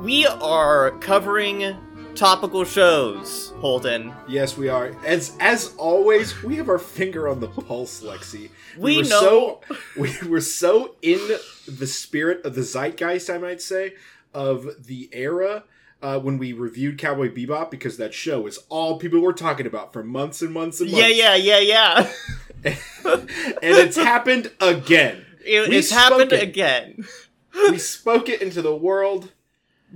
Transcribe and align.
We 0.00 0.26
are 0.26 0.90
covering 1.00 1.76
topical 2.16 2.64
shows, 2.64 3.52
Holden. 3.58 4.12
Yes, 4.28 4.56
we 4.56 4.68
are. 4.68 4.92
As 5.04 5.36
as 5.38 5.74
always, 5.76 6.42
we 6.42 6.56
have 6.56 6.68
our 6.68 6.78
finger 6.78 7.28
on 7.28 7.38
the 7.40 7.46
pulse, 7.46 8.02
Lexi. 8.02 8.50
We 8.76 8.98
were 8.98 9.02
know- 9.04 9.20
so 9.20 9.60
we 9.96 10.12
were 10.28 10.40
so 10.40 10.96
in 11.02 11.20
the 11.78 11.86
spirit 11.86 12.44
of 12.44 12.54
the 12.54 12.62
zeitgeist, 12.62 13.28
I 13.30 13.38
might 13.38 13.60
say, 13.62 13.94
of 14.34 14.66
the 14.86 15.08
era 15.12 15.64
uh, 16.02 16.18
when 16.18 16.38
we 16.38 16.52
reviewed 16.52 16.98
Cowboy 16.98 17.32
Bebop, 17.32 17.70
because 17.70 17.96
that 17.98 18.12
show 18.14 18.46
is 18.46 18.58
all 18.68 18.98
people 18.98 19.20
were 19.20 19.32
talking 19.32 19.66
about 19.66 19.92
for 19.92 20.02
months 20.02 20.42
and 20.42 20.52
months 20.52 20.80
and 20.80 20.90
months. 20.90 21.06
Yeah, 21.08 21.34
yeah, 21.34 21.58
yeah, 21.58 21.58
yeah. 21.58 22.12
and 22.64 23.28
it's 23.62 23.96
happened 23.96 24.50
again. 24.60 25.24
It- 25.44 25.72
it's 25.72 25.90
happened 25.90 26.32
it. 26.32 26.42
again 26.42 27.04
We 27.70 27.78
spoke 27.78 28.28
it 28.28 28.40
into 28.42 28.62
the 28.62 28.74
world. 28.76 29.32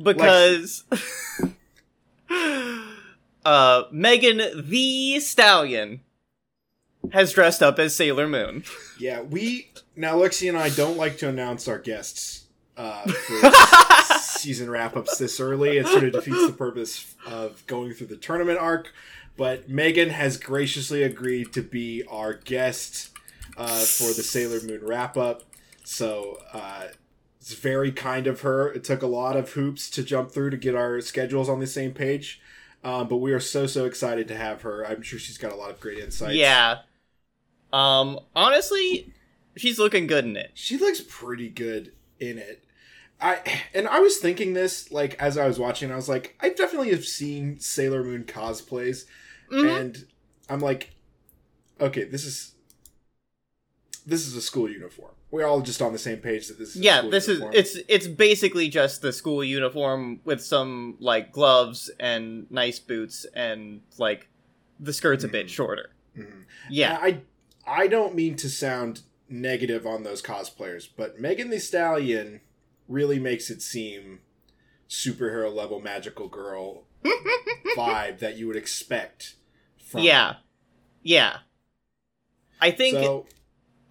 because 0.01 0.85
uh 3.45 3.85
Megan 3.93 4.43
Thee 4.69 5.21
Stallion 5.21 6.01
has 7.13 7.33
dressed 7.33 7.63
up 7.63 7.79
as 7.79 7.95
Sailor 7.95 8.29
Moon. 8.29 8.65
Yeah, 8.99 9.23
we 9.23 9.71
now 9.95 10.17
Lexi 10.17 10.49
and 10.49 10.59
I 10.59 10.71
don't 10.71 10.97
like 10.97 11.19
to 11.19 11.29
announce 11.29 11.69
our 11.69 11.79
guests 11.79 12.47
uh, 12.77 13.03
for 13.07 14.19
season 14.21 14.71
wrap 14.71 14.97
ups 14.97 15.19
this 15.19 15.41
early. 15.41 15.79
It 15.79 15.87
sort 15.87 16.05
of 16.05 16.13
defeats 16.13 16.47
the 16.47 16.53
purpose 16.53 17.15
of 17.27 17.67
going 17.67 17.93
through 17.93 18.09
the 18.09 18.17
tournament 18.17 18.59
arc. 18.59 18.93
But 19.37 19.69
Megan 19.69 20.11
has 20.11 20.39
graciously 20.39 21.03
agreed 21.03 21.53
to 21.53 21.63
be 21.63 22.03
our 22.11 22.33
guest 22.33 23.11
uh, 23.57 23.81
for 23.81 24.13
the 24.15 24.23
Sailor 24.23 24.61
Moon 24.63 24.81
wrap 24.83 25.17
up. 25.17 25.43
So 25.85 26.39
uh, 26.53 26.89
it's 27.41 27.55
very 27.55 27.93
kind 27.93 28.27
of 28.27 28.41
her. 28.41 28.73
It 28.73 28.83
took 28.83 29.03
a 29.03 29.07
lot 29.07 29.37
of 29.37 29.53
hoops 29.53 29.91
to 29.91 30.03
jump 30.03 30.31
through 30.31 30.51
to 30.51 30.57
get 30.57 30.75
our 30.75 31.01
schedules 31.01 31.49
on 31.49 31.61
the 31.61 31.67
same 31.67 31.93
page. 31.93 32.41
Um, 32.83 33.09
but 33.09 33.17
we 33.17 33.33
are 33.33 33.41
so 33.41 33.67
so 33.67 33.85
excited 33.85 34.29
to 34.29 34.37
have 34.37 34.63
her. 34.63 34.87
I'm 34.87 35.03
sure 35.03 35.19
she's 35.19 35.39
got 35.39 35.53
a 35.53 35.57
lot 35.57 35.71
of 35.71 35.81
great 35.81 35.99
insights. 35.99 36.35
Yeah. 36.35 36.79
Um 37.77 38.21
honestly, 38.35 39.13
she's 39.57 39.79
looking 39.79 40.07
good 40.07 40.25
in 40.25 40.37
it. 40.37 40.51
she 40.55 40.79
looks 40.79 41.01
pretty 41.07 41.49
good 41.49 41.93
in 42.21 42.39
it. 42.39 42.65
I 43.21 43.41
and 43.75 43.87
I 43.89 44.01
was 44.01 44.19
thinking 44.19 44.53
this 44.55 44.91
like 44.93 45.15
as 45.21 45.37
I 45.39 45.47
was 45.47 45.59
watching, 45.59 45.91
I 45.93 45.97
was 45.97 46.09
like, 46.09 46.37
I 46.41 46.51
definitely 46.51 46.91
have 46.91 47.05
seen 47.05 47.59
Sailor 47.61 48.03
Moon 48.05 48.25
cosplays, 48.25 49.05
Mhm. 49.51 49.81
and 49.81 50.05
I'm 50.49 50.61
like, 50.61 50.91
okay, 51.81 52.05
this 52.05 52.25
is 52.25 52.53
this 54.07 54.27
is 54.27 54.37
a 54.37 54.41
school 54.41 54.71
uniform. 54.71 55.13
We're 55.31 55.47
all 55.47 55.61
just 55.61 55.83
on 55.83 55.93
the 55.93 55.99
same 55.99 56.19
page 56.19 56.47
that 56.49 56.59
this 56.59 56.71
is. 56.71 56.77
a 56.77 56.85
yeah, 56.85 56.99
school 56.99 57.11
this 57.11 57.27
uniform. 57.29 57.55
is 57.55 57.77
it's 57.77 57.87
it's 57.89 58.07
basically 58.07 58.69
just 58.69 59.03
the 59.03 59.13
school 59.13 59.43
uniform 59.43 60.21
with 60.25 60.41
some 60.43 60.97
like 61.01 61.33
gloves 61.33 61.91
and 61.99 62.47
nice 62.51 62.79
boots 62.79 63.27
and 63.35 63.81
like 63.99 64.29
the 64.79 64.93
skirt's 64.93 65.25
a 65.25 65.29
bit 65.29 65.47
Mhm. 65.47 65.51
shorter. 65.51 65.91
Mhm. 66.17 66.45
Yeah. 66.71 66.99
I 67.01 67.21
I 67.67 67.87
don't 67.87 68.15
mean 68.15 68.37
to 68.37 68.49
sound 68.49 69.03
negative 69.29 69.87
on 69.87 70.03
those 70.05 70.23
cosplayers, 70.23 70.89
but 70.97 71.21
Megan 71.21 71.51
Thee 71.51 71.59
Stallion 71.59 72.41
really 72.89 73.19
makes 73.19 73.51
it 73.51 73.61
seem 73.63 74.21
superhero 74.89 75.53
level 75.53 75.81
magical 75.81 76.29
girl 76.29 76.85
vibe 77.77 78.21
that 78.21 78.37
you 78.37 78.47
would 78.47 78.57
expect 78.57 79.35
from 79.85 80.03
Yeah. 80.03 80.35
Yeah. 81.03 81.39
I 82.61 82.71
think 82.71 82.95
so 82.97 83.27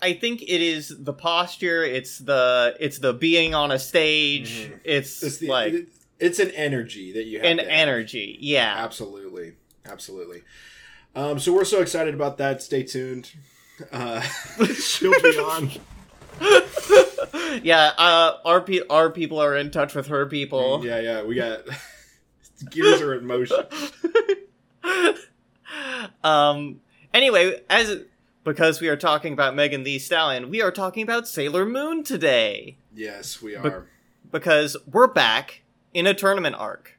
I 0.01 0.13
think 0.13 0.41
it 0.41 0.61
is 0.61 0.94
the 0.97 1.13
posture, 1.13 1.83
it's 1.83 2.19
the 2.19 2.75
it's 2.79 2.99
the 2.99 3.13
being 3.13 3.53
on 3.53 3.72
a 3.72 3.79
stage, 3.79 4.69
Mhm. 4.69 4.79
it's, 4.83 5.22
it's 5.23 5.38
the, 5.39 5.47
like 5.47 5.73
it- 5.73 5.88
it's 6.17 6.39
an 6.39 6.51
energy 6.51 7.11
that 7.13 7.25
you 7.25 7.39
have 7.39 7.45
an 7.47 7.59
energy. 7.59 8.38
Yeah. 8.39 8.73
absolutely 8.78 9.53
absolutely 9.85 10.44
um 11.16 11.39
so 11.39 11.53
we're 11.53 11.66
so 11.66 11.81
excited 11.81 12.13
about 12.13 12.38
that 12.38 12.61
stay 12.61 12.83
tuned 12.83 13.31
uh 13.91 14.21
she'll 14.73 15.11
be 15.21 15.37
on 15.39 15.71
yeah, 17.63 17.91
uh 17.97 18.37
our 18.45 18.61
pe- 18.61 18.85
our 18.89 19.09
people 19.09 19.39
are 19.39 19.55
in 19.55 19.71
touch 19.71 19.95
with 19.95 20.07
her 20.07 20.25
people. 20.25 20.85
yeah 20.85 20.99
yeah 20.99 21.23
we 21.23 21.35
got 21.35 21.61
gears 22.69 23.01
are 23.01 23.13
in 23.15 23.25
motion 23.25 23.57
um 26.23 26.81
anyway, 27.13 27.61
as 27.69 28.01
because 28.43 28.79
we 28.79 28.87
are 28.87 28.95
talking 28.97 29.33
about 29.33 29.55
Megan 29.55 29.83
Thee 29.83 29.97
Stallion, 29.99 30.49
we 30.49 30.61
are 30.61 30.71
talking 30.71 31.03
about 31.03 31.27
Sailor 31.27 31.65
Moon 31.65 32.03
today 32.03 32.77
yes 32.93 33.41
we 33.41 33.55
are 33.55 33.87
because 34.31 34.75
we're 34.91 35.07
back 35.07 35.61
in 35.93 36.05
a 36.07 36.13
tournament 36.13 36.55
arc. 36.57 36.94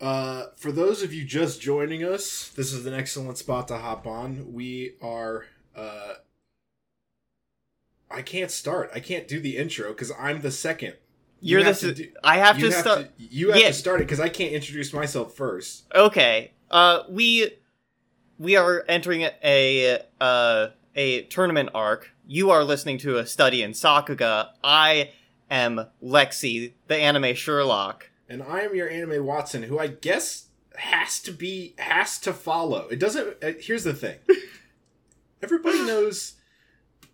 Uh, 0.00 0.46
for 0.56 0.70
those 0.70 1.02
of 1.02 1.12
you 1.12 1.24
just 1.24 1.60
joining 1.60 2.04
us, 2.04 2.48
this 2.50 2.72
is 2.72 2.86
an 2.86 2.94
excellent 2.94 3.36
spot 3.38 3.68
to 3.68 3.78
hop 3.78 4.06
on. 4.06 4.52
We 4.52 4.92
are. 5.02 5.46
Uh, 5.74 6.14
I 8.10 8.22
can't 8.22 8.50
start. 8.50 8.90
I 8.94 9.00
can't 9.00 9.28
do 9.28 9.40
the 9.40 9.56
intro 9.56 9.88
because 9.88 10.12
I'm 10.18 10.40
the 10.40 10.50
second. 10.50 10.94
You 11.40 11.58
You're 11.58 11.64
have 11.66 11.80
the. 11.80 11.88
to 11.88 11.94
do- 12.04 12.10
I 12.24 12.38
have 12.38 12.58
to 12.58 12.70
start. 12.72 13.10
You 13.18 13.48
have 13.52 13.60
Yeah. 13.60 13.68
to 13.68 13.74
start 13.74 14.00
it 14.00 14.04
because 14.04 14.20
I 14.20 14.28
can't 14.28 14.52
introduce 14.52 14.92
myself 14.92 15.34
first. 15.34 15.84
Okay. 15.94 16.52
Uh, 16.70 17.00
we 17.08 17.50
we 18.38 18.56
are 18.56 18.84
entering 18.88 19.22
a 19.42 20.00
uh 20.20 20.68
a 20.94 21.22
tournament 21.24 21.70
arc. 21.74 22.10
You 22.26 22.50
are 22.50 22.62
listening 22.64 22.98
to 22.98 23.18
a 23.18 23.26
study 23.26 23.62
in 23.62 23.72
Sakuga. 23.72 24.50
I 24.64 25.10
am 25.50 25.86
Lexi, 26.02 26.72
the 26.88 26.96
anime 26.96 27.34
Sherlock. 27.34 28.07
And 28.28 28.42
I 28.42 28.60
am 28.60 28.74
your 28.74 28.88
anime 28.90 29.24
Watson, 29.24 29.62
who 29.64 29.78
I 29.78 29.86
guess 29.86 30.46
has 30.76 31.18
to 31.20 31.32
be 31.32 31.74
has 31.78 32.18
to 32.20 32.32
follow. 32.32 32.86
It 32.88 32.98
doesn't. 33.00 33.42
Uh, 33.42 33.52
here's 33.58 33.84
the 33.84 33.94
thing. 33.94 34.18
Everybody 35.42 35.82
knows 35.84 36.34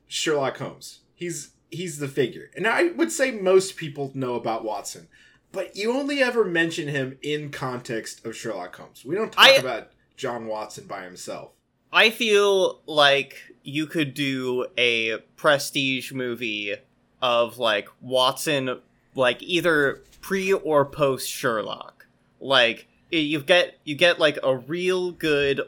Sherlock 0.07 0.57
Holmes. 0.59 1.01
He's 1.15 1.51
he's 1.71 1.99
the 1.99 2.09
figure, 2.09 2.51
and 2.57 2.67
I 2.67 2.89
would 2.89 3.13
say 3.13 3.31
most 3.31 3.77
people 3.77 4.11
know 4.15 4.35
about 4.35 4.65
Watson. 4.65 5.09
But 5.53 5.77
you 5.77 5.93
only 5.93 6.21
ever 6.21 6.45
mention 6.45 6.89
him 6.89 7.17
in 7.23 7.51
context 7.51 8.27
of 8.27 8.35
Sherlock 8.35 8.75
Holmes. 8.75 9.05
We 9.05 9.15
don't 9.15 9.31
talk 9.33 9.45
I- 9.47 9.53
about 9.55 9.91
John 10.17 10.47
Watson 10.47 10.87
by 10.87 11.03
himself. 11.05 11.53
I 11.93 12.11
feel 12.11 12.81
like 12.87 13.37
you 13.63 13.87
could 13.87 14.15
do 14.15 14.67
a 14.77 15.19
prestige 15.37 16.11
movie 16.13 16.75
of 17.23 17.59
like 17.59 17.89
Watson, 18.01 18.81
like 19.15 19.43
either 19.43 20.03
pre 20.21 20.53
or 20.53 20.85
post 20.85 21.31
Sherlock. 21.31 22.07
Like 22.41 22.89
you 23.11 23.41
get 23.41 23.79
you 23.85 23.95
get 23.95 24.19
like 24.19 24.39
a 24.43 24.57
real 24.57 25.13
good 25.13 25.61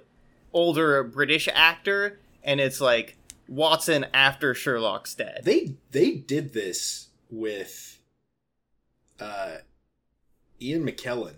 older 0.52 1.02
British 1.04 1.48
actor, 1.52 2.18
and 2.42 2.60
it's 2.60 2.80
like 2.80 3.16
Watson 3.48 4.06
after 4.12 4.54
Sherlock's 4.54 5.14
dead. 5.14 5.42
They 5.44 5.76
they 5.90 6.12
did 6.12 6.52
this 6.52 7.08
with 7.30 7.98
uh, 9.20 9.56
Ian 10.60 10.86
McKellen. 10.86 11.34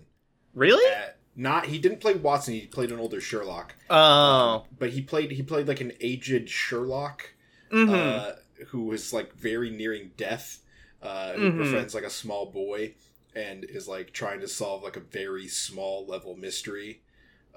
really? 0.53 0.91
At, 0.91 1.17
not 1.35 1.67
he 1.67 1.79
didn't 1.79 2.01
play 2.01 2.15
Watson. 2.15 2.53
He 2.55 2.67
played 2.67 2.91
an 2.91 2.99
older 2.99 3.21
Sherlock. 3.21 3.75
Oh. 3.89 4.65
but 4.77 4.89
he 4.89 5.01
played 5.01 5.31
he 5.31 5.41
played 5.41 5.67
like 5.67 5.79
an 5.81 5.93
aged 6.01 6.49
Sherlock 6.49 7.33
hmm 7.71 7.89
uh, 7.89 8.31
who 8.67 8.83
was 8.83 9.13
like 9.13 9.33
very 9.35 9.69
nearing 9.69 10.11
death. 10.17 10.59
Uh, 11.01 11.33
who 11.33 11.51
Mhm. 11.51 11.57
befriends 11.59 11.95
like 11.95 12.03
a 12.03 12.09
small 12.09 12.47
boy 12.47 12.93
and 13.35 13.63
is 13.63 13.87
like 13.87 14.11
trying 14.11 14.39
to 14.41 14.47
solve 14.47 14.83
like 14.83 14.97
a 14.97 15.01
very 15.01 15.47
small 15.47 16.05
level 16.05 16.35
mystery. 16.35 17.01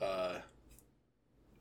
Uh, 0.00 0.38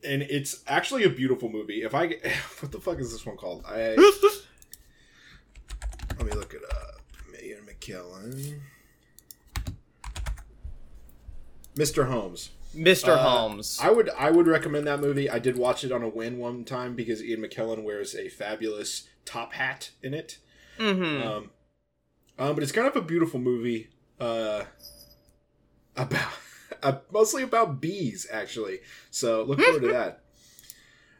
and 0.04 0.22
it's 0.24 0.64
actually 0.68 1.04
a 1.04 1.10
beautiful 1.10 1.50
movie. 1.50 1.82
If 1.84 1.94
I 1.96 2.08
get- 2.08 2.26
what 2.60 2.72
the 2.72 2.80
fuck 2.80 3.00
is 3.00 3.12
this 3.12 3.26
one 3.26 3.38
called? 3.38 3.64
I 3.66 3.96
let 6.18 6.26
me 6.26 6.32
look 6.34 6.54
it 6.54 6.62
up. 6.72 7.02
Megan 7.32 7.66
McKellen, 7.66 8.60
Mr. 11.76 12.08
Holmes. 12.08 12.50
Mr. 12.76 13.10
Uh, 13.10 13.18
Holmes. 13.18 13.80
I 13.82 13.92
would 13.92 14.10
I 14.12 14.32
would 14.32 14.48
recommend 14.48 14.88
that 14.88 15.00
movie. 15.02 15.30
I 15.30 15.40
did 15.40 15.58
watch 15.58 15.84
it 15.84 15.92
on 15.92 16.04
a 16.04 16.08
whim 16.08 16.38
one 16.38 16.64
time 16.64 16.96
because 16.96 17.22
Ian 17.24 17.42
McKellen 17.42 17.84
wears 17.84 18.16
a 18.16 18.30
fabulous 18.30 19.08
top 19.26 19.54
hat 19.54 19.92
in 20.02 20.14
it. 20.14 20.38
hmm 20.78 21.22
Um, 21.22 21.52
um, 22.42 22.56
but 22.56 22.64
it's 22.64 22.72
kind 22.72 22.88
of 22.88 22.96
a 22.96 23.02
beautiful 23.02 23.40
movie. 23.40 23.90
Uh, 24.20 24.64
about 25.96 26.30
uh, 26.84 26.94
mostly 27.12 27.44
about 27.44 27.80
bees 27.80 28.26
actually. 28.32 28.80
So 29.12 29.44
look 29.44 29.62
forward 29.62 29.82
to 29.84 29.88
that. 29.90 30.22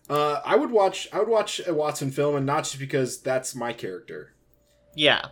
Uh, 0.10 0.42
I 0.44 0.56
would 0.56 0.72
watch 0.72 1.08
I 1.14 1.20
would 1.20 1.28
watch 1.28 1.62
a 1.66 1.76
Watson 1.76 2.10
film, 2.12 2.36
and 2.36 2.46
not 2.46 2.64
just 2.64 2.80
because 2.80 3.22
that's 3.22 3.54
my 3.54 3.72
character. 3.72 4.34
yeah. 4.96 5.28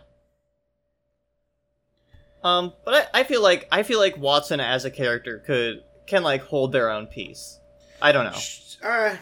Um, 2.42 2.72
but 2.84 3.10
I, 3.12 3.20
I 3.20 3.24
feel 3.24 3.42
like 3.42 3.66
I 3.72 3.82
feel 3.82 3.98
like 3.98 4.16
Watson 4.16 4.60
as 4.60 4.84
a 4.84 4.90
character 4.90 5.42
could 5.44 5.82
can 6.06 6.22
like 6.22 6.42
hold 6.42 6.70
their 6.70 6.88
own 6.88 7.08
piece. 7.08 7.58
I 8.00 8.12
don't 8.12 8.24
know. 8.24 8.88
Uh, 8.88 9.16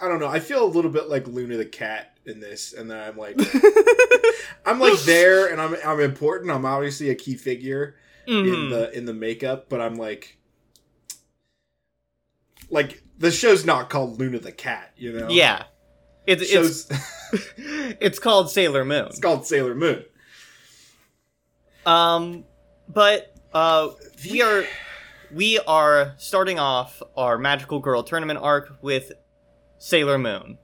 I 0.00 0.08
don't 0.08 0.20
know. 0.20 0.28
I 0.28 0.40
feel 0.40 0.64
a 0.64 0.66
little 0.66 0.90
bit 0.90 1.08
like 1.08 1.26
Luna 1.26 1.56
the 1.56 1.64
cat 1.64 2.18
in 2.26 2.38
this, 2.40 2.72
and 2.74 2.90
then 2.90 2.98
I'm 2.98 3.16
like, 3.16 3.38
I'm 4.66 4.78
like 4.78 4.98
there, 5.00 5.46
and 5.50 5.60
I'm 5.60 5.76
I'm 5.84 6.00
important. 6.00 6.50
I'm 6.50 6.66
obviously 6.66 7.08
a 7.10 7.14
key 7.14 7.34
figure 7.34 7.96
in 8.26 8.34
Mhm. 8.44 8.70
the 8.70 8.96
in 8.96 9.04
the 9.06 9.14
makeup, 9.14 9.68
but 9.68 9.80
I'm 9.80 9.94
like, 9.96 10.36
like 12.70 13.02
the 13.18 13.30
show's 13.30 13.64
not 13.64 13.88
called 13.88 14.18
Luna 14.18 14.38
the 14.38 14.52
cat, 14.52 14.92
you 14.96 15.12
know? 15.18 15.28
Yeah, 15.30 15.64
it, 16.26 16.40
it's 16.42 16.88
it's 17.56 18.18
called 18.18 18.50
Sailor 18.50 18.84
Moon. 18.84 19.06
it's 19.06 19.20
called 19.20 19.46
Sailor 19.46 19.74
Moon. 19.74 20.04
Um, 21.86 22.44
but 22.88 23.34
uh, 23.54 23.88
we 24.30 24.42
are 24.42 24.64
we 25.32 25.58
are 25.60 26.14
starting 26.18 26.58
off 26.58 27.02
our 27.16 27.38
Magical 27.38 27.78
Girl 27.78 28.02
tournament 28.02 28.38
arc 28.42 28.76
with 28.82 29.12
Sailor 29.78 30.18
Moon. 30.18 30.58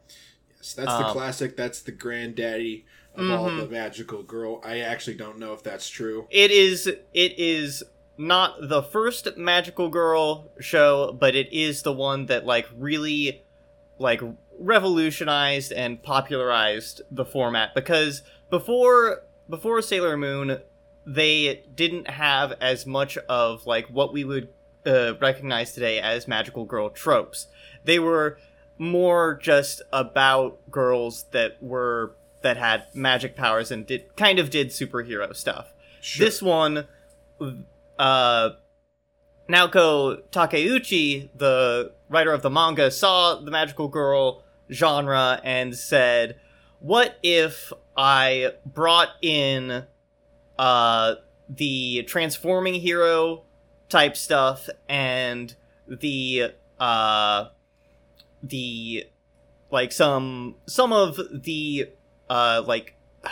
Yes, 0.57 0.75
that's 0.75 0.93
the 0.99 1.07
Um, 1.07 1.13
classic. 1.13 1.57
That's 1.57 1.81
the 1.81 1.93
granddaddy 1.93 2.85
of 3.15 3.31
all 3.31 3.51
Mhm. 3.51 3.61
the 3.61 3.69
magical 3.69 4.23
girl. 4.23 4.61
I 4.65 4.79
actually 4.81 5.17
don't 5.17 5.39
know 5.39 5.53
if 5.53 5.63
that's 5.63 5.89
true. 5.89 6.27
It 6.31 6.51
is 6.51 6.87
it 6.87 7.39
is 7.39 7.83
not 8.19 8.69
the 8.69 8.83
first 8.83 9.37
Magical 9.37 9.89
Girl 9.89 10.51
show, 10.61 11.13
but 11.19 11.35
it 11.35 11.53
is 11.53 11.83
the 11.83 11.93
one 11.93 12.27
that 12.27 12.47
like 12.47 12.69
really 12.79 13.43
like 13.99 14.21
revolutionized 14.59 15.73
and 15.73 16.03
popularized 16.03 17.03
the 17.11 17.25
format 17.25 17.75
because 17.75 18.23
before 18.51 19.23
before 19.49 19.83
Sailor 19.83 20.17
Moon 20.17 20.61
they 21.05 21.65
didn't 21.75 22.09
have 22.09 22.53
as 22.61 22.87
much 22.87 23.17
of 23.29 23.67
like 23.67 23.87
what 23.89 24.13
we 24.13 24.25
would 24.25 24.49
uh, 24.87 25.15
recognize 25.21 25.73
today 25.75 25.99
as 26.01 26.27
magical 26.29 26.65
girl 26.65 26.91
tropes. 26.91 27.49
They 27.85 27.99
were 27.99 28.39
more 28.83 29.39
just 29.41 29.81
about 29.93 30.69
girls 30.69 31.27
that 31.31 31.57
were 31.63 32.17
that 32.43 32.57
had 32.57 32.85
magic 32.95 33.37
powers 33.37 33.71
and 33.71 33.87
did 33.87 34.17
kind 34.17 34.41
of 34.41 34.51
did 34.51 34.69
superhero 34.69 35.35
stuff. 35.37 35.73
Sure. 36.01 36.27
This 36.27 36.43
one, 36.43 36.89
uh, 37.97 38.51
Naoko 39.49 40.23
Takeuchi, 40.33 41.29
the 41.37 41.93
writer 42.09 42.33
of 42.33 42.43
the 42.43 42.51
manga, 42.51 42.91
saw 42.91 43.37
the 43.37 43.53
magical 43.53 43.87
girl 43.87 44.43
genre 44.69 45.41
and 45.45 45.77
said, 45.77 46.41
"What 46.81 47.19
if 47.23 47.73
I 47.97 48.55
brought 48.67 49.11
in 49.23 49.85
uh, 50.59 51.15
the 51.49 52.03
transforming 52.03 52.75
hero 52.75 53.45
type 53.89 54.17
stuff 54.17 54.69
and 54.89 55.55
the 55.87 56.51
uh, 56.81 57.45
the 58.43 59.07
like 59.71 59.93
some 59.93 60.57
some 60.67 60.93
of 60.93 61.19
the 61.43 61.89
uh, 62.29 62.63
like." 62.67 62.95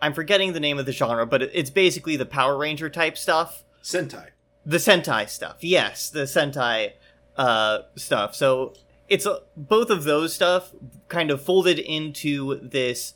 I'm 0.00 0.14
forgetting 0.14 0.52
the 0.52 0.60
name 0.60 0.78
of 0.78 0.86
the 0.86 0.92
genre, 0.92 1.26
but 1.26 1.42
it's 1.42 1.70
basically 1.70 2.14
the 2.14 2.24
Power 2.24 2.56
Ranger 2.56 2.88
type 2.88 3.18
stuff. 3.18 3.64
Sentai. 3.82 4.28
The 4.64 4.76
Sentai 4.76 5.28
stuff. 5.28 5.56
Yes, 5.58 6.08
the 6.08 6.20
Sentai 6.20 6.92
uh, 7.36 7.78
stuff. 7.96 8.36
So 8.36 8.74
it's 9.08 9.26
uh, 9.26 9.40
both 9.56 9.90
of 9.90 10.04
those 10.04 10.32
stuff 10.34 10.72
kind 11.08 11.30
of 11.30 11.42
folded 11.42 11.80
into 11.80 12.60
this 12.62 13.14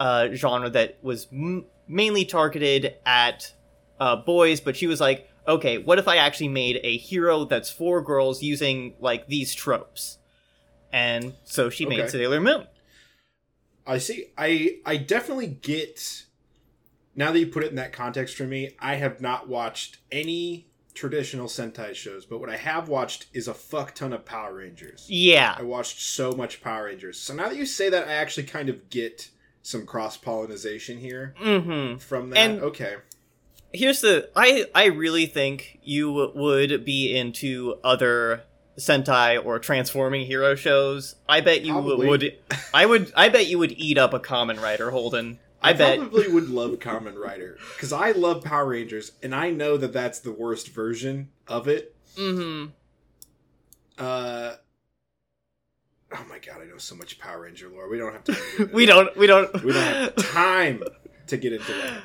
uh, 0.00 0.28
genre 0.32 0.70
that 0.70 0.98
was 1.02 1.28
m- 1.32 1.66
mainly 1.86 2.24
targeted 2.24 2.94
at 3.04 3.52
uh, 4.00 4.16
boys, 4.16 4.60
but 4.60 4.76
she 4.76 4.86
was 4.86 5.00
like, 5.00 5.27
okay, 5.48 5.78
what 5.78 5.98
if 5.98 6.06
I 6.06 6.16
actually 6.18 6.48
made 6.48 6.78
a 6.84 6.96
hero 6.98 7.44
that's 7.44 7.70
for 7.70 8.02
girls 8.02 8.42
using 8.42 8.94
like 9.00 9.26
these 9.26 9.54
tropes? 9.54 10.18
And 10.92 11.34
so 11.44 11.68
she 11.70 11.86
made 11.86 12.00
Okay. 12.00 12.08
Sailor 12.08 12.40
Moon. 12.40 12.66
I 13.86 13.98
see. 13.98 14.26
I 14.36 14.78
I 14.86 14.96
definitely 14.98 15.46
get. 15.48 16.24
Now 17.16 17.32
that 17.32 17.38
you 17.38 17.46
put 17.48 17.64
it 17.64 17.70
in 17.70 17.76
that 17.76 17.92
context 17.92 18.36
for 18.36 18.44
me, 18.44 18.76
I 18.78 18.94
have 18.96 19.20
not 19.20 19.48
watched 19.48 19.98
any 20.12 20.68
traditional 20.94 21.46
Sentai 21.48 21.94
shows, 21.94 22.24
but 22.24 22.38
what 22.38 22.48
I 22.50 22.56
have 22.56 22.88
watched 22.88 23.26
is 23.32 23.48
a 23.48 23.54
fuck 23.54 23.94
ton 23.94 24.12
of 24.12 24.24
Power 24.24 24.54
Rangers. 24.54 25.06
Yeah. 25.08 25.56
I 25.58 25.62
watched 25.62 26.00
so 26.00 26.32
much 26.32 26.60
Power 26.62 26.84
Rangers. 26.84 27.18
So 27.18 27.34
now 27.34 27.48
that 27.48 27.56
you 27.56 27.66
say 27.66 27.88
that, 27.88 28.06
I 28.06 28.12
actually 28.12 28.44
kind 28.46 28.68
of 28.68 28.88
get 28.90 29.30
some 29.62 29.84
cross 29.84 30.16
pollination 30.16 30.98
here 30.98 31.34
Mm-hmm. 31.42 31.98
from 31.98 32.30
that. 32.30 32.38
And- 32.38 32.60
okay. 32.62 32.96
Here's 33.72 34.00
the 34.00 34.30
I 34.34 34.66
I 34.74 34.86
really 34.86 35.26
think 35.26 35.78
you 35.82 36.12
would 36.34 36.84
be 36.84 37.16
into 37.16 37.76
other 37.84 38.42
Sentai 38.78 39.44
or 39.44 39.58
transforming 39.58 40.24
hero 40.24 40.54
shows. 40.54 41.16
I 41.28 41.40
bet 41.40 41.62
you 41.62 41.72
Probably. 41.72 42.06
would 42.08 42.38
I 42.72 42.86
would 42.86 43.12
I 43.16 43.28
bet 43.28 43.46
you 43.46 43.58
would 43.58 43.72
eat 43.72 43.98
up 43.98 44.14
a 44.14 44.20
Kamen 44.20 44.60
Rider 44.60 44.90
Holden. 44.90 45.38
I, 45.60 45.72
bet 45.72 45.98
probably 45.98 46.28
would 46.28 46.48
love 46.48 46.78
Kamen 46.78 47.16
Rider 47.18 47.58
because 47.74 47.92
I 47.92 48.12
love 48.12 48.44
Power 48.44 48.68
Rangers, 48.68 49.10
and 49.24 49.34
I 49.34 49.50
know 49.50 49.76
that 49.76 49.92
that's 49.92 50.20
the 50.20 50.30
worst 50.30 50.68
version 50.68 51.30
of 51.48 51.66
it. 51.66 51.96
mhm 52.16 52.70
Uh, 53.98 54.54
oh 56.12 56.26
my 56.28 56.38
god, 56.38 56.62
I 56.62 56.64
know 56.66 56.78
so 56.78 56.94
much 56.94 57.18
Power 57.18 57.42
Ranger 57.42 57.68
lore. 57.68 57.90
We 57.90 57.98
don't 57.98 58.12
have 58.12 58.24
time. 58.24 58.36
To 58.36 58.42
get 58.46 58.60
into 58.60 58.74
we 58.76 58.86
don't 58.86 59.16
we 59.16 59.26
don't 59.26 59.64
We 59.64 59.72
don't 59.72 59.82
have 59.96 60.14
time 60.16 60.82
to 61.26 61.36
get 61.36 61.52
into 61.52 61.72
that. 61.72 62.02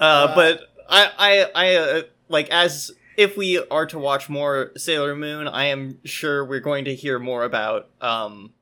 uh, 0.00 0.04
uh, 0.04 0.34
but 0.34 0.60
I 0.88 1.10
I 1.18 1.50
I 1.54 1.74
uh, 1.76 2.02
like 2.28 2.48
as 2.50 2.92
if 3.16 3.36
we 3.36 3.58
are 3.70 3.86
to 3.86 3.98
watch 3.98 4.28
more 4.28 4.72
Sailor 4.76 5.14
Moon, 5.14 5.46
I 5.48 5.66
am 5.66 5.98
sure 6.04 6.44
we're 6.44 6.60
going 6.60 6.84
to 6.86 6.94
hear 6.94 7.18
more 7.18 7.44
about 7.44 7.88
um 8.00 8.52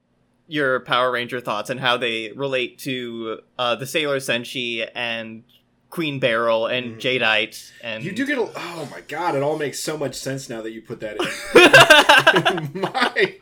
your 0.49 0.81
Power 0.81 1.13
Ranger 1.13 1.41
thoughts 1.41 1.71
and 1.71 1.79
how 1.79 1.97
they 1.97 2.33
relate 2.33 2.79
to 2.81 3.41
uh, 3.59 3.77
the 3.77 3.87
Sailor 3.87 4.17
Senshi 4.17 4.85
and 4.97 5.45
Queen 5.91 6.19
Beryl 6.19 6.67
and 6.67 6.97
Mhm. 6.97 7.01
Jadeite 7.01 7.71
and 7.83 8.03
You 8.05 8.11
do 8.13 8.27
get 8.27 8.39
a. 8.39 8.43
Oh 8.43 8.89
my 8.91 9.01
god, 9.03 9.35
it 9.37 9.43
all 9.43 9.57
makes 9.59 9.79
so 9.81 9.97
much 9.97 10.15
sense 10.17 10.49
now 10.49 10.61
that 10.63 10.73
you 10.73 10.83
put 10.83 11.01
that 11.01 11.17
in. 11.21 12.71
my. 12.81 13.37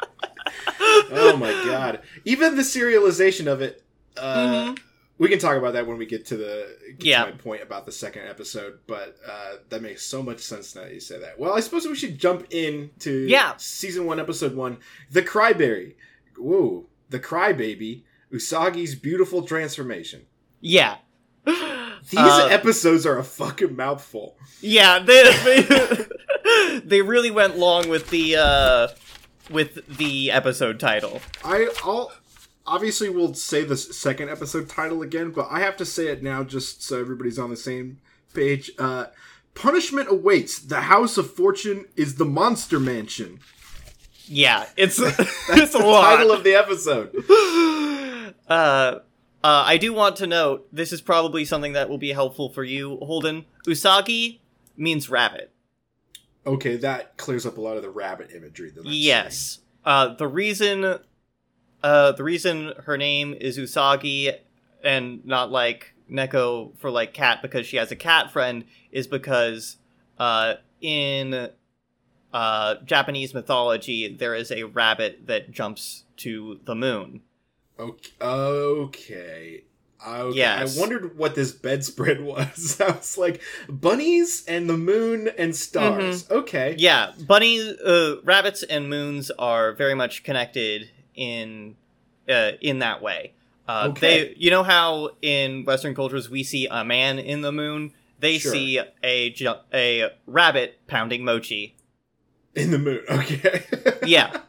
Oh 1.10 1.36
my 1.38 1.52
god! 1.64 2.00
Even 2.24 2.56
the 2.56 2.62
serialization 2.62 3.46
of 3.46 3.60
it. 3.62 3.82
Uh, 4.16 4.36
Mhm. 4.74 4.78
We 5.18 5.28
can 5.28 5.38
talk 5.40 5.56
about 5.56 5.72
that 5.72 5.86
when 5.86 5.98
we 5.98 6.06
get 6.06 6.26
to 6.26 6.36
the 6.36 6.76
get 6.98 7.06
Yeah. 7.06 7.24
to 7.24 7.32
my 7.32 7.36
point 7.36 7.62
about 7.62 7.86
the 7.86 7.92
second 7.92 8.28
episode, 8.28 8.78
but 8.86 9.16
uh, 9.28 9.54
that 9.68 9.82
makes 9.82 10.04
so 10.04 10.22
much 10.22 10.38
sense 10.38 10.74
now 10.76 10.82
that 10.82 10.94
you 10.94 11.00
say 11.00 11.18
that. 11.18 11.38
Well, 11.40 11.52
I 11.54 11.60
suppose 11.60 11.86
we 11.86 11.96
should 11.96 12.18
jump 12.18 12.46
into 12.52 13.26
Yeah. 13.28 13.54
season 13.56 14.06
one, 14.06 14.20
episode 14.20 14.54
one, 14.54 14.78
the 15.10 15.22
Cryberry. 15.22 15.94
Whoa, 16.36 16.86
the 17.10 17.18
Crybaby, 17.18 18.02
Usagi's 18.32 18.94
beautiful 18.94 19.42
transformation. 19.42 20.26
yeah. 20.60 20.98
These 21.46 22.20
Uh, 22.20 22.48
episodes 22.50 23.04
are 23.06 23.18
a 23.18 23.24
fucking 23.24 23.74
mouthful. 23.74 24.36
Yeah, 24.60 25.00
they 25.00 25.32
they, 25.44 26.80
they 26.84 27.02
really 27.02 27.30
went 27.32 27.58
long 27.58 27.88
with 27.88 28.10
the 28.10 28.36
uh 28.36 28.88
with 29.50 29.84
the 29.98 30.30
episode 30.30 30.78
title. 30.78 31.20
I, 31.44 31.68
I'll 31.82 32.12
obviously 32.68 33.08
we'll 33.08 33.34
say 33.34 33.64
the 33.64 33.76
second 33.76 34.28
episode 34.30 34.68
title 34.68 35.02
again, 35.02 35.30
but 35.30 35.48
I 35.50 35.60
have 35.60 35.76
to 35.78 35.84
say 35.84 36.08
it 36.08 36.22
now 36.22 36.44
just 36.44 36.82
so 36.82 37.00
everybody's 37.00 37.38
on 37.38 37.50
the 37.50 37.56
same 37.56 37.98
page. 38.34 38.70
Uh, 38.78 39.06
Punishment 39.54 40.08
awaits. 40.08 40.60
The 40.60 40.82
House 40.82 41.18
of 41.18 41.32
Fortune 41.34 41.86
is 41.96 42.14
the 42.14 42.24
Monster 42.24 42.78
Mansion. 42.78 43.40
Yeah, 44.26 44.66
it's 44.76 44.96
That's 45.16 45.18
it's 45.48 45.74
a 45.74 45.78
the 45.78 45.84
lot. 45.86 46.02
title 46.16 46.30
of 46.30 46.44
the 46.44 46.54
episode. 46.54 47.10
uh, 48.48 48.52
uh, 48.52 48.98
I 49.42 49.76
do 49.78 49.92
want 49.92 50.16
to 50.16 50.26
note 50.26 50.68
this 50.72 50.92
is 50.92 51.00
probably 51.00 51.44
something 51.44 51.72
that 51.72 51.88
will 51.88 51.98
be 51.98 52.12
helpful 52.12 52.50
for 52.50 52.62
you, 52.62 52.98
Holden. 52.98 53.46
Usagi 53.66 54.38
means 54.76 55.08
rabbit. 55.10 55.50
Okay, 56.46 56.76
that 56.76 57.16
clears 57.16 57.44
up 57.44 57.58
a 57.58 57.60
lot 57.60 57.76
of 57.76 57.82
the 57.82 57.90
rabbit 57.90 58.30
imagery. 58.34 58.70
That 58.70 58.86
I'm 58.86 58.92
Yes. 58.92 59.58
Uh, 59.84 60.14
the 60.14 60.28
reason, 60.28 60.98
uh, 61.82 62.12
the 62.12 62.24
reason 62.24 62.72
her 62.84 62.96
name 62.96 63.34
is 63.34 63.58
Usagi 63.58 64.34
and 64.82 65.24
not 65.24 65.50
like 65.50 65.94
Neko 66.10 66.76
for 66.78 66.90
like 66.90 67.12
cat 67.12 67.42
because 67.42 67.66
she 67.66 67.76
has 67.76 67.90
a 67.90 67.96
cat 67.96 68.30
friend 68.30 68.64
is 68.90 69.06
because, 69.06 69.76
uh, 70.18 70.54
in, 70.80 71.50
uh, 72.32 72.74
Japanese 72.84 73.34
mythology, 73.34 74.14
there 74.14 74.34
is 74.34 74.50
a 74.50 74.64
rabbit 74.64 75.26
that 75.26 75.50
jumps 75.50 76.04
to 76.18 76.60
the 76.64 76.74
moon. 76.74 77.22
Okay. 77.78 78.10
Okay. 78.20 79.64
Okay. 80.06 80.36
Yes. 80.36 80.76
I 80.76 80.80
wondered 80.80 81.16
what 81.18 81.34
this 81.34 81.52
bedspread 81.52 82.20
was. 82.24 82.80
I 82.84 82.90
was 82.90 83.18
like, 83.18 83.40
bunnies 83.68 84.44
and 84.46 84.68
the 84.68 84.76
moon 84.76 85.28
and 85.38 85.54
stars. 85.54 86.30
Okay. 86.30 86.74
Yeah, 86.78 87.12
bunny, 87.26 87.76
uh, 87.84 88.16
rabbits 88.22 88.62
and 88.62 88.88
moons 88.88 89.30
are 89.38 89.72
very 89.72 89.94
much 89.94 90.22
connected 90.22 90.90
in, 91.18 91.76
uh, 92.28 92.52
in 92.60 92.78
that 92.78 93.02
way. 93.02 93.34
Uh, 93.68 93.88
Okay. 93.90 94.00
They, 94.00 94.34
you 94.38 94.50
know 94.50 94.62
how 94.62 95.10
in 95.20 95.64
Western 95.66 95.94
cultures 95.94 96.30
we 96.30 96.42
see 96.42 96.66
a 96.70 96.84
man 96.84 97.18
in 97.18 97.42
the 97.42 97.52
moon, 97.52 97.92
they 98.20 98.38
Sure. 98.38 98.52
see 98.52 98.78
a 99.04 99.34
a 99.74 100.10
rabbit 100.26 100.78
pounding 100.86 101.24
mochi. 101.24 101.76
In 102.54 102.70
the 102.70 102.78
moon. 102.78 103.02
Okay. 103.10 103.64
Yeah. 104.06 104.40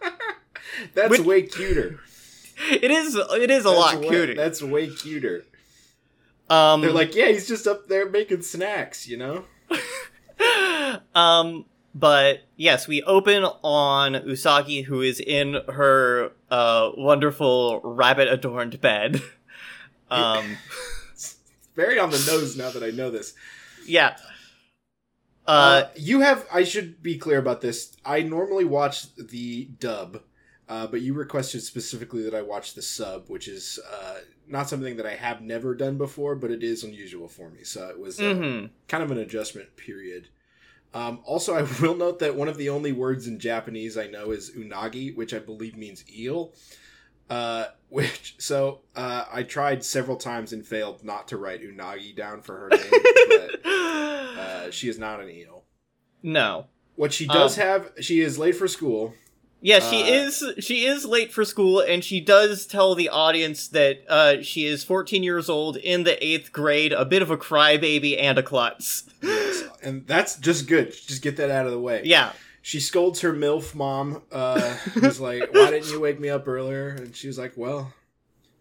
That's 0.94 1.10
Which- 1.10 1.22
way 1.22 1.42
cuter. 1.44 2.00
It 2.72 2.92
is 2.92 3.16
it 3.16 3.50
is 3.52 3.66
a 3.66 3.70
That's 3.70 3.80
lot 3.80 4.00
way- 4.02 4.08
cuter. 4.10 4.36
That's 4.36 4.62
way 4.62 4.90
cuter. 4.90 5.46
um, 6.50 6.82
They're 6.82 6.92
like, 6.92 7.16
yeah, 7.16 7.28
he's 7.28 7.48
just 7.48 7.68
up 7.68 7.88
there 7.88 8.10
making 8.10 8.42
snacks, 8.42 9.08
you 9.08 9.18
know? 9.18 9.46
um, 11.16 11.66
but 11.96 12.42
yes, 12.56 12.88
we 12.88 13.02
open 13.04 13.44
on 13.64 14.14
Usagi, 14.14 14.86
who 14.86 15.02
is 15.02 15.20
in 15.20 15.58
her 15.68 16.32
uh 16.50 16.92
wonderful 16.98 17.82
rabbit 17.84 18.28
adorned 18.28 18.80
bed. 18.82 19.22
Um, 20.12 20.58
very 21.76 22.00
on 22.00 22.10
the 22.10 22.18
nose 22.26 22.58
now 22.58 22.72
that 22.72 22.82
I 22.82 22.90
know 22.90 23.12
this. 23.12 23.36
yeah. 23.86 24.16
Uh, 25.48 25.52
Uh, 25.52 25.90
you 25.96 26.22
have. 26.22 26.46
I 26.52 26.64
should 26.64 27.02
be 27.02 27.18
clear 27.18 27.38
about 27.40 27.62
this. 27.62 27.96
I 28.06 28.22
normally 28.22 28.66
watch 28.66 29.16
the 29.16 29.66
dub, 29.80 30.22
uh, 30.68 30.88
but 30.88 31.02
you 31.02 31.14
requested 31.14 31.62
specifically 31.64 32.24
that 32.24 32.36
I 32.36 32.42
watch 32.42 32.74
the 32.74 32.82
sub, 32.82 33.30
which 33.30 33.48
is 33.48 33.80
uh, 33.92 34.16
not 34.48 34.70
something 34.70 34.98
that 34.98 35.06
I 35.06 35.16
have 35.16 35.42
never 35.42 35.76
done 35.76 35.98
before, 35.98 36.36
but 36.36 36.52
it 36.52 36.64
is 36.64 36.84
unusual 36.84 37.28
for 37.28 37.50
me. 37.50 37.64
So 37.64 37.88
it 37.90 38.00
was 38.00 38.20
uh, 38.20 38.24
mhm. 38.24 38.70
kind 38.88 39.04
of 39.04 39.12
an 39.12 39.18
adjustment 39.20 39.76
period. 39.76 40.30
Um, 40.94 41.20
also, 41.24 41.54
I 41.56 41.62
will 41.82 41.96
note 41.96 42.20
that 42.20 42.36
one 42.36 42.48
of 42.48 42.58
the 42.58 42.70
only 42.70 42.92
words 42.92 43.28
in 43.28 43.40
Japanese 43.40 43.98
I 43.98 44.08
know 44.08 44.32
is 44.32 44.52
unagi, 44.52 45.16
which 45.16 45.34
I 45.34 45.40
believe 45.40 45.76
means 45.78 46.04
eel. 46.10 46.54
Uh, 47.30 47.66
which 47.90 48.36
so 48.40 48.82
uh, 48.96 49.26
I 49.32 49.44
tried 49.44 49.84
several 49.84 50.18
times 50.18 50.52
and 50.52 50.66
failed 50.66 51.04
not 51.04 51.28
to 51.28 51.38
write 51.38 51.62
unagi 51.62 52.16
down 52.16 52.42
for 52.42 52.58
her 52.58 52.70
name, 52.70 52.90
but 53.62 53.66
uh, 53.72 54.72
she 54.72 54.90
is 54.90 54.98
not 54.98 55.20
an 55.22 55.30
eel. 55.30 55.64
no. 56.24 56.68
What 56.96 57.14
she 57.14 57.28
does 57.28 57.58
Um, 57.58 57.64
have, 57.66 57.92
she 58.02 58.20
is 58.20 58.38
late 58.38 58.58
for 58.58 58.68
school. 58.68 59.14
Yeah, 59.62 59.80
she 59.80 60.02
Uh, 60.04 60.06
is 60.24 60.44
she 60.60 60.86
is 60.86 61.04
late 61.06 61.34
for 61.34 61.44
school 61.44 61.82
and 61.82 62.02
she 62.04 62.22
does 62.22 62.66
tell 62.66 62.96
the 62.96 63.10
audience 63.10 63.68
that 63.70 64.04
uh 64.08 64.42
she 64.42 64.66
is 64.66 64.84
14 64.86 65.22
years 65.22 65.50
old 65.50 65.76
in 65.78 66.04
the 66.04 66.18
8th 66.22 66.52
grade, 66.54 66.94
a 66.94 67.04
bit 67.06 67.22
of 67.22 67.30
a 67.30 67.38
crybaby 67.38 68.18
and 68.22 68.38
a 68.38 68.44
klutz. 68.44 69.04
Yes, 69.22 69.64
and 69.84 70.08
that's 70.08 70.38
just 70.38 70.68
good. 70.68 70.92
Just 70.94 71.22
get 71.22 71.36
that 71.38 71.52
out 71.52 71.66
of 71.66 71.72
the 71.74 71.80
way. 71.80 72.02
Yeah. 72.06 72.32
She 72.62 72.80
scolds 72.80 73.22
her 73.22 73.34
MILF 73.34 73.74
mom, 73.74 74.22
uh, 74.32 74.60
who's 74.94 75.20
like, 75.20 75.54
Why 75.54 75.72
didn't 75.72 75.90
you 75.92 76.00
wake 76.00 76.20
me 76.20 76.30
up 76.30 76.48
earlier? 76.48 76.90
And 76.90 77.16
she 77.16 77.28
was 77.28 77.38
like, 77.38 77.54
Well, 77.58 77.94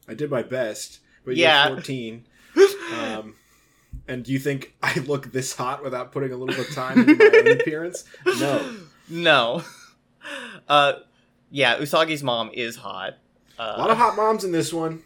I 0.09 0.15
did 0.15 0.31
my 0.31 0.43
best, 0.43 0.99
but 1.25 1.37
Yeah. 1.37 1.69
you're 1.69 1.77
14. 1.77 2.25
Um, 2.99 3.35
and 4.09 4.25
do 4.25 4.33
you 4.33 4.39
think 4.39 4.75
I 4.83 4.99
look 5.01 5.31
this 5.31 5.55
hot 5.55 5.85
without 5.85 6.11
putting 6.11 6.33
a 6.33 6.37
little 6.37 6.55
bit 6.57 6.69
of 6.69 6.75
time 6.75 6.99
into 7.01 7.15
my 7.17 7.39
own 7.39 7.61
appearance? 7.61 8.05
No. 8.41 8.77
No. 9.09 9.63
Uh 10.69 10.93
yeah, 11.51 11.79
Usagi's 11.79 12.23
mom 12.23 12.51
is 12.53 12.77
hot. 12.77 13.15
Uh, 13.59 13.75
A 13.77 13.79
lot 13.81 13.91
of 13.91 13.97
hot 13.97 14.17
moms 14.17 14.45
in 14.45 14.53
this 14.53 14.73
one. 14.73 15.03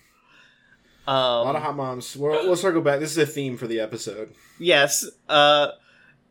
um, 1.07 1.15
A 1.17 1.43
lot 1.43 1.57
of 1.57 1.63
hot 1.63 1.77
moms. 1.77 2.17
We'll, 2.17 2.47
we'll 2.47 2.57
circle 2.57 2.81
back. 2.83 2.99
This 3.01 3.13
is 3.13 3.19
a 3.19 3.27
theme 3.27 3.57
for 3.57 3.67
the 3.69 3.79
episode. 3.81 4.35
Yes. 4.59 5.05
Uh 5.29 5.69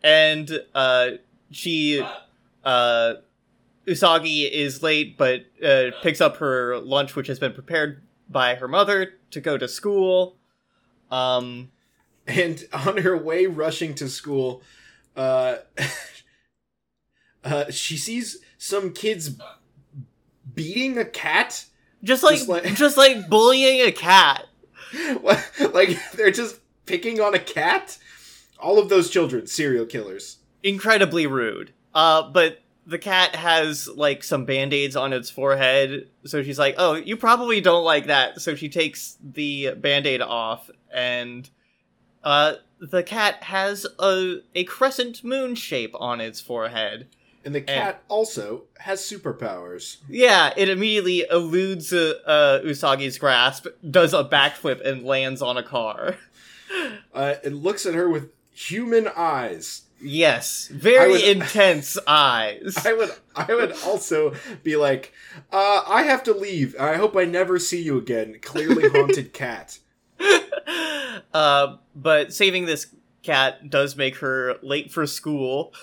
and 0.03 0.51
uh 0.75 1.11
she 1.51 2.03
uh 2.63 3.13
Usagi 3.88 4.50
is 4.51 4.83
late 4.83 5.17
but 5.17 5.45
uh 5.63 5.91
picks 6.01 6.19
up 6.21 6.38
her 6.38 6.77
lunch 6.79 7.15
which 7.15 7.27
has 7.27 7.39
been 7.39 7.53
prepared 7.53 8.01
by 8.29 8.55
her 8.55 8.67
mother 8.67 9.13
to 9.31 9.39
go 9.41 9.57
to 9.57 9.67
school. 9.67 10.35
Um 11.09 11.71
And 12.27 12.63
on 12.73 12.97
her 12.97 13.17
way 13.17 13.45
rushing 13.47 13.95
to 13.95 14.07
school, 14.07 14.61
uh, 15.15 15.55
uh, 17.43 17.69
she 17.71 17.98
sees 17.98 18.38
some 18.57 18.93
kids 18.93 19.31
beating 20.53 20.98
a 20.98 21.05
cat. 21.05 21.65
just 22.03 22.24
like 22.24 22.36
Just 22.38 22.50
like- 22.50 22.63
just 22.75 22.98
like 22.98 23.29
bullying 23.29 23.81
a 23.81 23.91
cat. 23.91 24.45
like 25.74 25.98
they're 26.13 26.31
just 26.31 26.60
picking 26.86 27.19
on 27.21 27.33
a 27.33 27.39
cat. 27.39 27.98
All 28.60 28.77
of 28.77 28.89
those 28.89 29.10
children, 29.10 29.48
serial 29.48 29.86
killers. 29.86 30.38
Incredibly 30.63 31.25
rude. 31.27 31.74
Uh 31.93 32.29
but 32.29 32.60
the 32.86 32.98
cat 33.00 33.36
has 33.36 33.88
like 33.88 34.24
some 34.24 34.45
band-aids 34.45 34.95
on 34.95 35.13
its 35.13 35.29
forehead, 35.29 36.10
so 36.25 36.41
she's 36.43 36.57
like, 36.60 36.75
"Oh, 36.77 36.95
you 36.95 37.15
probably 37.15 37.62
don't 37.62 37.83
like 37.86 38.07
that." 38.07 38.41
So 38.41 38.55
she 38.55 38.69
takes 38.69 39.17
the 39.24 39.74
band-aid 39.75 40.21
off 40.21 40.69
and 40.93 41.50
uh 42.24 42.55
the 42.79 43.03
cat 43.03 43.43
has 43.43 43.86
a 44.00 44.38
a 44.55 44.63
crescent 44.65 45.24
moon 45.24 45.55
shape 45.55 45.95
on 46.00 46.19
its 46.21 46.41
forehead. 46.41 47.07
And 47.43 47.55
the 47.55 47.62
cat 47.62 48.03
also 48.07 48.63
has 48.79 49.01
superpowers. 49.01 49.98
Yeah, 50.07 50.53
it 50.55 50.69
immediately 50.69 51.25
eludes 51.29 51.91
uh, 51.91 52.13
uh, 52.25 52.60
Usagi's 52.62 53.17
grasp, 53.17 53.65
does 53.89 54.13
a 54.13 54.24
backflip, 54.24 54.86
and 54.88 55.03
lands 55.03 55.41
on 55.41 55.57
a 55.57 55.63
car. 55.63 56.15
Uh, 57.13 57.36
it 57.43 57.51
looks 57.51 57.86
at 57.86 57.93
her 57.93 58.07
with 58.10 58.31
human 58.53 59.05
eyes. 59.17 59.81
Yes, 60.00 60.69
very 60.71 61.12
would- 61.12 61.21
intense 61.24 61.98
eyes. 62.07 62.77
I 62.86 62.93
would, 62.93 63.12
I 63.36 63.53
would 63.53 63.74
also 63.86 64.33
be 64.63 64.77
like, 64.77 65.12
uh, 65.51 65.83
I 65.86 66.03
have 66.03 66.24
to 66.24 66.33
leave. 66.33 66.74
I 66.79 66.95
hope 66.95 67.17
I 67.17 67.25
never 67.25 67.60
see 67.60 67.81
you 67.81 67.98
again. 67.98 68.38
Clearly 68.41 68.88
haunted 68.88 69.33
cat. 69.33 69.79
uh, 71.33 71.75
but 71.93 72.33
saving 72.33 72.65
this 72.65 72.88
cat 73.21 73.69
does 73.69 73.95
make 73.95 74.17
her 74.17 74.55
late 74.62 74.91
for 74.93 75.05
school, 75.05 75.74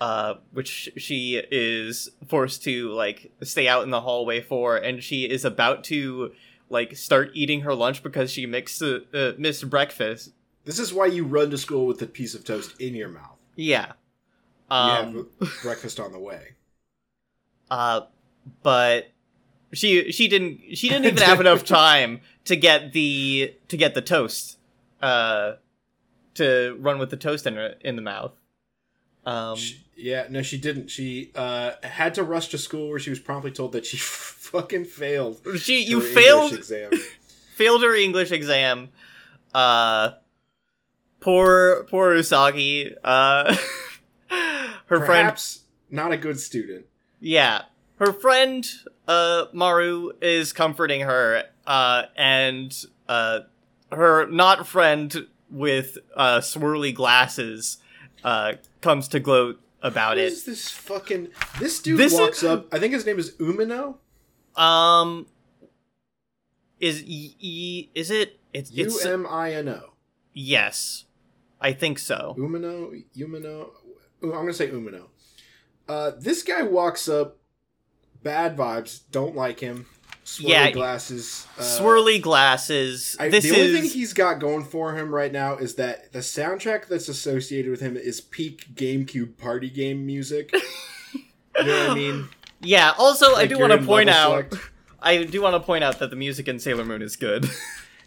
uh, 0.00 0.34
which 0.52 0.90
she 0.96 1.42
is 1.50 2.10
forced 2.28 2.62
to 2.64 2.90
like 2.92 3.32
stay 3.42 3.66
out 3.68 3.82
in 3.84 3.90
the 3.90 4.00
hallway 4.00 4.40
for, 4.40 4.76
and 4.76 5.02
she 5.02 5.24
is 5.28 5.44
about 5.44 5.84
to 5.84 6.32
like 6.70 6.96
start 6.96 7.30
eating 7.34 7.62
her 7.62 7.74
lunch 7.74 8.02
because 8.02 8.30
she 8.30 8.46
mixed 8.46 8.82
uh, 8.82 9.00
uh, 9.14 9.32
missed 9.38 9.68
breakfast. 9.70 10.30
This 10.64 10.78
is 10.78 10.92
why 10.92 11.06
you 11.06 11.24
run 11.24 11.50
to 11.50 11.58
school 11.58 11.86
with 11.86 12.00
a 12.02 12.06
piece 12.06 12.34
of 12.34 12.44
toast 12.44 12.78
in 12.80 12.94
your 12.94 13.08
mouth. 13.08 13.38
Yeah. 13.56 13.92
You 14.70 14.76
Um, 14.76 15.28
have 15.40 15.52
breakfast 15.62 15.98
on 15.98 16.12
the 16.12 16.18
way. 16.18 16.56
uh, 17.70 18.02
but 18.62 19.08
she 19.72 20.12
she 20.12 20.28
didn't 20.28 20.76
she 20.76 20.88
didn't 20.88 21.06
even 21.06 21.22
have 21.22 21.40
enough 21.40 21.64
time 21.82 22.20
to 22.44 22.56
get 22.56 22.92
the 22.92 23.54
to 23.68 23.76
get 23.76 23.94
the 23.94 24.02
toast, 24.02 24.58
uh, 25.02 25.54
to 26.34 26.76
run 26.80 26.98
with 26.98 27.10
the 27.10 27.16
toast 27.16 27.46
in 27.46 27.54
her, 27.54 27.74
in 27.80 27.96
the 27.96 28.02
mouth. 28.02 28.32
Um, 29.28 29.56
She- 29.56 29.84
yeah, 29.96 30.26
no, 30.30 30.42
she 30.42 30.58
didn't. 30.58 30.88
She 30.88 31.32
uh, 31.34 31.72
had 31.82 32.14
to 32.14 32.22
rush 32.22 32.48
to 32.48 32.58
school 32.58 32.88
where 32.88 32.98
she 33.00 33.10
was 33.10 33.18
promptly 33.18 33.50
told 33.50 33.72
that 33.72 33.84
she 33.84 33.96
fucking 34.52 34.84
failed. 34.84 35.40
she 35.58 35.82
you 35.84 36.00
failed 36.00 36.52
English 36.52 36.58
exam. 36.70 36.90
failed 37.56 37.82
her 37.82 37.94
English 37.94 38.30
exam. 38.30 38.88
Uh, 39.52 40.12
poor 41.20 41.84
poor 41.90 42.14
Usagi. 42.14 42.94
Uh, 43.02 43.54
her 44.28 44.98
friend 44.98 45.06
Perhaps 45.06 45.60
not 45.90 46.12
a 46.12 46.16
good 46.16 46.38
student. 46.40 46.86
Yeah. 47.20 47.62
Her 47.96 48.12
friend, 48.12 48.64
uh, 49.08 49.46
Maru, 49.52 50.12
is 50.22 50.52
comforting 50.52 51.00
her, 51.00 51.42
uh, 51.66 52.04
and, 52.16 52.72
uh, 53.08 53.40
her 53.90 54.26
not 54.30 54.68
friend 54.68 55.26
with, 55.50 55.98
uh, 56.14 56.38
swirly 56.38 56.94
glasses, 56.94 57.78
uh, 58.24 58.54
comes 58.80 59.08
to 59.08 59.20
gloat 59.20 59.60
about 59.82 60.16
Who 60.16 60.22
it. 60.22 60.26
is 60.32 60.44
this 60.44 60.70
fucking? 60.70 61.28
This 61.60 61.80
dude 61.80 61.98
This 61.98 62.12
is- 62.12 62.18
walks 62.18 62.42
up. 62.44 62.72
I 62.74 62.78
think 62.78 62.92
his 62.94 63.06
name 63.06 63.18
is 63.18 63.32
Umino. 63.32 63.96
Um, 64.56 65.26
is, 66.80 67.02
y- 67.02 67.34
y- 67.42 67.88
is 67.94 68.10
it, 68.10 68.38
it's, 68.52 68.70
U 68.72 68.98
M 69.04 69.26
I 69.28 69.52
N 69.52 69.68
O. 69.68 69.92
yes. 70.32 71.04
I 71.60 71.72
think 71.72 71.98
so. 71.98 72.36
Umino. 72.38 73.02
Umino. 73.16 73.70
I'm 74.22 74.30
gonna 74.30 74.52
say 74.52 74.68
Umino. 74.70 75.08
Uh, 75.88 76.12
this 76.18 76.42
guy 76.44 76.62
walks 76.62 77.08
up. 77.08 77.36
Bad 78.22 78.56
vibes. 78.56 79.00
Don't 79.10 79.34
like 79.34 79.58
him. 79.60 79.86
Swirly 80.28 80.48
Yeah, 80.50 80.70
glasses. 80.72 81.46
Uh, 81.58 81.62
swirly 81.62 82.20
glasses. 82.20 83.16
I, 83.18 83.30
this 83.30 83.44
the 83.44 83.52
only 83.52 83.62
is, 83.62 83.80
thing 83.80 83.90
he's 83.90 84.12
got 84.12 84.38
going 84.40 84.62
for 84.62 84.94
him 84.94 85.12
right 85.14 85.32
now 85.32 85.56
is 85.56 85.76
that 85.76 86.12
the 86.12 86.18
soundtrack 86.18 86.86
that's 86.86 87.08
associated 87.08 87.70
with 87.70 87.80
him 87.80 87.96
is 87.96 88.20
peak 88.20 88.66
GameCube 88.74 89.38
party 89.38 89.70
game 89.70 90.04
music. 90.04 90.52
you 91.14 91.64
know 91.64 91.78
what 91.80 91.90
I 91.90 91.94
mean? 91.94 92.28
yeah, 92.60 92.92
also, 92.98 93.34
I 93.36 93.46
do 93.46 93.58
want 93.58 93.72
to 93.72 93.84
point 93.86 94.10
out, 94.10 94.50
select. 94.50 94.70
I 95.00 95.24
do 95.24 95.40
want 95.40 95.54
to 95.54 95.60
point 95.60 95.82
out 95.82 95.98
that 96.00 96.10
the 96.10 96.16
music 96.16 96.46
in 96.46 96.58
Sailor 96.58 96.84
Moon 96.84 97.00
is 97.02 97.16
good. 97.16 97.46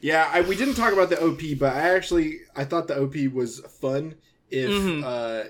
Yeah, 0.04 0.28
I, 0.34 0.42
we 0.42 0.56
didn't 0.56 0.74
talk 0.74 0.94
about 0.94 1.10
the 1.12 1.24
OP, 1.24 1.40
but 1.60 1.76
I 1.76 1.96
actually 1.96 2.40
I 2.56 2.64
thought 2.66 2.88
the 2.88 3.00
OP 3.00 3.32
was 3.32 3.60
fun. 3.80 4.16
If 4.50 4.72
Mhm. 4.72 5.04
uh, 5.04 5.50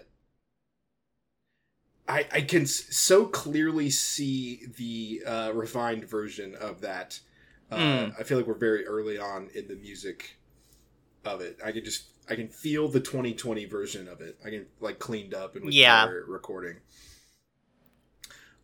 I 2.08 2.26
I 2.32 2.42
can 2.42 2.66
so 2.66 3.26
clearly 3.26 3.90
see 3.90 4.66
the 4.78 5.22
uh, 5.26 5.52
refined 5.54 6.06
version 6.06 6.56
of 6.56 6.82
that. 6.82 7.20
Uh, 7.72 7.78
Mm. 7.78 8.20
I 8.20 8.24
feel 8.24 8.38
like 8.38 8.48
we're 8.48 8.54
very 8.56 8.86
early 8.86 9.18
on 9.18 9.50
in 9.56 9.68
the 9.68 9.76
music 9.76 10.38
of 11.24 11.40
it. 11.42 11.58
I 11.64 11.72
can 11.72 11.84
just 11.86 12.04
I 12.30 12.36
can 12.36 12.50
feel 12.50 12.88
the 12.88 13.00
2020 13.00 13.66
version 13.66 14.08
of 14.08 14.20
it. 14.22 14.38
I 14.46 14.50
can 14.50 14.66
like 14.82 15.00
cleaned 15.00 15.34
up 15.34 15.56
and 15.56 15.66
with 15.66 15.74
Yeah. 15.74 16.06
recording. 16.28 16.78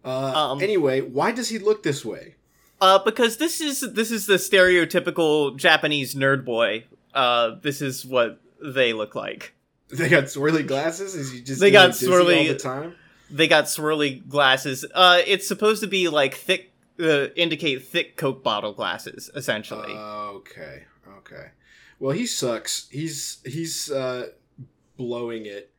Uh, 0.05 0.51
Um, 0.51 0.61
anyway, 0.61 1.01
why 1.01 1.31
does 1.31 1.49
he 1.49 1.59
look 1.59 1.83
this 1.83 2.05
way? 2.05 2.35
Uh, 2.79 2.99
because 3.03 3.37
this 3.37 3.59
is 3.61 3.81
this 3.93 4.11
is 4.11 4.25
the 4.27 4.35
stereotypical 4.35 5.55
Japanese 5.57 6.13
nerd 6.13 6.45
boy. 6.45 6.85
Uh, 7.13 7.55
this 7.61 7.81
is 7.81 8.05
what 8.05 8.39
they 8.63 8.93
look 8.93 9.15
like. 9.15 9.53
They 9.89 10.09
got 10.09 10.25
swirly 10.25 10.67
glasses. 10.67 11.15
Is 11.15 11.31
he 11.31 11.41
just 11.41 11.59
They 11.61 11.71
got 11.71 11.91
swirly- 11.91 12.39
all 12.39 12.47
the 12.53 12.59
time? 12.59 12.95
They 13.29 13.47
got 13.47 13.65
swirly 13.65 14.25
glasses. 14.27 14.85
Uh, 14.93 15.21
it's 15.25 15.47
supposed 15.47 15.81
to 15.81 15.87
be 15.87 16.07
like 16.09 16.33
thick, 16.35 16.73
uh, 16.99 17.27
indicate 17.35 17.85
thick 17.87 18.15
Coke 18.17 18.43
bottle 18.43 18.73
glasses, 18.73 19.29
essentially. 19.35 19.93
okay, 19.93 20.83
okay. 21.19 21.47
Well, 21.99 22.11
he 22.15 22.25
sucks. 22.25 22.87
He's 22.91 23.39
he's 23.45 23.91
uh, 23.91 24.27
blowing 24.97 25.45
it. 25.45 25.71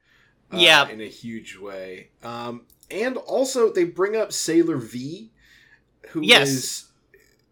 Uh, 0.53 0.57
Yeah. 0.59 0.89
in 0.89 1.01
a 1.01 1.07
huge 1.09 1.57
way. 1.59 2.11
Um, 2.23 2.63
and 2.91 3.17
also 3.19 3.71
they 3.73 3.85
bring 3.85 4.17
up 4.17 4.33
Sailor 4.33 4.77
V, 4.79 5.31
who 6.11 6.23
is. 6.23 6.29
Yes. 6.29 6.85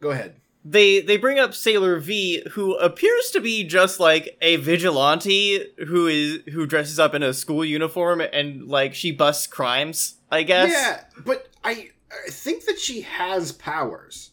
Go 0.00 0.10
ahead. 0.10 0.36
They 0.68 1.00
they 1.00 1.16
bring 1.16 1.38
up 1.38 1.54
Sailor 1.54 1.98
V, 1.98 2.42
who 2.52 2.74
appears 2.76 3.30
to 3.30 3.40
be 3.40 3.62
just 3.62 4.00
like 4.00 4.36
a 4.40 4.56
vigilante 4.56 5.64
who 5.86 6.06
is 6.06 6.40
who 6.52 6.66
dresses 6.66 6.98
up 6.98 7.14
in 7.14 7.22
a 7.22 7.32
school 7.32 7.64
uniform 7.64 8.20
and 8.20 8.66
like 8.66 8.94
she 8.94 9.12
busts 9.12 9.46
crimes. 9.46 10.16
I 10.30 10.42
guess. 10.42 10.70
Yeah, 10.70 11.22
but 11.24 11.48
I 11.62 11.90
I 12.10 12.30
think 12.30 12.64
that 12.64 12.80
she 12.80 13.02
has 13.02 13.52
powers. 13.52 14.32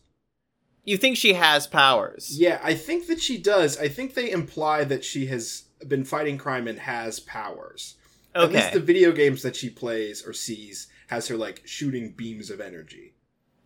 You 0.83 0.97
think 0.97 1.17
she 1.17 1.33
has 1.33 1.67
powers? 1.67 2.37
Yeah, 2.37 2.59
I 2.63 2.73
think 2.73 3.07
that 3.07 3.21
she 3.21 3.37
does. 3.37 3.77
I 3.77 3.87
think 3.87 4.15
they 4.15 4.31
imply 4.31 4.83
that 4.85 5.05
she 5.05 5.27
has 5.27 5.63
been 5.87 6.03
fighting 6.03 6.37
crime 6.37 6.67
and 6.67 6.79
has 6.79 7.19
powers. 7.19 7.95
Okay. 8.35 8.57
At 8.57 8.63
least 8.63 8.73
the 8.73 8.79
video 8.79 9.11
games 9.11 9.43
that 9.43 9.55
she 9.55 9.69
plays 9.69 10.25
or 10.25 10.33
sees 10.33 10.87
has 11.07 11.27
her 11.27 11.37
like 11.37 11.61
shooting 11.65 12.11
beams 12.11 12.49
of 12.49 12.59
energy. 12.59 13.13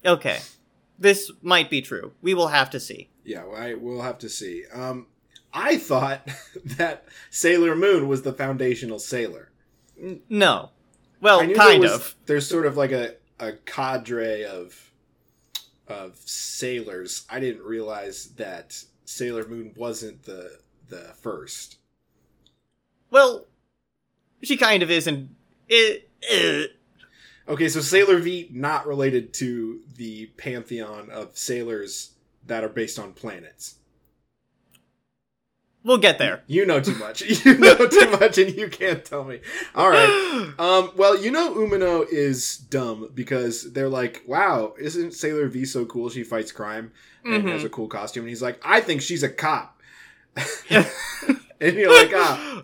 Okay. 0.05 0.39
This 0.99 1.31
might 1.41 1.69
be 1.69 1.81
true. 1.81 2.13
We 2.21 2.33
will 2.33 2.47
have 2.47 2.69
to 2.71 2.79
see. 2.79 3.09
Yeah, 3.23 3.45
I 3.45 3.73
we'll 3.75 4.01
have 4.01 4.17
to 4.19 4.29
see. 4.29 4.63
Um, 4.73 5.07
I 5.53 5.77
thought 5.77 6.27
that 6.65 7.05
Sailor 7.29 7.75
Moon 7.75 8.07
was 8.07 8.21
the 8.23 8.33
foundational 8.33 8.99
sailor. 8.99 9.51
No. 10.29 10.71
Well, 11.21 11.39
kind 11.53 11.81
was- 11.81 11.91
of. 11.91 12.15
There's 12.25 12.47
sort 12.47 12.65
of 12.65 12.77
like 12.77 12.91
a, 12.91 13.15
a 13.39 13.53
cadre 13.53 14.43
of 14.45 14.91
of 15.87 16.17
sailors. 16.25 17.25
I 17.29 17.39
didn't 17.39 17.63
realize 17.63 18.27
that 18.37 18.83
Sailor 19.05 19.47
Moon 19.47 19.73
wasn't 19.75 20.23
the 20.23 20.59
the 20.89 21.13
first. 21.21 21.77
Well, 23.09 23.45
she 24.43 24.57
kind 24.57 24.83
of 24.83 24.91
isn't. 24.91 25.29
It, 25.69 26.09
it, 26.21 26.76
Okay, 27.49 27.69
so 27.69 27.79
Sailor 27.81 28.17
V 28.19 28.49
not 28.51 28.85
related 28.87 29.33
to 29.35 29.79
the 29.95 30.25
pantheon 30.37 31.09
of 31.09 31.37
sailors 31.37 32.11
that 32.45 32.63
are 32.63 32.69
based 32.69 32.99
on 32.99 33.13
planets. 33.13 33.75
we'll 35.83 35.97
get 35.97 36.17
there. 36.17 36.43
You 36.47 36.65
know 36.65 36.81
too 36.81 36.95
much. 36.95 37.21
You 37.45 37.57
know 37.57 37.75
too 37.87 38.09
much, 38.11 38.37
and 38.37 38.53
you 38.55 38.67
can't 38.67 39.05
tell 39.05 39.23
me. 39.23 39.39
All 39.75 39.89
right. 39.89 40.53
Um, 40.59 40.91
well, 40.97 41.17
you 41.21 41.29
know 41.31 41.53
Umino 41.53 42.05
is 42.09 42.57
dumb 42.57 43.09
because 43.13 43.71
they're 43.73 43.87
like, 43.89 44.23
"Wow, 44.27 44.73
isn't 44.79 45.13
Sailor 45.13 45.47
V 45.47 45.65
so 45.65 45.85
cool? 45.85 46.09
She 46.09 46.23
fights 46.23 46.51
crime 46.51 46.91
and 47.23 47.43
Mhm. 47.43 47.51
has 47.51 47.63
a 47.63 47.69
cool 47.69 47.87
costume." 47.87 48.23
And 48.23 48.29
he's 48.29 48.41
like, 48.41 48.59
"I 48.65 48.81
think 48.81 49.01
she's 49.01 49.23
a 49.23 49.29
cop." 49.29 49.79
and 51.61 51.75
you're 51.75 51.91
like, 51.91 52.11
"Ah, 52.13 52.63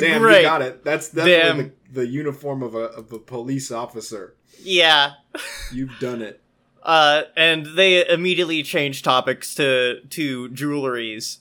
damn, 0.00 0.20
Great. 0.20 0.42
you 0.42 0.42
got 0.42 0.62
it. 0.62 0.84
That's 0.84 1.10
definitely 1.10 1.72
the, 1.92 2.02
the 2.02 2.06
uniform 2.06 2.62
of 2.62 2.74
a 2.74 2.84
of 2.90 3.12
a 3.12 3.18
police 3.18 3.70
officer. 3.70 4.34
Yeah. 4.62 5.12
You've 5.72 5.98
done 6.00 6.22
it." 6.22 6.40
Uh, 6.82 7.22
and 7.36 7.66
they 7.76 8.06
immediately 8.08 8.62
change 8.62 9.02
topics 9.02 9.54
to 9.56 10.00
to 10.10 10.48
jewelries, 10.50 11.38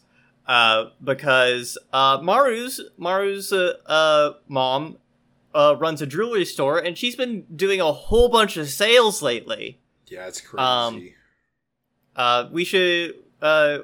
uh, 0.48 0.86
because 1.04 1.78
uh, 1.94 2.18
Maru's 2.20 2.82
Maru's 2.98 3.54
uh, 3.54 3.74
uh 3.86 4.34
mom 4.48 4.98
uh 5.54 5.76
runs 5.80 6.02
a 6.02 6.08
jewelry 6.08 6.46
store, 6.46 6.80
and 6.80 6.98
she's 6.98 7.16
been 7.16 7.44
doing 7.56 7.80
a 7.80 7.92
whole 7.92 8.30
bunch 8.30 8.58
of 8.58 8.70
sales 8.70 9.22
lately. 9.22 9.80
Yeah, 10.08 10.28
it's 10.28 10.42
crazy. 10.42 10.64
Um, 10.64 11.10
Uh, 12.16 12.50
we 12.52 12.64
should 12.66 13.14
uh. 13.42 13.80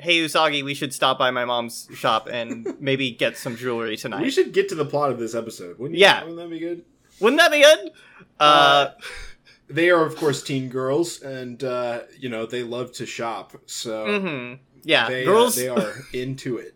Hey 0.00 0.18
Usagi, 0.24 0.62
we 0.64 0.74
should 0.74 0.92
stop 0.94 1.18
by 1.18 1.30
my 1.30 1.44
mom's 1.44 1.88
shop 1.94 2.28
and 2.30 2.76
maybe 2.80 3.10
get 3.10 3.36
some 3.36 3.56
jewelry 3.56 3.96
tonight. 3.96 4.22
we 4.22 4.30
should 4.30 4.52
get 4.52 4.68
to 4.68 4.74
the 4.74 4.84
plot 4.84 5.10
of 5.10 5.18
this 5.18 5.34
episode. 5.34 5.78
Wouldn't 5.78 5.98
Yeah. 5.98 6.20
wouldn't 6.22 6.38
that 6.38 6.50
be 6.50 6.58
good? 6.60 6.84
Wouldn't 7.20 7.40
that 7.40 7.50
be 7.50 7.60
good? 7.62 7.90
Uh, 8.38 8.88
they 9.68 9.90
are 9.90 10.04
of 10.04 10.16
course 10.16 10.42
teen 10.42 10.68
girls 10.68 11.20
and 11.20 11.62
uh 11.62 12.00
you 12.18 12.28
know 12.28 12.46
they 12.46 12.62
love 12.62 12.90
to 12.92 13.04
shop 13.04 13.54
so 13.66 14.20
hmm 14.20 14.54
yeah, 14.84 15.08
they, 15.08 15.24
uh, 15.26 15.26
girls. 15.26 15.56
they 15.56 15.68
are 15.68 15.92
into 16.14 16.56
it 16.56 16.74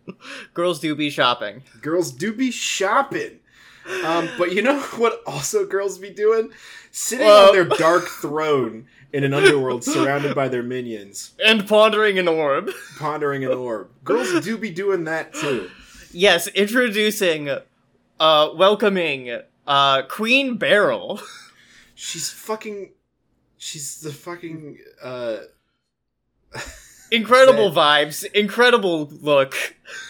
girls 0.52 0.78
do 0.80 0.94
be 0.94 1.08
shopping. 1.08 1.62
girls 1.80 2.10
do 2.12 2.34
be 2.34 2.50
shopping 2.50 3.38
um 4.04 4.28
but 4.36 4.52
you 4.52 4.60
know 4.60 4.78
what 4.98 5.22
also 5.26 5.64
girls 5.64 5.96
be 5.96 6.10
doing 6.10 6.50
sitting 6.90 7.24
Well- 7.26 7.48
on 7.48 7.54
their 7.54 7.64
dark 7.64 8.04
throne 8.08 8.86
in 9.12 9.24
an 9.24 9.34
underworld 9.34 9.84
surrounded 9.84 10.34
by 10.34 10.48
their 10.48 10.62
minions 10.62 11.32
And 11.44 11.66
pondering 11.68 12.18
an 12.18 12.28
orb. 12.28 12.70
pondering 12.98 13.44
an 13.44 13.52
orb 13.52 13.90
girls 14.04 14.38
do 14.40 14.56
be 14.58 14.70
doing 14.70 15.04
that 15.04 15.34
too 15.34 15.70
Yes, 16.14 16.46
introducing, 16.48 17.48
uh, 18.20 18.50
welcoming, 18.54 19.40
uh, 19.66 20.02
Queen 20.02 20.58
Beryl. 20.58 21.20
she's 21.94 22.30
fucking 22.30 22.92
she's 23.56 24.00
the 24.00 24.12
fucking 24.12 24.78
uh 25.02 25.38
Incredible 27.10 27.70
vibes, 27.70 28.24
incredible 28.32 29.06
look. 29.20 29.54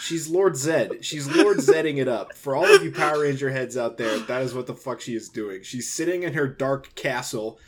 She's 0.00 0.28
Lord 0.28 0.56
Zed. 0.56 1.04
She's 1.04 1.26
Lord 1.26 1.56
Zedding 1.58 1.96
it 1.98 2.06
up. 2.06 2.32
For 2.36 2.54
all 2.54 2.64
of 2.64 2.84
you 2.84 2.92
Power 2.92 3.22
Ranger 3.22 3.50
heads 3.50 3.76
out 3.76 3.96
there, 3.98 4.20
that 4.20 4.42
is 4.42 4.54
what 4.54 4.68
the 4.68 4.74
fuck 4.74 5.00
she 5.00 5.16
is 5.16 5.28
doing. 5.28 5.64
She's 5.64 5.92
sitting 5.92 6.22
in 6.22 6.34
her 6.34 6.46
dark 6.46 6.94
castle, 6.94 7.58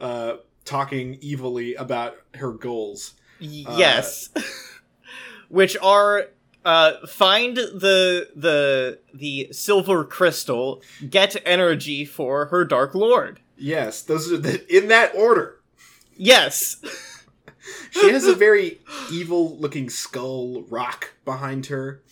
uh, 0.00 0.36
talking 0.66 1.18
evilly 1.24 1.74
about 1.74 2.16
her 2.34 2.52
goals. 2.52 3.14
Uh, 3.40 3.76
yes. 3.78 4.28
Which 5.48 5.76
are, 5.80 6.26
uh, 6.64 7.06
find 7.06 7.56
the, 7.56 8.28
the, 8.34 8.98
the 9.14 9.48
silver 9.52 10.04
crystal, 10.04 10.82
get 11.08 11.36
energy 11.46 12.04
for 12.04 12.46
her 12.46 12.64
Dark 12.64 12.94
Lord. 12.94 13.40
Yes, 13.56 14.02
those 14.02 14.30
are 14.30 14.36
the, 14.36 14.76
in 14.76 14.88
that 14.88 15.14
order. 15.14 15.60
Yes. 16.16 16.76
She 17.90 18.10
has 18.10 18.26
a 18.26 18.34
very 18.34 18.78
evil-looking 19.10 19.90
skull 19.90 20.62
rock 20.68 21.14
behind 21.24 21.66
her. 21.66 22.02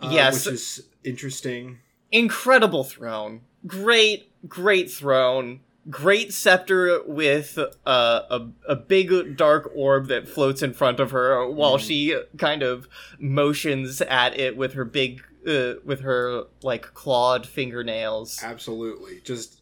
uh, 0.00 0.10
Yes. 0.12 0.46
which 0.46 0.54
is 0.54 0.82
interesting. 1.04 1.78
incredible 2.10 2.82
throne 2.82 3.42
great 3.66 4.30
great 4.48 4.90
throne 4.90 5.60
great 5.90 6.32
scepter 6.32 7.02
with 7.06 7.58
uh, 7.58 8.20
a 8.30 8.48
a 8.68 8.76
big 8.76 9.36
dark 9.36 9.70
orb 9.74 10.06
that 10.08 10.28
floats 10.28 10.62
in 10.62 10.72
front 10.72 11.00
of 11.00 11.10
her 11.10 11.48
while 11.50 11.76
Mhm. 11.78 11.86
she 11.86 12.20
kind 12.38 12.62
of 12.62 12.88
motions 13.18 14.00
at 14.00 14.38
it 14.38 14.56
with 14.56 14.74
her 14.74 14.84
big 14.84 15.22
uh, 15.46 15.74
with 15.84 16.00
her 16.00 16.44
like 16.62 16.94
clawed 16.94 17.46
fingernails 17.46 18.40
Absolutely, 18.42 19.20
just 19.24 19.60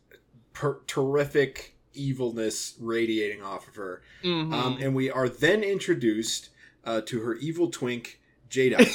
per- 0.52 0.78
terrific 0.86 1.74
evilness 1.94 2.74
radiating 2.80 3.42
off 3.42 3.66
of 3.68 3.74
her. 3.74 4.02
Mhm. 4.24 4.52
Um, 4.52 4.78
and 4.80 4.94
we 4.94 5.10
are 5.10 5.28
then 5.28 5.62
introduced 5.64 6.50
uh, 6.84 7.00
to 7.02 7.20
her 7.20 7.34
evil 7.34 7.68
twink, 7.70 8.20
Jada. 8.48 8.88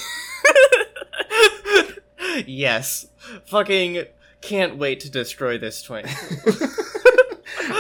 yes 2.46 3.08
fucking 3.48 4.04
can't 4.42 4.78
wait 4.78 5.00
to 5.00 5.10
destroy 5.10 5.58
this 5.58 5.82
twink 5.82 6.08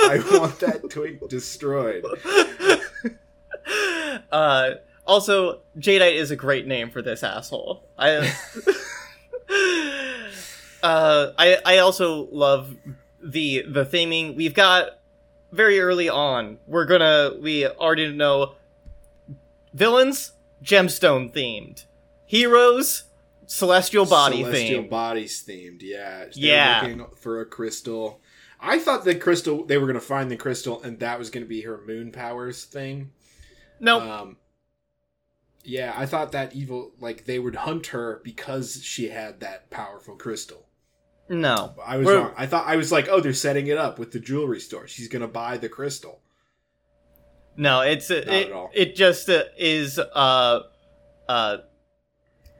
I 0.08 0.39
want 0.39 0.60
that 0.60 0.89
twink 0.89 1.28
destroyed. 1.30 2.04
uh, 4.32 4.72
also, 5.06 5.62
Jadeite 5.78 6.15
is 6.15 6.32
a 6.32 6.36
great 6.36 6.67
name 6.67 6.89
for 6.89 7.02
this 7.02 7.24
asshole. 7.24 7.84
I, 7.98 8.10
uh, 10.84 11.32
I, 11.38 11.58
I 11.65 11.78
also 11.80 12.28
love 12.32 12.76
the 13.22 13.63
the 13.67 13.86
theming. 13.86 14.36
We've 14.36 14.54
got 14.54 15.00
very 15.52 15.80
early 15.80 16.10
on. 16.10 16.58
We're 16.67 16.86
gonna 16.86 17.34
we 17.39 17.65
already 17.67 18.12
know 18.13 18.56
villains 19.74 20.34
gemstone 20.63 21.32
themed, 21.34 21.86
heroes 22.26 23.04
celestial 23.48 24.06
body 24.06 24.43
themed. 24.43 24.46
Celestial 24.46 24.84
themed. 24.84 24.89
bodies 24.89 25.43
themed, 25.48 25.82
yeah. 25.82 26.17
They're 26.26 26.32
Yeah. 26.34 26.82
looking 26.84 27.06
for 27.17 27.41
a 27.41 27.46
crystal. 27.46 28.22
I 28.60 28.80
thought 28.80 29.06
the 29.06 29.15
crystal 29.15 29.65
they 29.65 29.78
were 29.78 29.86
going 29.88 29.93
to 30.00 30.02
find 30.06 30.30
the 30.32 30.38
crystal 30.38 30.82
and 30.82 31.00
that 31.00 31.20
was 31.20 31.30
going 31.30 31.43
to 31.46 31.50
be 31.50 31.62
her 31.62 31.82
moon 31.86 32.12
powers 32.12 32.63
thing. 32.65 33.12
nope. 33.80 34.04
Um, 34.04 34.38
Yeah, 35.63 35.93
I 35.96 36.06
thought 36.06 36.32
that 36.32 36.56
evil 36.56 36.91
like 37.00 37.26
they 37.26 37.39
would 37.39 37.56
hunt 37.56 37.88
her 37.88 38.22
because 38.24 38.82
she 38.84 39.10
had 39.10 39.39
that 39.41 39.70
powerful 39.70 40.15
crystal. 40.15 40.65
No. 41.30 41.76
I 41.86 41.98
was 41.98 42.06
We're- 42.08 42.20
wrong. 42.20 42.34
I 42.38 42.46
thought 42.48 42.65
I 42.67 42.78
was 42.78 42.91
like, 42.91 43.08
oh, 43.10 43.20
they're 43.20 43.34
setting 43.34 43.67
it 43.67 43.78
up 43.78 44.00
with 44.00 44.12
the 44.12 44.20
jewelry 44.20 44.60
store. 44.62 44.88
She's 44.88 45.08
gonna 45.10 45.28
buy 45.28 45.58
the 45.58 45.70
crystal. 45.70 46.22
No, 47.58 47.82
it's 47.82 48.10
Not 48.10 48.20
it, 48.20 48.48
at 48.48 48.52
all. 48.54 48.70
it 48.74 48.96
just 48.96 49.30
uh, 49.30 49.43
is 49.58 50.00
uh 50.00 50.62
uh 51.28 51.58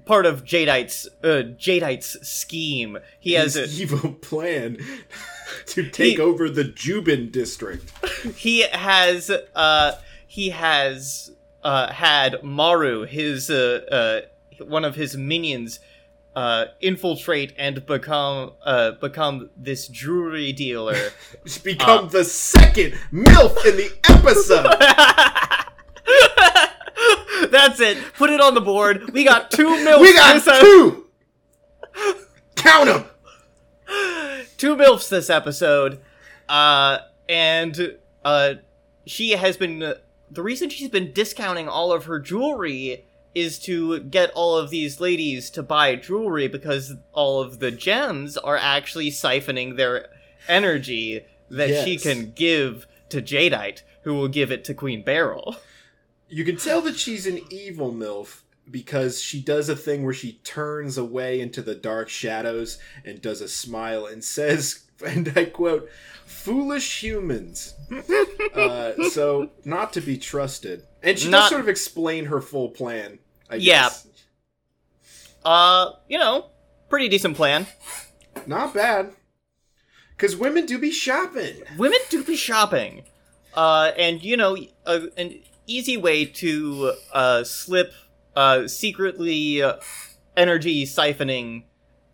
part 0.05 0.25
of 0.25 0.43
Jadeite's 0.43 1.07
uh 1.23 1.43
Jadeite's 1.57 2.27
scheme. 2.27 2.97
He 3.19 3.33
has 3.33 3.55
a 3.55 3.65
evil 3.67 4.12
plan 4.21 4.77
to 5.67 5.89
take 5.89 6.17
He- 6.17 6.21
over 6.21 6.49
the 6.49 6.63
Jubin 6.63 7.29
district. 7.31 7.91
he 8.36 8.62
has 8.62 9.29
uh 9.55 9.93
he 10.25 10.49
has 10.49 11.31
uh 11.63 11.91
had 11.91 12.43
Maru 12.43 13.05
his 13.05 13.49
uh 13.49 14.21
uh 14.60 14.63
one 14.65 14.86
of 14.86 14.95
his 14.95 15.15
minions 15.17 15.79
uh 16.36 16.65
infiltrate 16.81 17.53
and 17.57 17.86
become 17.86 18.53
uh 18.63 18.91
become 18.91 19.49
this 19.57 19.88
jewelry 19.88 20.51
dealer. 20.51 21.12
Become 21.63 22.10
the 22.10 22.23
second 22.25 22.93
MILF 23.12 23.65
in 23.65 23.77
the 23.77 23.91
episode. 24.10 24.65
That's 27.51 27.79
it. 27.79 27.97
Put 28.15 28.29
it 28.29 28.41
on 28.41 28.53
the 28.53 28.62
board. 28.62 29.12
We 29.13 29.23
got 29.23 29.51
two 29.51 29.67
milfs. 29.67 30.01
we 30.01 30.13
got 30.13 30.47
uh, 30.47 30.60
two. 30.60 31.05
Count 32.55 32.86
them. 32.88 33.05
Two 34.58 34.76
milfs 34.76 35.10
this 35.10 35.30
episode, 35.30 36.00
uh, 36.50 37.00
and 37.30 37.98
uh, 38.26 38.56
she 39.06 39.32
has 39.32 39.58
been. 39.58 39.80
the 39.80 40.43
reason 40.43 40.70
she's 40.70 40.89
been 40.89 41.13
discounting 41.13 41.67
all 41.67 41.91
of 41.91 42.06
her 42.06 42.20
jewelry 42.20 43.06
is 43.36 43.60
to 43.60 44.00
get 44.00 44.32
all 44.32 44.58
of 44.58 44.72
these 44.72 45.00
ladies 45.00 45.52
to 45.52 45.62
buy 45.62 45.96
jewelry 45.96 46.48
because 46.48 46.96
all 47.13 47.39
of 47.39 47.60
the 47.60 47.70
gems 47.70 48.36
are 48.36 48.58
actually 48.58 49.12
siphoning 49.12 49.78
their 49.78 50.08
energy 50.48 51.24
that 51.50 51.86
she 51.86 51.98
can 51.98 52.32
give 52.32 52.88
to 53.10 53.22
Jadeite, 53.22 53.84
who 54.02 54.15
will 54.15 54.28
give 54.28 54.52
it 54.52 54.63
to 54.65 54.74
Queen 54.74 55.04
Beryl. 55.04 55.56
You 56.30 56.43
can 56.43 56.58
tell 56.58 56.82
that 56.82 56.98
she's 56.98 57.26
an 57.26 57.39
evil 57.50 57.93
MILF 57.93 58.41
because 58.69 59.21
she 59.21 59.41
does 59.41 59.69
a 59.69 59.75
thing 59.75 60.03
where 60.03 60.13
she 60.13 60.34
turns 60.43 60.97
away 60.97 61.39
into 61.39 61.62
the 61.62 61.75
dark 61.75 62.10
shadows 62.10 62.77
and 63.06 63.21
does 63.21 63.41
a 63.41 63.47
smile 63.47 64.06
and 64.06 64.23
says, 64.23 64.84
and 65.06 65.32
I 65.36 65.45
quote, 65.45 65.89
foolish 66.25 67.01
humans. 67.03 67.73
uh, 68.56 68.93
so, 69.12 69.51
not 69.65 69.93
to 69.93 70.01
be 70.01 70.17
trusted. 70.17 70.84
And 71.03 71.17
she 71.17 71.30
Not- 71.30 71.41
does 71.41 71.49
sort 71.49 71.62
of 71.62 71.69
explain 71.69 72.25
her 72.25 72.41
full 72.41 72.69
plan, 72.69 73.19
I 73.49 73.56
Yeah. 73.56 73.84
guess. 73.84 74.08
Uh, 75.45 75.91
you 76.10 76.17
know, 76.17 76.47
pretty 76.89 77.08
decent 77.08 77.36
plan. 77.38 77.67
Not 78.45 78.73
bad. 78.73 79.13
Because 80.15 80.36
women 80.36 80.65
do 80.65 80.77
be 80.80 80.91
shopping. 80.91 81.62
women 81.77 81.99
do 82.10 82.23
be 82.23 82.36
shopping 82.36 83.03
uh 83.53 83.91
and 83.97 84.21
you 84.23 84.36
know 84.38 84.56
an 84.86 85.39
easy 85.67 85.95
way 85.97 86.25
to 86.25 86.93
uh 87.13 87.43
slip 87.43 87.91
uh 88.38 88.67
secretly 88.67 89.62
uh, 89.62 89.76
energy 90.36 90.86
siphoning 90.86 91.63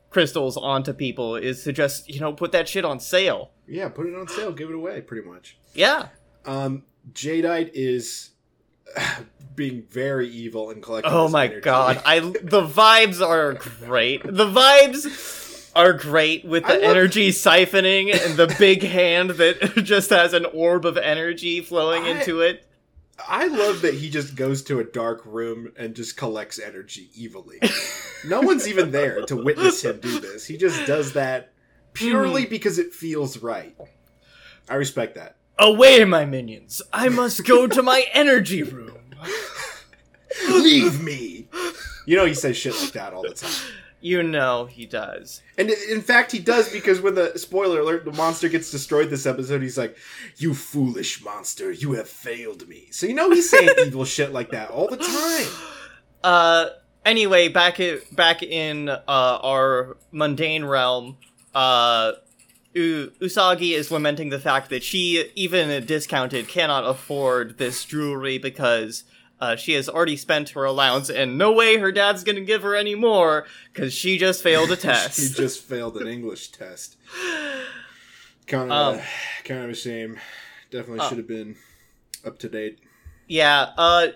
crystals 0.09 0.55
onto 0.57 0.93
people 0.93 1.35
is 1.35 1.63
to 1.63 1.71
just 1.73 2.09
you 2.09 2.19
know 2.19 2.31
put 2.33 2.51
that 2.51 2.67
shit 2.67 2.85
on 2.85 2.99
sale 2.99 3.51
Yeah, 3.67 3.89
put 3.89 4.05
it 4.07 4.15
on 4.15 4.27
sale, 4.27 4.51
give 4.51 4.69
it 4.69 4.75
away, 4.75 5.01
pretty 5.01 5.27
much. 5.27 5.57
yeah 5.73 6.07
Um, 6.45 6.83
Jadeite 7.13 7.71
is 7.73 8.31
being 9.55 9.83
very 9.91 10.27
evil 10.29 10.69
and 10.71 10.81
collecting. 10.81 11.11
oh 11.13 11.27
my 11.29 11.45
energy. 11.45 11.61
god 11.61 12.01
i 12.05 12.19
the 12.55 12.65
vibes 12.65 13.21
are 13.25 13.53
great 13.85 14.23
the 14.23 14.47
vibes 14.47 15.71
are 15.75 15.93
great 15.93 16.45
with 16.45 16.65
the 16.65 16.83
energy 16.83 17.29
siphoning 17.31 18.13
and 18.13 18.35
the 18.37 18.53
big 18.59 18.81
hand 18.99 19.31
that 19.31 19.57
just 19.83 20.09
has 20.09 20.33
an 20.33 20.45
orb 20.53 20.85
of 20.85 20.97
energy 20.97 21.61
flowing 21.61 22.03
I- 22.03 22.09
into 22.19 22.41
it 22.41 22.65
I 23.27 23.47
love 23.47 23.81
that 23.81 23.93
he 23.93 24.09
just 24.09 24.35
goes 24.35 24.63
to 24.63 24.79
a 24.79 24.83
dark 24.83 25.23
room 25.25 25.71
and 25.77 25.95
just 25.95 26.17
collects 26.17 26.59
energy 26.59 27.09
evilly. 27.23 27.59
no 28.25 28.41
one's 28.41 28.67
even 28.67 28.91
there 28.91 29.21
to 29.25 29.35
witness 29.35 29.83
him 29.83 29.99
do 29.99 30.19
this. 30.19 30.45
He 30.45 30.57
just 30.57 30.85
does 30.87 31.13
that 31.13 31.53
purely 31.93 32.43
hmm. 32.43 32.49
because 32.49 32.79
it 32.79 32.93
feels 32.93 33.37
right. 33.37 33.75
I 34.69 34.75
respect 34.75 35.15
that. 35.15 35.35
Away, 35.59 36.03
my 36.03 36.25
minions! 36.25 36.81
I 36.91 37.09
must 37.09 37.45
go 37.45 37.67
to 37.67 37.83
my 37.83 38.05
energy 38.11 38.63
room. 38.63 38.97
Leave 40.49 41.01
me. 41.03 41.47
You 42.07 42.17
know 42.17 42.25
he 42.25 42.33
says 42.33 42.57
shit 42.57 42.73
like 42.81 42.93
that 42.93 43.13
all 43.13 43.21
the 43.21 43.35
time. 43.35 43.51
You 44.03 44.21
know 44.21 44.65
he 44.65 44.85
does. 44.85 45.41
And 45.57 45.69
in 45.69 46.01
fact, 46.01 46.33
he 46.33 46.39
does 46.39 46.69
because 46.69 46.99
when 46.99 47.15
the 47.15 47.39
spoiler 47.39 47.79
alert, 47.79 48.03
the 48.03 48.11
monster 48.11 48.49
gets 48.49 48.69
destroyed 48.69 49.09
this 49.09 49.25
episode, 49.25 49.61
he's 49.61 49.77
like, 49.77 49.95
"You 50.35 50.53
foolish 50.53 51.23
monster, 51.23 51.71
you 51.71 51.93
have 51.93 52.09
failed 52.09 52.67
me." 52.67 52.89
So 52.91 53.05
you 53.07 53.13
know 53.13 53.31
he's 53.31 53.49
saying 53.49 53.69
evil 53.79 54.03
shit 54.03 54.33
like 54.33 54.51
that 54.51 54.69
all 54.69 54.87
the 54.87 54.97
time. 54.97 55.47
Uh, 56.21 56.69
anyway, 57.05 57.49
back 57.49 57.81
in 57.81 57.99
back 58.13 58.41
in 58.41 58.87
uh 58.87 58.99
our 59.07 59.97
mundane 60.13 60.63
realm, 60.63 61.17
uh, 61.53 62.13
U- 62.73 63.11
Usagi 63.19 63.71
is 63.73 63.91
lamenting 63.91 64.29
the 64.29 64.39
fact 64.39 64.69
that 64.69 64.83
she, 64.83 65.29
even 65.35 65.85
discounted, 65.85 66.47
cannot 66.47 66.85
afford 66.85 67.57
this 67.57 67.85
jewelry 67.85 68.37
because. 68.37 69.03
Uh, 69.39 69.55
she 69.57 69.73
has 69.73 69.89
already 69.89 70.15
spent 70.15 70.49
her 70.49 70.63
allowance, 70.63 71.09
and 71.09 71.37
no 71.37 71.51
way 71.51 71.77
her 71.77 71.91
dad's 71.91 72.23
gonna 72.23 72.41
give 72.41 72.61
her 72.63 72.75
any 72.75 72.95
more 72.95 73.45
because 73.73 73.93
she 73.93 74.17
just 74.17 74.41
failed 74.41 74.71
a 74.71 74.75
test. 74.89 75.19
she 75.19 75.29
just 75.33 75.61
failed 75.63 75.97
an 75.97 76.07
English 76.07 76.49
test. 76.49 76.97
Kind 78.47 78.71
of, 78.73 78.95
Um, 78.97 79.01
kind 79.45 79.63
of 79.63 79.69
a 79.69 79.73
shame. 79.75 80.19
Definitely 80.69 80.99
uh, 80.99 81.09
should 81.09 81.17
have 81.17 81.27
been 81.27 81.55
up 82.25 82.39
to 82.39 82.49
date. 82.49 82.79
Yeah, 83.27 83.69
uh 83.77 84.07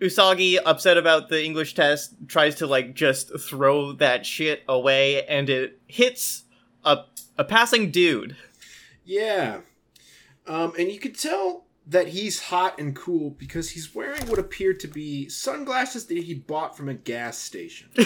Usagi 0.00 0.58
upset 0.64 0.96
about 0.96 1.28
the 1.28 1.44
English 1.44 1.74
test 1.74 2.14
tries 2.28 2.56
to 2.56 2.66
like 2.66 2.94
just 2.94 3.38
throw 3.40 3.92
that 3.92 4.24
shit 4.26 4.62
away 4.68 5.24
and 5.26 5.48
it 5.50 5.80
hits 5.86 6.44
a 6.84 6.98
a 7.36 7.44
passing 7.44 7.90
dude. 7.92 8.36
Yeah, 9.04 9.60
um, 10.46 10.72
and 10.78 10.90
you 10.90 10.98
could 10.98 11.16
tell 11.18 11.64
that 11.88 12.08
he's 12.08 12.40
hot 12.40 12.78
and 12.78 12.94
cool 12.94 13.30
because 13.30 13.70
he's 13.70 13.94
wearing 13.94 14.26
what 14.28 14.38
appear 14.38 14.74
to 14.74 14.86
be 14.86 15.28
sunglasses 15.28 16.06
that 16.06 16.18
he 16.18 16.34
bought 16.34 16.76
from 16.76 16.88
a 16.88 16.94
gas 16.94 17.38
station. 17.38 17.88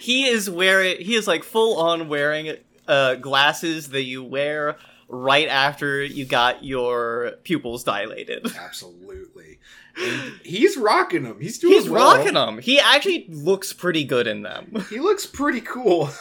he 0.00 0.26
is 0.26 0.50
wearing 0.50 0.98
he 1.00 1.14
is 1.14 1.26
like 1.28 1.44
full 1.44 1.78
on 1.78 2.08
wearing 2.08 2.56
uh 2.88 3.14
glasses 3.16 3.90
that 3.90 4.02
you 4.02 4.24
wear 4.24 4.76
right 5.08 5.48
after 5.48 6.02
you 6.02 6.24
got 6.24 6.64
your 6.64 7.32
pupils 7.44 7.84
dilated. 7.84 8.50
Absolutely, 8.58 9.58
and 9.96 10.40
he's 10.42 10.76
rocking 10.76 11.22
them. 11.24 11.40
He's 11.40 11.58
doing. 11.58 11.74
He's 11.74 11.88
well. 11.88 12.16
rocking 12.16 12.34
them. 12.34 12.58
He 12.58 12.80
actually 12.80 13.26
looks 13.28 13.72
pretty 13.72 14.04
good 14.04 14.26
in 14.26 14.42
them. 14.42 14.84
He 14.88 14.98
looks 14.98 15.26
pretty 15.26 15.60
cool. 15.60 16.10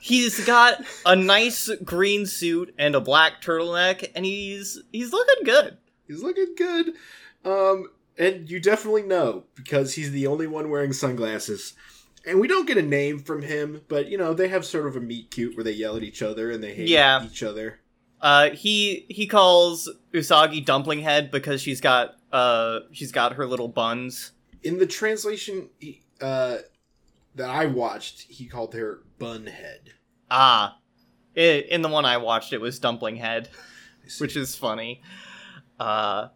He's 0.00 0.44
got 0.44 0.82
a 1.04 1.14
nice 1.14 1.70
green 1.84 2.26
suit 2.26 2.74
and 2.78 2.94
a 2.94 3.00
black 3.00 3.42
turtleneck, 3.42 4.10
and 4.14 4.24
he's 4.24 4.80
he's 4.92 5.12
looking 5.12 5.44
good. 5.44 5.76
He's 6.08 6.22
looking 6.22 6.54
good. 6.56 6.94
Um, 7.44 7.90
and 8.18 8.50
you 8.50 8.60
definitely 8.60 9.02
know 9.02 9.44
because 9.54 9.94
he's 9.94 10.10
the 10.10 10.26
only 10.26 10.46
one 10.46 10.70
wearing 10.70 10.92
sunglasses. 10.92 11.74
And 12.26 12.38
we 12.38 12.48
don't 12.48 12.66
get 12.66 12.76
a 12.76 12.82
name 12.82 13.18
from 13.18 13.42
him, 13.42 13.80
but 13.88 14.08
you 14.08 14.18
know, 14.18 14.34
they 14.34 14.48
have 14.48 14.64
sort 14.66 14.86
of 14.86 14.96
a 14.96 15.00
meet 15.00 15.30
cute 15.30 15.56
where 15.56 15.64
they 15.64 15.72
yell 15.72 15.96
at 15.96 16.02
each 16.02 16.20
other 16.22 16.50
and 16.50 16.62
they 16.62 16.74
hate 16.74 16.88
Yeah. 16.88 17.24
each 17.24 17.42
other. 17.42 17.80
Uh, 18.20 18.50
he 18.50 19.06
he 19.08 19.26
calls 19.26 19.88
Usagi 20.12 20.64
Dumpling 20.64 21.00
Head 21.00 21.30
because 21.30 21.62
she's 21.62 21.80
got 21.80 22.16
uh 22.32 22.80
she's 22.92 23.12
got 23.12 23.34
her 23.34 23.46
little 23.46 23.68
buns. 23.68 24.32
In 24.62 24.78
the 24.78 24.86
translation 24.86 25.70
he- 25.78 26.02
uh, 26.20 26.58
that 27.34 27.50
I 27.50 27.66
watched, 27.66 28.22
he 28.22 28.46
called 28.46 28.74
her 28.74 29.00
Bunhead. 29.18 29.90
Ah, 30.30 30.78
I 31.36 31.40
in 31.40 31.82
the 31.82 31.88
one 31.88 32.04
I 32.04 32.16
watched, 32.16 32.52
it 32.52 32.60
was 32.60 32.78
Dumpling 32.78 33.16
Head, 33.16 33.48
which 34.18 34.36
is 34.36 34.56
funny. 34.56 35.02
Uh, 35.78 36.28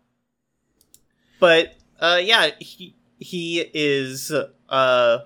but 1.40 1.74
uh, 2.00 2.20
yeah, 2.22 2.50
he 2.58 2.96
he 3.18 3.64
is 3.74 4.32
uh 4.68 5.18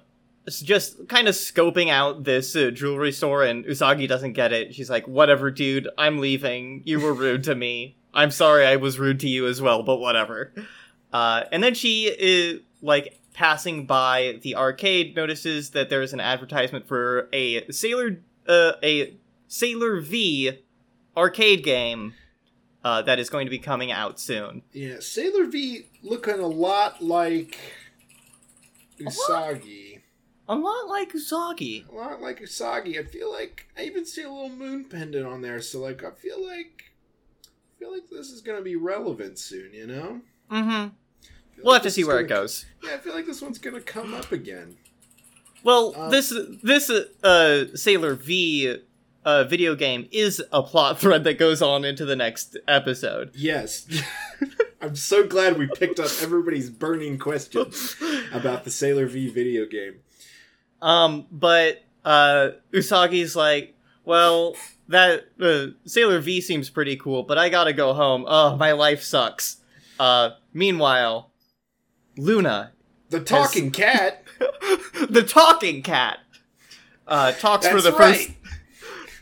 just 0.48 1.09
kind 1.09 1.28
of 1.28 1.35
scoping 1.35 1.90
out 1.90 2.24
this 2.24 2.57
uh, 2.57 2.70
jewelry 2.70 3.12
store, 3.12 3.44
and 3.44 3.64
Usagi 3.64 4.09
doesn't 4.09 4.33
get 4.33 4.52
it. 4.52 4.74
She's 4.74 4.90
like, 4.90 5.07
"Whatever, 5.07 5.50
dude. 5.50 5.88
I'm 5.98 6.18
leaving. 6.18 6.83
You 6.85 7.00
were 7.00 7.12
rude 7.12 7.44
to 7.44 7.54
me. 7.54 7.96
I'm 8.14 8.31
sorry 8.31 8.66
I 8.66 8.76
was 8.76 8.98
rude 8.98 9.20
to 9.20 9.28
you 9.28 9.46
as 9.46 9.61
well, 9.61 9.83
but 9.83 9.96
whatever." 9.96 10.52
Uh, 11.12 11.44
and 11.52 11.62
then 11.62 11.74
she 11.74 12.04
is 12.07 12.61
like 12.83 13.20
passing 13.38 13.87
by 13.87 14.40
the 14.42 14.57
arcade, 14.57 15.14
notices 15.14 15.70
that 15.70 15.88
there's 15.88 16.12
an 16.12 16.18
advertisement 16.18 16.88
for 16.88 17.29
a 17.33 17.70
Sailor 17.70 18.20
uh, 18.48 18.72
a 18.83 19.16
Sailor 19.46 20.01
V 20.01 20.59
arcade 21.16 21.62
game. 21.62 22.14
uh, 22.85 23.03
that 23.03 23.20
is 23.20 23.31
going 23.31 23.46
to 23.46 23.51
be 23.51 23.59
coming 23.59 23.92
out 23.92 24.18
soon. 24.18 24.62
Yeah, 24.72 24.96
Sailor 24.98 25.46
V 25.46 25.87
looking 26.03 26.40
a 26.40 26.48
lot 26.48 27.01
like 27.01 27.57
Usagi. 28.98 30.01
A 30.48 30.57
lot 30.57 30.88
like 30.88 31.12
Usagi. 31.12 31.88
A 31.88 31.94
lot 31.94 32.20
like 32.20 32.40
Usagi. 32.40 32.98
I 32.98 33.05
feel 33.05 33.31
like 33.31 33.68
I 33.77 33.83
even 33.83 34.05
see 34.05 34.22
a 34.22 34.31
little 34.31 34.48
moon 34.48 34.85
pendant 34.85 35.27
on 35.27 35.42
there, 35.42 35.61
so 35.61 35.79
like 35.81 36.03
I 36.03 36.11
feel 36.11 36.44
like 36.44 36.90
I 37.44 37.79
feel 37.79 37.92
like 37.92 38.11
this 38.11 38.31
is 38.31 38.40
gonna 38.40 38.62
be 38.62 38.74
relevant 38.74 39.38
soon, 39.38 39.72
you 39.72 39.87
know? 39.87 40.22
Mm-hmm. 40.51 40.88
We'll 41.62 41.72
like 41.74 41.82
have 41.82 41.82
to 41.84 41.90
see 41.90 42.04
where 42.04 42.18
it 42.20 42.28
gonna- 42.28 42.42
goes. 42.42 42.64
Yeah, 42.82 42.94
I 42.94 42.98
feel 42.98 43.14
like 43.14 43.26
this 43.26 43.42
one's 43.42 43.58
gonna 43.58 43.80
come 43.80 44.14
up 44.14 44.30
again. 44.32 44.76
Well, 45.64 45.94
Um, 45.96 46.10
this 46.10 46.32
this 46.62 46.88
uh, 46.90 47.64
Sailor 47.76 48.14
V 48.14 48.76
uh, 49.24 49.44
video 49.44 49.74
game 49.74 50.08
is 50.12 50.42
a 50.52 50.62
plot 50.62 50.98
thread 51.00 51.24
that 51.24 51.38
goes 51.38 51.60
on 51.60 51.84
into 51.84 52.04
the 52.04 52.16
next 52.16 52.56
episode. 52.68 53.32
Yes. 53.34 53.86
I'm 54.80 54.94
so 54.94 55.26
glad 55.26 55.58
we 55.58 55.66
picked 55.66 55.98
up 55.98 56.10
everybody's 56.22 56.70
burning 56.70 57.18
questions 57.18 57.96
about 58.32 58.62
the 58.64 58.70
Sailor 58.70 59.06
V 59.06 59.28
video 59.28 59.66
game. 59.66 59.96
Um, 60.80 61.26
but 61.32 61.82
uh, 62.04 62.50
Usagi's 62.72 63.34
like, 63.34 63.74
well, 64.04 64.54
that 64.86 65.24
uh, 65.40 65.66
Sailor 65.84 66.20
V 66.20 66.40
seems 66.40 66.70
pretty 66.70 66.96
cool, 66.96 67.24
but 67.24 67.36
I 67.38 67.48
gotta 67.48 67.72
go 67.72 67.92
home. 67.92 68.24
Oh, 68.28 68.56
my 68.56 68.70
life 68.72 69.02
sucks. 69.02 69.56
Uh, 69.98 70.30
meanwhile, 70.54 71.27
Luna, 72.18 72.72
The 73.11 73.20
talking 73.20 73.70
cat. 73.70 74.22
the 75.09 75.22
talking 75.22 75.83
cat, 75.83 76.18
uh, 77.07 77.33
talks 77.33 77.66
for 77.66 77.81
the 77.81 77.92
right. 77.92 78.16
first 78.16 78.31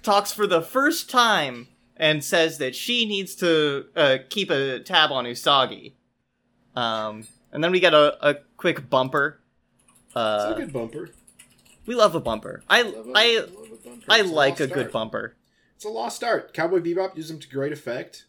talks 0.02 0.32
for 0.32 0.46
the 0.46 0.62
first 0.62 1.08
time 1.10 1.68
and 1.96 2.22
says 2.24 2.58
that 2.58 2.74
she 2.74 3.06
needs 3.06 3.34
to 3.36 3.86
uh, 3.96 4.18
keep 4.28 4.50
a 4.50 4.80
tab 4.80 5.10
on 5.12 5.24
Usagi. 5.24 5.94
Um, 6.74 7.26
and 7.52 7.62
then 7.64 7.72
we 7.72 7.80
get 7.80 7.94
a, 7.94 8.16
a 8.28 8.34
quick 8.56 8.88
bumper. 8.90 9.40
It's 10.08 10.16
Uh, 10.16 10.52
a 10.54 10.58
good 10.58 10.72
bumper. 10.72 11.10
we 11.86 11.94
love 11.94 12.14
a 12.14 12.20
bumper. 12.20 12.62
I 12.68 12.82
Love 12.82 13.06
a- 13.08 13.12
I 13.14 13.38
love 13.38 13.70
a 13.72 13.88
bumper. 13.88 14.04
I 14.08 14.20
like 14.22 14.50
lost 14.52 14.60
a 14.60 14.66
good 14.66 14.92
bumper. 14.92 15.36
It's 15.76 15.84
a 15.84 15.88
lost 15.88 16.22
art. 16.24 16.52
Cowboy 16.54 16.80
Bebop 16.80 17.16
used 17.16 17.30
them 17.30 17.38
to 17.38 17.48
great 17.48 17.72
effect. 17.72 18.24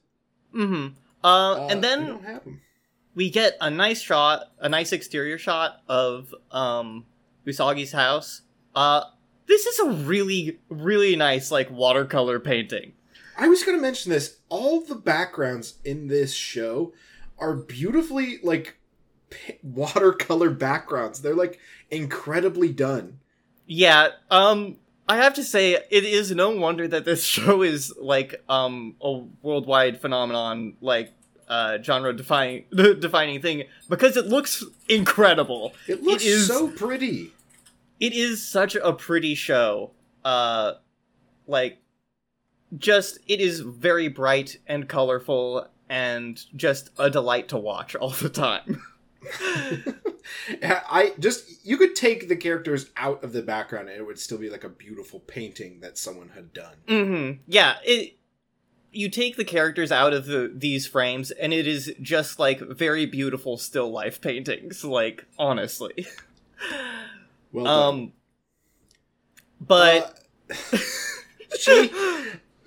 Mm-hmm. 0.53 0.93
Uh, 1.23 1.27
Uh, 1.27 1.67
and 1.69 1.79
we 1.81 1.87
then 1.87 2.05
don't 2.07 2.23
have 2.25 2.43
them. 2.43 2.61
We 3.17 3.31
get 3.31 3.57
a 3.59 3.69
nice 3.71 3.99
shot, 3.99 4.51
a 4.59 4.69
nice 4.69 4.91
exterior 4.91 5.39
shot 5.39 5.81
of 5.89 6.33
um 6.51 7.05
Usagi's 7.47 7.91
house. 7.91 8.43
Uh, 8.75 9.01
this 9.47 9.65
is 9.65 9.79
a 9.79 9.89
really, 9.89 10.59
really 10.69 11.15
nice 11.15 11.49
like 11.49 11.71
watercolor 11.71 12.39
painting. 12.39 12.93
I 13.35 13.47
was 13.47 13.63
going 13.63 13.75
to 13.75 13.81
mention 13.81 14.11
this. 14.11 14.37
All 14.49 14.81
the 14.81 14.95
backgrounds 14.95 15.79
in 15.83 16.07
this 16.07 16.31
show 16.31 16.93
are 17.39 17.55
beautifully 17.55 18.37
like 18.43 18.77
watercolor 19.63 20.51
backgrounds. 20.51 21.21
They're 21.21 21.33
like 21.33 21.59
incredibly 21.89 22.71
done. 22.71 23.19
Yeah. 23.65 24.09
Um, 24.29 24.77
I 25.09 25.17
have 25.17 25.33
to 25.35 25.43
say, 25.43 25.73
it 25.89 26.03
is 26.03 26.29
no 26.31 26.51
wonder 26.51 26.87
that 26.87 27.05
this 27.05 27.23
show 27.35 27.63
is 27.63 27.91
like 27.99 28.43
um 28.47 28.95
a 29.01 29.23
worldwide 29.41 29.99
phenomenon, 30.01 30.75
like 30.81 31.13
uh 31.47 31.77
genre 31.81 32.13
defining 32.13 32.65
defining 32.99 33.41
thing 33.41 33.63
because 33.89 34.17
it 34.17 34.25
looks 34.27 34.63
incredible. 34.89 35.73
It 35.87 36.03
looks 36.03 36.23
is- 36.25 36.47
so 36.47 36.67
pretty. 36.69 37.31
it 37.99 38.13
is 38.13 38.45
such 38.45 38.75
a 38.75 38.93
pretty 38.93 39.33
show 39.35 39.91
uh 40.25 40.73
like 41.47 41.79
just 42.77 43.19
it 43.27 43.39
is 43.39 43.61
very 43.61 44.07
bright 44.09 44.57
and 44.67 44.89
colorful 44.89 45.67
and 45.89 46.43
just 46.55 46.89
a 46.99 47.09
delight 47.09 47.47
to 47.47 47.57
watch 47.57 47.95
all 47.95 48.09
the 48.09 48.27
time 48.29 48.81
I 50.61 51.13
just 51.19 51.65
you 51.65 51.77
could 51.77 51.95
take 51.95 52.27
the 52.27 52.35
characters 52.35 52.89
out 52.97 53.23
of 53.23 53.31
the 53.33 53.41
background 53.41 53.89
and 53.89 53.97
it 53.97 54.05
would 54.05 54.19
still 54.19 54.37
be 54.37 54.49
like 54.49 54.63
a 54.63 54.69
beautiful 54.69 55.19
painting 55.21 55.79
that 55.81 55.97
someone 55.97 56.29
had 56.29 56.53
done. 56.53 56.75
mm-hmm 56.87 57.41
yeah 57.47 57.75
it 57.83 58.17
you 58.91 59.09
take 59.09 59.35
the 59.35 59.45
characters 59.45 59.91
out 59.91 60.13
of 60.13 60.25
the, 60.25 60.51
these 60.53 60.87
frames 60.87 61.31
and 61.31 61.53
it 61.53 61.67
is 61.67 61.93
just 62.01 62.39
like 62.39 62.59
very 62.59 63.05
beautiful 63.05 63.57
still 63.57 63.91
life 63.91 64.21
paintings 64.21 64.83
like 64.83 65.25
honestly 65.37 66.07
Well 67.51 67.65
done. 67.65 67.83
um 67.83 68.13
but 69.59 70.23
Uh, 70.49 70.77
she 71.59 71.89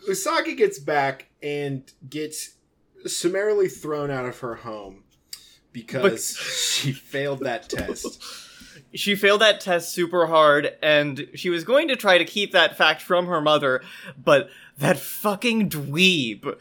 Usagi 0.09 0.57
gets 0.57 0.79
back 0.79 1.29
and 1.43 1.91
gets 2.09 2.57
summarily 3.07 3.69
thrown 3.69 4.11
out 4.11 4.27
of 4.27 4.39
her 4.41 4.57
home 4.57 5.05
because 5.73 6.37
she 6.37 6.93
failed 6.93 7.41
that 7.41 7.69
test. 7.69 8.23
She 8.95 9.15
failed 9.15 9.41
that 9.41 9.61
test 9.61 9.93
super 9.93 10.27
hard 10.27 10.77
and 10.83 11.29
she 11.35 11.51
was 11.51 11.65
going 11.65 11.89
to 11.89 11.97
try 11.97 12.19
to 12.19 12.25
keep 12.25 12.53
that 12.53 12.77
fact 12.77 13.01
from 13.01 13.27
her 13.27 13.41
mother 13.41 13.83
but 14.23 14.49
that 14.79 14.99
fucking 14.99 15.69
dweeb 15.69 16.57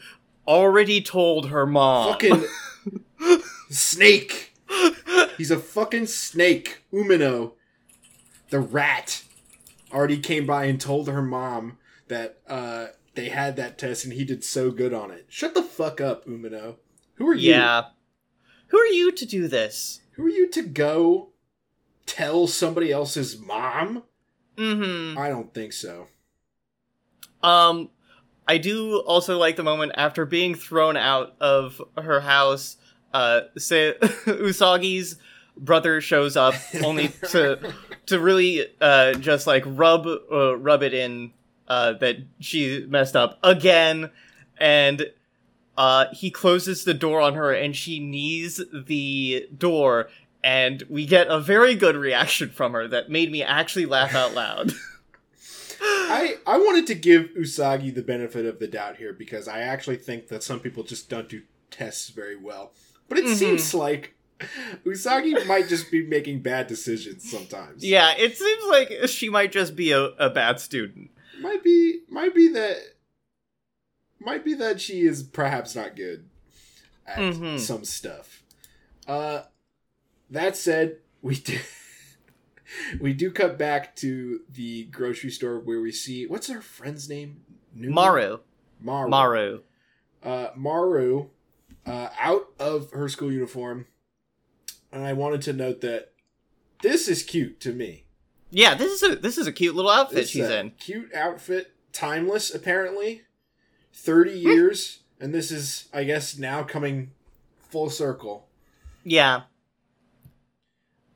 already 0.47 1.01
told 1.01 1.49
her 1.49 1.65
mom 1.65 2.11
Fucking 2.13 2.45
snake. 3.69 4.53
He's 5.37 5.51
a 5.51 5.59
fucking 5.59 6.07
snake. 6.07 6.83
Umino, 6.93 7.53
the 8.49 8.59
rat, 8.59 9.23
already 9.93 10.17
came 10.19 10.45
by 10.45 10.65
and 10.65 10.79
told 10.79 11.07
her 11.07 11.21
mom 11.21 11.77
that 12.07 12.39
uh, 12.47 12.87
they 13.15 13.29
had 13.29 13.55
that 13.55 13.77
test 13.77 14.05
and 14.05 14.13
he 14.13 14.23
did 14.25 14.43
so 14.43 14.71
good 14.71 14.93
on 14.93 15.11
it. 15.11 15.25
Shut 15.29 15.53
the 15.53 15.63
fuck 15.63 16.01
up, 16.01 16.25
Umino. 16.25 16.75
Who 17.15 17.27
are 17.27 17.35
you? 17.35 17.51
yeah 17.51 17.83
who 18.67 18.77
are 18.77 18.85
you 18.85 19.11
to 19.11 19.25
do 19.25 19.47
this 19.47 20.01
Who 20.11 20.25
are 20.25 20.29
you 20.29 20.47
to 20.51 20.61
go 20.61 21.28
tell 22.09 22.47
somebody 22.47 22.91
else's 22.91 23.39
mom? 23.39 24.03
mm-hmm 24.57 25.17
I 25.17 25.29
don't 25.29 25.53
think 25.53 25.71
so. 25.73 26.07
um 27.43 27.89
i 28.47 28.57
do 28.57 28.97
also 28.99 29.37
like 29.37 29.55
the 29.55 29.63
moment 29.63 29.93
after 29.95 30.25
being 30.25 30.55
thrown 30.55 30.97
out 30.97 31.35
of 31.39 31.81
her 31.97 32.19
house 32.19 32.75
uh 33.13 33.41
say 33.57 33.93
usagi's 34.01 35.15
brother 35.55 36.01
shows 36.01 36.35
up 36.35 36.53
only 36.83 37.09
to 37.29 37.73
to 38.07 38.19
really 38.19 38.65
uh 38.81 39.13
just 39.13 39.47
like 39.47 39.63
rub 39.65 40.05
uh, 40.07 40.57
rub 40.57 40.83
it 40.83 40.93
in 40.93 41.31
uh 41.69 41.93
that 41.93 42.17
she 42.39 42.85
messed 42.89 43.15
up 43.15 43.39
again 43.43 44.09
and 44.57 45.09
uh 45.77 46.05
he 46.11 46.29
closes 46.31 46.83
the 46.83 46.93
door 46.93 47.21
on 47.21 47.35
her 47.35 47.53
and 47.53 47.75
she 47.75 47.99
knees 47.99 48.61
the 48.73 49.47
door 49.57 50.09
and 50.43 50.83
we 50.89 51.05
get 51.05 51.27
a 51.27 51.39
very 51.39 51.75
good 51.75 51.95
reaction 51.95 52.49
from 52.49 52.71
her 52.73 52.87
that 52.87 53.09
made 53.09 53.31
me 53.31 53.43
actually 53.43 53.85
laugh 53.85 54.13
out 54.15 54.33
loud 54.33 54.71
I, 55.81 56.35
I 56.45 56.57
wanted 56.57 56.87
to 56.87 56.95
give 56.95 57.29
Usagi 57.37 57.93
the 57.93 58.01
benefit 58.01 58.45
of 58.45 58.59
the 58.59 58.67
doubt 58.67 58.97
here 58.97 59.13
because 59.13 59.47
I 59.47 59.59
actually 59.59 59.95
think 59.97 60.27
that 60.27 60.43
some 60.43 60.59
people 60.59 60.83
just 60.83 61.09
don't 61.09 61.29
do 61.29 61.43
tests 61.71 62.09
very 62.09 62.35
well. 62.35 62.73
But 63.07 63.19
it 63.19 63.25
Mhm. 63.25 63.35
seems 63.35 63.73
like 63.73 64.13
Usagi 64.85 65.45
might 65.47 65.67
just 65.69 65.89
be 65.91 66.05
making 66.05 66.41
bad 66.41 66.67
decisions 66.67 67.29
sometimes. 67.29 67.85
yeah 67.85 68.13
it 68.17 68.37
seems 68.37 68.63
like 68.69 68.91
she 69.07 69.29
might 69.29 69.51
just 69.51 69.75
be 69.75 69.91
a, 69.91 70.01
a 70.17 70.29
bad 70.29 70.59
student 70.59 71.11
Might 71.39 71.63
be 71.63 72.01
might 72.09 72.33
be 72.35 72.47
that 72.49 72.77
might 74.19 74.43
be 74.43 74.53
that 74.55 74.81
she 74.81 75.01
is 75.01 75.23
perhaps 75.23 75.75
not 75.75 75.95
good 75.95 76.25
at 77.07 77.17
Mhm. 77.19 77.59
some 77.59 77.85
stuff. 77.85 78.43
Uh 79.07 79.43
that 80.29 80.55
said, 80.57 80.97
we 81.21 81.35
do 81.35 81.59
we 82.99 83.13
do 83.13 83.31
cut 83.31 83.57
back 83.57 83.95
to 83.97 84.41
the 84.49 84.85
grocery 84.85 85.31
store 85.31 85.59
where 85.59 85.81
we 85.81 85.91
see 85.91 86.25
what's 86.27 86.49
our 86.49 86.61
friend's 86.61 87.09
name? 87.09 87.41
Numa? 87.73 87.93
maru 87.95 88.37
Maru. 88.81 89.09
maru 89.09 89.59
Uh, 90.23 90.47
Maru, 90.55 91.27
uh, 91.85 92.09
out 92.19 92.47
of 92.59 92.91
her 92.91 93.07
school 93.09 93.31
uniform, 93.31 93.85
and 94.91 95.03
I 95.05 95.13
wanted 95.13 95.41
to 95.43 95.53
note 95.53 95.81
that 95.81 96.11
this 96.81 97.07
is 97.07 97.23
cute 97.23 97.59
to 97.61 97.73
me. 97.73 98.05
yeah 98.51 98.73
this 98.75 98.91
is 99.01 99.03
a 99.11 99.15
this 99.15 99.37
is 99.37 99.47
a 99.47 99.51
cute 99.51 99.75
little 99.75 99.91
outfit 99.91 100.15
This 100.15 100.29
she's 100.29 100.47
a 100.47 100.59
in 100.59 100.71
Cute 100.71 101.13
outfit, 101.13 101.73
timeless 101.93 102.53
apparently. 102.53 103.21
30 103.93 104.31
years, 104.31 104.99
and 105.19 105.33
this 105.33 105.51
is, 105.51 105.89
I 105.93 106.05
guess, 106.05 106.37
now 106.37 106.63
coming 106.63 107.11
full 107.69 107.89
circle. 107.89 108.47
yeah 109.03 109.41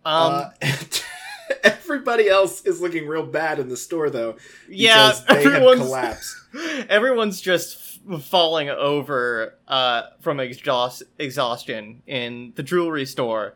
um 0.06 0.34
uh, 0.34 0.50
everybody 1.63 2.28
else 2.30 2.66
is 2.66 2.82
looking 2.82 3.08
real 3.08 3.26
bad 3.26 3.60
in 3.60 3.70
the 3.70 3.78
store, 3.78 4.10
though. 4.10 4.38
yeah 4.70 5.12
because 5.12 5.26
they 5.26 5.34
have 5.36 5.46
everyone's 5.46 5.82
collapsed. 5.82 6.36
everyone's 6.89 7.42
just 7.42 8.00
f- 8.10 8.24
falling 8.24 8.70
over 8.70 9.56
uh 9.68 10.04
from 10.22 10.39
exhaust 10.39 11.04
exhaustion 11.20 12.02
in 12.08 12.54
the 12.56 12.63
jewelry 12.63 13.06
store 13.06 13.56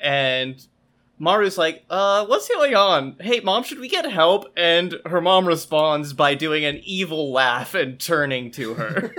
and 0.00 0.64
Maru's 1.20 1.58
like, 1.58 1.84
uh, 1.90 2.24
what's 2.26 2.46
going 2.46 2.76
on? 2.76 3.16
Hey, 3.20 3.40
mom, 3.40 3.64
should 3.64 3.80
we 3.80 3.88
get 3.88 4.08
help? 4.08 4.52
And 4.56 4.94
her 5.04 5.20
mom 5.20 5.48
responds 5.48 6.12
by 6.12 6.36
doing 6.36 6.64
an 6.64 6.80
evil 6.84 7.32
laugh 7.32 7.74
and 7.74 7.98
turning 7.98 8.52
to 8.52 8.74
her. 8.74 9.12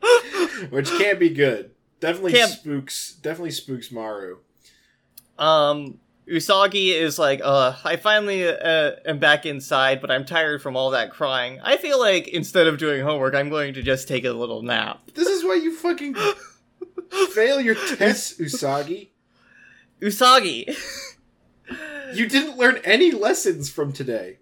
which 0.68 0.90
can't 0.90 1.18
be 1.18 1.30
good. 1.30 1.70
Definitely 2.00 2.32
Can't- 2.32 2.50
spooks. 2.50 3.12
Definitely 3.14 3.52
spooks 3.52 3.90
Maru. 3.90 4.38
Um, 5.40 5.98
Usagi 6.30 6.94
is 6.94 7.18
like, 7.18 7.40
uh, 7.42 7.74
I 7.82 7.96
finally 7.96 8.46
uh, 8.46 8.92
am 9.04 9.18
back 9.18 9.46
inside, 9.46 10.00
but 10.00 10.10
I'm 10.10 10.24
tired 10.24 10.62
from 10.62 10.76
all 10.76 10.90
that 10.90 11.10
crying. 11.10 11.58
I 11.62 11.76
feel 11.76 11.98
like 11.98 12.28
instead 12.28 12.68
of 12.68 12.78
doing 12.78 13.02
homework, 13.02 13.34
I'm 13.34 13.48
going 13.50 13.74
to 13.74 13.82
just 13.82 14.06
take 14.06 14.24
a 14.24 14.32
little 14.32 14.62
nap. 14.62 15.00
This 15.14 15.26
is 15.26 15.42
why 15.42 15.54
you 15.56 15.74
fucking 15.74 16.14
fail 17.32 17.60
your 17.60 17.74
tests, 17.96 18.38
Usagi. 18.38 19.08
Usagi! 20.00 20.76
You 22.14 22.28
didn't 22.28 22.56
learn 22.58 22.80
any 22.84 23.10
lessons 23.10 23.70
from 23.70 23.92
today. 23.92 24.38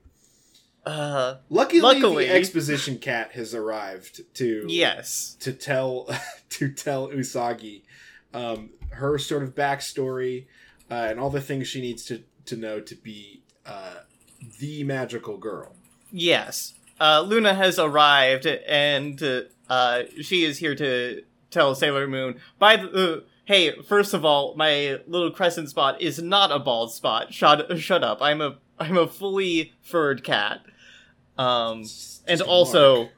uh, 0.85 1.37
Luckily, 1.49 1.81
Luckily- 1.81 2.27
the 2.27 2.35
exposition 2.35 2.99
cat 2.99 3.33
has 3.33 3.55
arrived 3.55 4.23
to 4.35 4.65
yes. 4.69 5.37
to 5.41 5.53
tell 5.53 6.09
to 6.51 6.71
tell 6.71 7.09
Usagi 7.09 7.83
um, 8.35 8.71
her 8.91 9.19
sort 9.19 9.43
of 9.43 9.55
backstory 9.55 10.47
uh, 10.91 10.95
and 10.95 11.21
all 11.21 11.31
the 11.31 11.41
things 11.41 11.69
she 11.69 11.81
needs 11.81 12.05
to 12.07 12.23
to 12.47 12.57
know 12.57 12.81
to 12.81 12.95
be 12.95 13.43
uh, 13.67 13.97
the 14.59 14.85
magical 14.85 15.37
girl. 15.37 15.75
Yes. 16.11 16.75
Uh, 17.01 17.21
Luna 17.21 17.55
has 17.55 17.79
arrived, 17.79 18.47
and 18.47 19.47
uh, 19.69 20.03
she 20.21 20.45
is 20.45 20.59
here 20.59 20.75
to 20.75 21.23
tell 21.51 21.75
Sailor 21.75 22.09
Moon. 22.09 22.41
By 22.59 22.77
the 22.77 23.19
uh, 23.19 23.21
hey, 23.45 23.81
first 23.83 24.15
of 24.15 24.25
all, 24.25 24.55
my 24.57 25.01
little 25.07 25.31
crescent 25.31 25.71
spot 25.71 26.01
is 26.01 26.21
not 26.21 26.51
a 26.51 26.59
bald 26.59 26.93
spot. 26.93 27.33
Shut 27.33 27.79
shut 27.79 28.03
up. 28.03 28.19
I'm 28.21 28.41
a 28.41 28.59
I'm 28.79 28.97
a 28.97 29.07
fully 29.07 29.73
furred 29.83 30.25
cat. 30.25 30.61
Um, 31.37 31.85
and 32.27 32.41
also, 32.43 32.97
mark. 32.97 33.13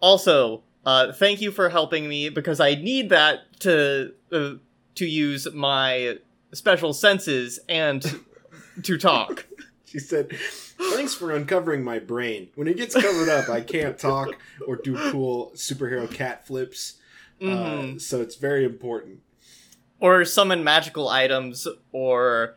also, 0.00 0.62
uh, 0.84 1.12
thank 1.12 1.40
you 1.40 1.52
for 1.52 1.68
helping 1.68 2.08
me 2.08 2.30
because 2.30 2.58
I 2.58 2.74
need 2.74 3.10
that 3.10 3.60
to 3.60 4.12
uh, 4.32 4.54
to 4.96 5.06
use 5.06 5.46
my 5.54 6.18
special 6.52 6.92
senses 6.92 7.58
and 7.68 8.20
to 8.82 8.98
talk. 8.98 9.46
she 9.84 9.98
said, 9.98 10.32
"Thanks 10.92 11.14
for 11.14 11.32
uncovering 11.32 11.82
my 11.84 11.98
brain. 11.98 12.48
When 12.54 12.68
it 12.68 12.76
gets 12.76 12.94
covered 12.94 13.28
up, 13.28 13.48
I 13.48 13.60
can't 13.60 13.98
talk 13.98 14.36
or 14.66 14.76
do 14.76 14.96
cool 15.10 15.52
superhero 15.54 16.10
cat 16.12 16.46
flips. 16.46 16.94
Mhm. 17.40 17.96
Uh, 17.96 17.98
so 17.98 18.20
it's 18.20 18.36
very 18.36 18.64
important." 18.64 19.20
or 20.00 20.24
summon 20.24 20.62
magical 20.62 21.08
items 21.08 21.66
or 21.92 22.56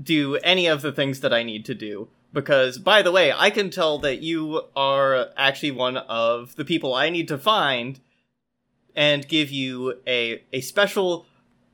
do 0.00 0.36
any 0.36 0.66
of 0.66 0.82
the 0.82 0.92
things 0.92 1.20
that 1.20 1.32
I 1.32 1.42
need 1.42 1.64
to 1.64 1.74
do. 1.74 2.08
Because, 2.32 2.78
by 2.78 3.02
the 3.02 3.12
way, 3.12 3.32
I 3.32 3.50
can 3.50 3.70
tell 3.70 3.98
that 4.00 4.20
you 4.20 4.62
are 4.76 5.28
actually 5.36 5.70
one 5.70 5.96
of 5.96 6.54
the 6.56 6.64
people 6.64 6.94
I 6.94 7.08
need 7.08 7.28
to 7.28 7.38
find 7.38 7.98
and 8.94 9.26
give 9.26 9.50
you 9.50 9.94
a 10.06 10.42
a 10.52 10.60
special 10.60 11.26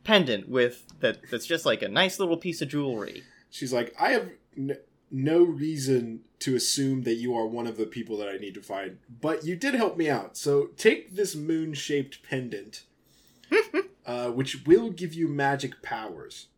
pendant 0.04 0.48
with 0.48 0.86
that 1.00 1.18
that's 1.30 1.46
just 1.46 1.66
like 1.66 1.82
a 1.82 1.88
nice 1.88 2.18
little 2.18 2.36
piece 2.36 2.60
of 2.62 2.68
jewelry. 2.68 3.22
She's 3.50 3.72
like, 3.72 3.94
I 4.00 4.10
have 4.10 4.30
n- 4.56 4.78
no 5.10 5.42
reason 5.42 6.20
to 6.40 6.56
assume 6.56 7.02
that 7.02 7.14
you 7.14 7.36
are 7.36 7.46
one 7.46 7.66
of 7.66 7.76
the 7.76 7.86
people 7.86 8.16
that 8.18 8.28
I 8.28 8.36
need 8.36 8.54
to 8.54 8.62
find, 8.62 8.98
but 9.20 9.44
you 9.44 9.54
did 9.56 9.74
help 9.74 9.96
me 9.96 10.08
out. 10.08 10.36
So 10.36 10.70
take 10.76 11.14
this 11.14 11.36
moon 11.36 11.74
shaped 11.74 12.22
pendant, 12.22 12.82
uh, 14.06 14.30
which 14.30 14.66
will 14.66 14.90
give 14.90 15.14
you 15.14 15.28
magic 15.28 15.82
powers. 15.82 16.48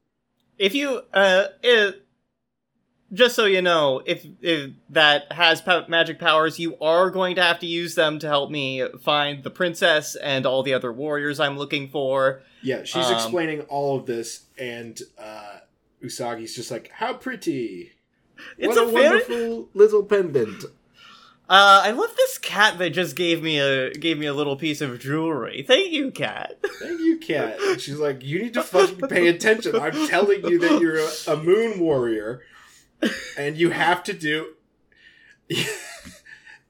If 0.57 0.75
you 0.75 1.03
uh 1.13 1.49
it, 1.63 2.07
just 3.13 3.37
so 3.37 3.45
you 3.45 3.63
know, 3.63 4.03
if 4.07 4.27
if 4.41 4.73
that 4.91 5.31
has 5.33 5.61
pow- 5.61 5.87
magic 5.89 6.19
powers, 6.19 6.59
you 6.59 6.77
are 6.81 7.11
going 7.11 7.35
to 7.37 7.43
have 7.43 7.59
to 7.61 7.67
use 7.67 7.95
them 7.95 8.19
to 8.21 8.27
help 8.27 8.51
me 8.51 8.87
find 9.03 9.45
the 9.45 9.51
princess 9.51 10.17
and 10.17 10.47
all 10.47 10.63
the 10.63 10.75
other 10.75 10.93
warriors 10.93 11.39
I'm 11.41 11.57
looking 11.59 11.89
for. 11.89 12.43
Yeah, 12.63 12.85
she's 12.85 13.07
Um, 13.07 13.15
explaining 13.15 13.61
all 13.63 13.99
of 13.99 14.07
this, 14.07 14.47
and 14.59 15.01
uh, 15.19 15.59
Usagi's 16.03 16.55
just 16.55 16.71
like, 16.71 16.91
How 16.95 17.13
pretty! 17.15 17.93
It's 18.59 18.75
what 18.77 18.79
a, 18.79 18.91
a, 18.91 18.93
wonderful 18.93 19.69
little 19.75 20.03
pendant. 20.03 20.65
uh 21.49 21.83
I 21.85 21.91
love 21.93 22.17
this 22.17 22.39
cat 22.39 22.79
that 22.79 22.91
just 22.91 23.15
gave 23.17 23.43
me 23.43 23.61
a 23.61 23.93
gave 23.93 24.19
me 24.19 24.27
a 24.27 24.35
little 24.35 24.57
piece 24.57 24.81
of 24.81 24.99
jewelry. 24.99 25.63
Thank 25.67 25.93
you, 25.93 26.11
cat. 26.11 26.59
Thank 26.81 27.01
you, 27.01 27.19
cat. 27.19 27.59
And 27.61 27.81
she's 27.81 27.99
like, 27.99 28.25
You 28.25 28.43
need 28.43 28.55
to 28.55 28.63
fucking 28.63 29.09
pay 29.09 29.29
attention. 29.29 29.77
I'm 29.77 30.09
telling 30.09 30.45
you 30.47 30.59
that 30.59 30.81
you're 30.81 30.99
a, 30.99 31.39
a 31.39 31.43
moon 31.43 31.79
warrior, 31.79 32.43
and 33.39 33.57
you 33.57 33.71
have 33.71 34.03
to 34.05 34.13
do. 34.13 34.55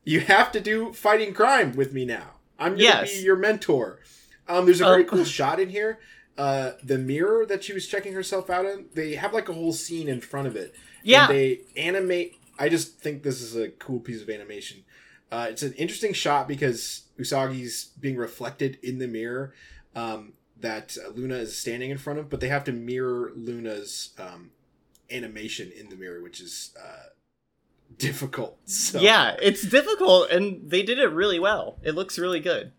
you 0.05 0.20
have 0.20 0.53
to 0.53 0.61
do 0.61 0.92
fighting 0.92 1.33
crime 1.33 1.73
with 1.73 1.92
me 1.92 2.05
now. 2.05 2.33
I'm 2.59 2.73
gonna 2.73 2.83
Yes. 2.83 3.12
be 3.14 3.20
your 3.25 3.37
mentor. 3.37 4.01
Um, 4.49 4.66
there's 4.66 4.81
a 4.81 4.85
very 4.85 5.05
Uh, 5.05 5.09
cool 5.09 5.25
shot 5.25 5.59
in 5.61 5.70
here. 5.70 5.99
Uh, 6.37 6.73
the 6.83 6.99
mirror 6.99 7.47
that 7.47 7.62
she 7.64 7.73
was 7.73 7.87
checking 7.87 8.12
herself 8.12 8.51
out 8.51 8.66
in, 8.66 8.87
they 8.94 9.14
have 9.14 9.33
like 9.33 9.49
a 9.49 9.53
whole 9.53 9.73
scene 9.73 10.09
in 10.09 10.20
front 10.20 10.47
of 10.47 10.57
it. 10.57 10.75
Yeah. 11.03 11.29
And 11.29 11.35
they 11.35 11.61
animate. 11.77 12.37
I 12.59 12.68
just 12.68 12.99
think 12.99 13.23
this 13.23 13.40
is 13.40 13.57
a 13.57 13.68
cool 13.68 14.01
piece 14.01 14.20
of 14.23 14.29
animation. 14.31 14.85
Uh, 15.33 15.47
it's 15.51 15.62
an 15.62 15.73
interesting 15.75 16.12
shot 16.12 16.47
because 16.47 17.03
Usagi's 17.18 17.87
being 17.99 18.16
reflected 18.16 18.79
in 18.83 18.99
the 18.99 19.09
mirror 19.09 19.53
um, 19.97 20.35
that 20.61 20.97
Luna 21.14 21.37
is 21.37 21.57
standing 21.57 21.90
in 21.90 21.99
front 21.99 22.18
of, 22.18 22.29
but 22.29 22.40
they 22.40 22.49
have 22.49 22.64
to 22.64 22.73
mirror 22.73 23.33
Luna's 23.35 24.11
um, 24.18 24.51
animation 25.10 25.70
in 25.78 25.88
the 25.88 25.96
mirror, 25.96 26.22
which 26.22 26.40
is 26.40 26.74
uh, 26.82 27.08
difficult. 27.98 28.58
So, 28.66 29.00
Yeah, 29.00 29.36
it's 29.40 29.62
difficult 29.62 30.30
and 30.30 30.70
they 30.70 30.82
did 30.82 30.98
it 30.98 31.08
really 31.08 31.38
well. 31.38 31.78
It 31.82 31.94
looks 31.94 32.18
really 32.18 32.40
good. 32.40 32.72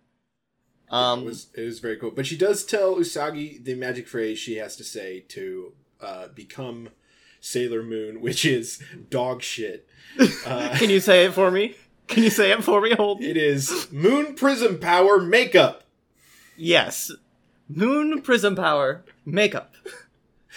Um 0.89 1.21
it 1.21 1.25
was 1.25 1.47
it 1.55 1.61
was 1.63 1.79
very 1.79 1.97
cool. 1.97 2.11
But 2.11 2.27
she 2.27 2.37
does 2.37 2.63
tell 2.63 2.95
Usagi 2.95 3.63
the 3.63 3.75
magic 3.75 4.07
phrase 4.07 4.37
she 4.37 4.55
has 4.57 4.75
to 4.75 4.83
say 4.83 5.21
to 5.29 5.73
uh, 6.01 6.27
become 6.29 6.89
Sailor 7.39 7.81
Moon, 7.83 8.21
which 8.25 8.45
is 8.45 8.81
dog 9.09 9.41
shit. 9.41 9.87
Uh, 10.45 10.75
Can 10.77 10.89
you 10.89 10.99
say 10.99 11.25
it 11.25 11.33
for 11.33 11.49
me? 11.51 11.75
Can 12.07 12.23
you 12.23 12.29
say 12.29 12.51
it 12.51 12.63
for 12.63 12.79
me? 12.79 12.93
Hold. 12.93 13.21
It 13.23 13.35
is 13.35 13.87
Moon 13.91 14.35
Prism 14.35 14.79
Power 14.79 15.19
Makeup. 15.19 15.83
Yes. 16.55 17.11
Moon 17.67 18.21
Prism 18.21 18.55
Power 18.55 19.03
Makeup. 19.25 19.73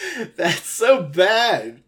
That's 0.37 0.67
so 0.69 1.03
bad. 1.03 1.83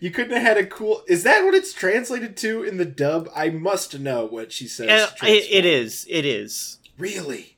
You 0.00 0.10
couldn't 0.10 0.32
have 0.32 0.42
had 0.42 0.56
a 0.56 0.66
cool. 0.66 1.02
Is 1.06 1.22
that 1.24 1.44
what 1.44 1.54
it's 1.54 1.72
translated 1.72 2.36
to 2.38 2.62
in 2.64 2.78
the 2.78 2.84
dub? 2.86 3.28
I 3.34 3.50
must 3.50 3.98
know 3.98 4.24
what 4.24 4.50
she 4.52 4.66
says. 4.68 4.88
Uh, 4.88 5.26
it, 5.26 5.50
it 5.50 5.64
is. 5.66 6.06
It 6.08 6.24
is. 6.24 6.78
Really? 6.98 7.56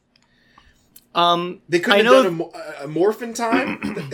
Um, 1.15 1.63
They 1.69 1.79
couldn't 1.81 2.07
I 2.07 2.13
have 2.13 2.25
done 2.39 2.51
a, 2.81 2.85
a 2.85 2.89
morphin 2.89 3.35
time. 3.35 3.81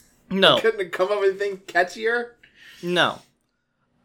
no, 0.30 0.58
couldn't 0.58 0.80
have 0.80 0.90
come 0.92 1.10
up 1.10 1.20
with 1.20 1.30
anything 1.40 1.58
catchier. 1.66 2.32
no. 2.82 3.20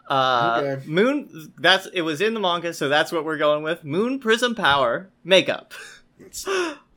Uh, 0.09 0.61
Okay. 0.63 0.87
Moon. 0.87 1.53
That's 1.57 1.85
it 1.87 2.01
was 2.01 2.19
in 2.21 2.33
the 2.33 2.39
manga, 2.39 2.73
so 2.73 2.89
that's 2.89 3.11
what 3.13 3.23
we're 3.23 3.37
going 3.37 3.63
with. 3.63 3.83
Moon 3.85 4.19
Prism 4.19 4.55
Power 4.55 5.09
Makeup. 5.23 5.73
It's 6.19 6.45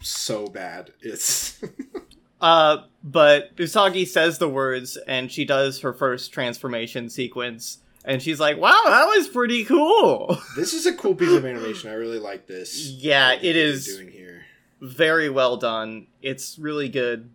so 0.00 0.46
bad. 0.48 0.92
It's 1.00 1.60
Uh, 2.40 2.84
but 3.04 3.54
Usagi 3.56 4.08
says 4.08 4.38
the 4.38 4.48
words, 4.48 4.96
and 5.06 5.30
she 5.30 5.44
does 5.44 5.80
her 5.80 5.92
first 5.92 6.32
transformation 6.32 7.10
sequence, 7.10 7.78
and 8.02 8.22
she's 8.22 8.40
like, 8.40 8.56
"Wow, 8.56 8.82
that 8.86 9.04
was 9.04 9.28
pretty 9.28 9.64
cool." 9.64 10.40
this 10.56 10.72
is 10.72 10.86
a 10.86 10.94
cool 10.94 11.14
piece 11.14 11.32
of 11.32 11.44
animation. 11.44 11.90
I 11.90 11.94
really 11.94 12.18
like 12.18 12.46
this. 12.46 12.88
Yeah, 12.88 13.32
it 13.34 13.52
doing 13.52 14.10
here. 14.10 14.46
very 14.80 15.28
well 15.28 15.58
done. 15.58 16.06
It's 16.22 16.58
really 16.58 16.88
good. 16.88 17.30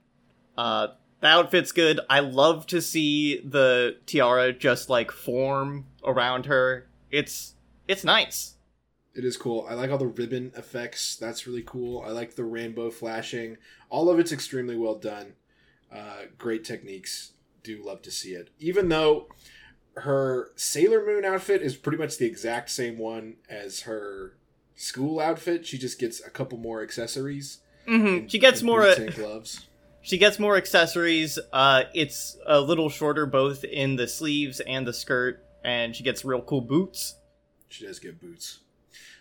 Uh, 0.58 0.88
the 1.22 1.28
outfit's 1.28 1.72
good. 1.72 2.00
I 2.10 2.22
love 2.22 2.66
to 2.68 2.82
see 2.82 3.40
the 3.42 3.98
tiara 4.08 4.54
just 4.54 4.90
like 4.90 5.12
form 5.12 5.86
around 6.04 6.48
her. 6.48 6.88
It's 7.12 7.54
it's 7.88 8.04
nice. 8.04 8.56
It 9.14 9.26
is 9.26 9.38
cool. 9.38 9.68
I 9.70 9.74
like 9.74 9.92
all 9.92 9.98
the 9.98 10.08
ribbon 10.08 10.52
effects. 10.56 11.16
That's 11.16 11.46
really 11.46 11.64
cool. 11.64 12.02
I 12.02 12.10
like 12.10 12.36
the 12.36 12.44
rainbow 12.44 12.90
flashing. 12.90 13.58
All 13.90 14.10
of 14.10 14.18
it's 14.18 14.32
extremely 14.32 14.78
well 14.78 14.96
done. 14.96 15.34
Uh, 15.94 16.24
great 16.38 16.64
techniques. 16.64 17.32
Do 17.64 17.82
love 17.84 18.02
to 18.04 18.12
see 18.12 18.30
it. 18.34 18.50
Even 18.60 18.90
though 18.90 19.28
her 19.96 20.52
Sailor 20.56 21.06
Moon 21.06 21.26
outfit 21.26 21.62
is 21.62 21.76
pretty 21.76 21.98
much 21.98 22.18
the 22.18 22.26
exact 22.26 22.70
same 22.70 22.98
one 22.98 23.36
as 23.50 23.82
her 23.82 24.38
school 24.76 25.20
outfit. 25.20 25.66
She 25.66 25.78
just 25.78 26.00
gets 26.00 26.26
a 26.26 26.30
couple 26.30 26.58
more 26.58 26.82
accessories. 26.82 27.60
hmm 27.86 28.06
and- 28.06 28.32
She 28.32 28.40
gets 28.40 28.62
more. 28.64 28.96
Gloves. 29.16 29.66
she 30.02 30.18
gets 30.18 30.40
more 30.40 30.56
accessories. 30.56 31.38
Uh, 31.52 31.84
it's 31.94 32.38
a 32.46 32.62
little 32.62 32.90
shorter 32.90 33.26
both 33.26 33.64
in 33.64 33.96
the 33.98 34.08
sleeves 34.08 34.60
and 34.62 34.88
the 34.88 34.94
skirt, 34.94 35.44
and 35.64 35.96
she 35.96 36.04
gets 36.04 36.24
real 36.24 36.42
cool 36.42 36.62
boots. 36.62 37.16
She 37.68 37.86
does 37.86 38.00
get 38.00 38.22
boots. 38.22 38.60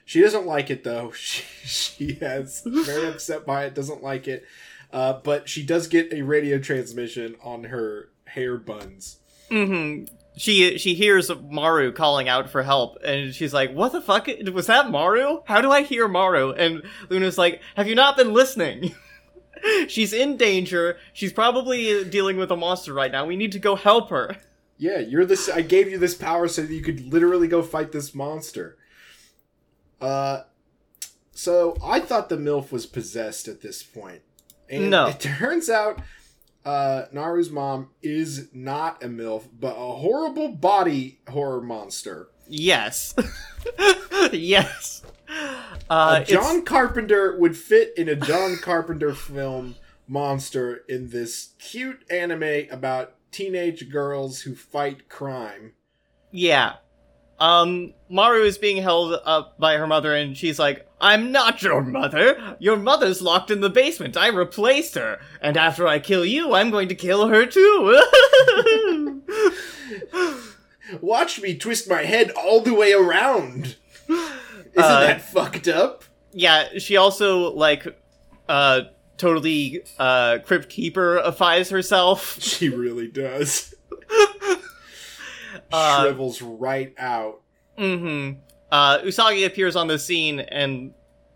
She 0.04 0.20
doesn't 0.22 0.46
like 0.46 0.70
it 0.70 0.84
though. 0.84 1.12
She 1.16 1.42
she 1.66 2.12
has 2.14 2.62
very 2.66 3.08
upset 3.08 3.44
by 3.44 3.64
it. 3.64 3.74
Doesn't 3.74 4.02
like 4.02 4.28
it. 4.28 4.44
Uh, 4.92 5.14
but 5.22 5.48
she 5.48 5.62
does 5.62 5.86
get 5.86 6.12
a 6.12 6.22
radio 6.22 6.58
transmission 6.58 7.36
on 7.42 7.64
her 7.64 8.10
hair 8.26 8.56
buns. 8.56 9.18
hmm 9.50 10.04
she 10.38 10.78
she 10.78 10.94
hears 10.94 11.30
Maru 11.50 11.92
calling 11.92 12.28
out 12.28 12.48
for 12.48 12.62
help, 12.62 12.96
and 13.04 13.34
she's 13.34 13.52
like, 13.52 13.72
"What 13.72 13.92
the 13.92 14.00
fuck 14.00 14.28
was 14.52 14.68
that, 14.68 14.90
Maru? 14.90 15.42
How 15.44 15.60
do 15.60 15.70
I 15.70 15.82
hear 15.82 16.06
Maru?" 16.08 16.52
And 16.52 16.82
Luna's 17.08 17.36
like, 17.36 17.60
"Have 17.74 17.88
you 17.88 17.94
not 17.94 18.16
been 18.16 18.32
listening?" 18.32 18.94
she's 19.88 20.12
in 20.12 20.36
danger. 20.36 20.96
She's 21.12 21.32
probably 21.32 22.04
dealing 22.04 22.36
with 22.36 22.50
a 22.50 22.56
monster 22.56 22.94
right 22.94 23.10
now. 23.10 23.26
We 23.26 23.36
need 23.36 23.52
to 23.52 23.58
go 23.58 23.74
help 23.74 24.10
her. 24.10 24.36
Yeah, 24.78 24.98
you're 24.98 25.24
this. 25.24 25.48
I 25.48 25.62
gave 25.62 25.90
you 25.90 25.98
this 25.98 26.14
power 26.14 26.46
so 26.46 26.62
that 26.62 26.72
you 26.72 26.82
could 26.82 27.12
literally 27.12 27.48
go 27.48 27.62
fight 27.62 27.90
this 27.90 28.14
monster. 28.14 28.78
Uh, 30.00 30.42
so 31.32 31.76
I 31.82 31.98
thought 31.98 32.28
the 32.28 32.36
MILF 32.36 32.70
was 32.70 32.86
possessed 32.86 33.48
at 33.48 33.60
this 33.60 33.82
point. 33.82 34.22
And 34.70 34.90
No. 34.90 35.06
it 35.06 35.20
turns 35.20 35.68
out 35.70 36.00
uh, 36.64 37.04
Naru's 37.14 37.50
mom 37.50 37.90
is 38.02 38.48
not 38.52 39.02
a 39.02 39.06
MILF, 39.08 39.44
but 39.58 39.72
a 39.76 39.92
horrible 39.96 40.48
body 40.48 41.20
horror 41.28 41.62
monster. 41.62 42.28
Yes, 42.48 43.14
yes. 44.32 45.02
Uh, 45.28 45.64
Uh, 45.90 46.18
it's- 46.22 46.28
John 46.30 46.64
Carpenter 46.64 47.36
would 47.38 47.56
fit 47.56 47.92
in 47.96 48.08
a 48.08 48.16
John 48.16 48.56
Carpenter 48.62 49.14
film 49.14 49.76
monster 50.06 50.84
in 50.88 51.10
this 51.10 51.50
cute 51.58 52.02
anime 52.10 52.66
about 52.70 53.14
teenage 53.30 53.90
girls 53.90 54.40
who 54.42 54.54
fight 54.54 55.08
crime. 55.08 55.72
Yeah. 56.30 56.76
Um, 57.40 57.94
Maru 58.08 58.42
is 58.42 58.58
being 58.58 58.82
held 58.82 59.20
up 59.24 59.58
by 59.58 59.76
her 59.76 59.86
mother, 59.86 60.14
and 60.14 60.36
she's 60.36 60.58
like, 60.58 60.86
I'm 61.00 61.30
not 61.30 61.62
your 61.62 61.82
mother! 61.82 62.56
Your 62.58 62.76
mother's 62.76 63.22
locked 63.22 63.50
in 63.52 63.60
the 63.60 63.70
basement. 63.70 64.16
I 64.16 64.28
replaced 64.28 64.96
her. 64.96 65.20
And 65.40 65.56
after 65.56 65.86
I 65.86 66.00
kill 66.00 66.24
you, 66.24 66.54
I'm 66.54 66.70
going 66.70 66.88
to 66.88 66.96
kill 66.96 67.28
her 67.28 67.46
too. 67.46 68.02
Watch 71.00 71.40
me 71.40 71.56
twist 71.56 71.88
my 71.88 72.02
head 72.02 72.30
all 72.32 72.60
the 72.60 72.74
way 72.74 72.92
around. 72.92 73.76
Isn't 74.08 74.32
Uh, 74.76 75.00
that 75.00 75.20
fucked 75.20 75.68
up? 75.68 76.04
yeah, 76.32 76.78
she 76.78 76.96
also, 76.96 77.52
like, 77.52 77.86
uh, 78.48 78.82
totally, 79.18 79.82
uh, 79.98 80.38
Crypt 80.44 80.68
Keeper-ifies 80.70 81.70
herself. 81.70 82.38
She 82.40 82.68
really 82.68 83.06
does. 83.08 83.74
Uh, 85.72 86.02
Shrivels 86.02 86.42
right 86.42 86.94
out. 86.98 87.40
Mm-hmm. 87.78 88.40
Uh, 88.70 88.98
Usagi 88.98 89.46
appears 89.46 89.76
on 89.76 89.86
the 89.86 89.98
scene 89.98 90.40
and 90.40 90.92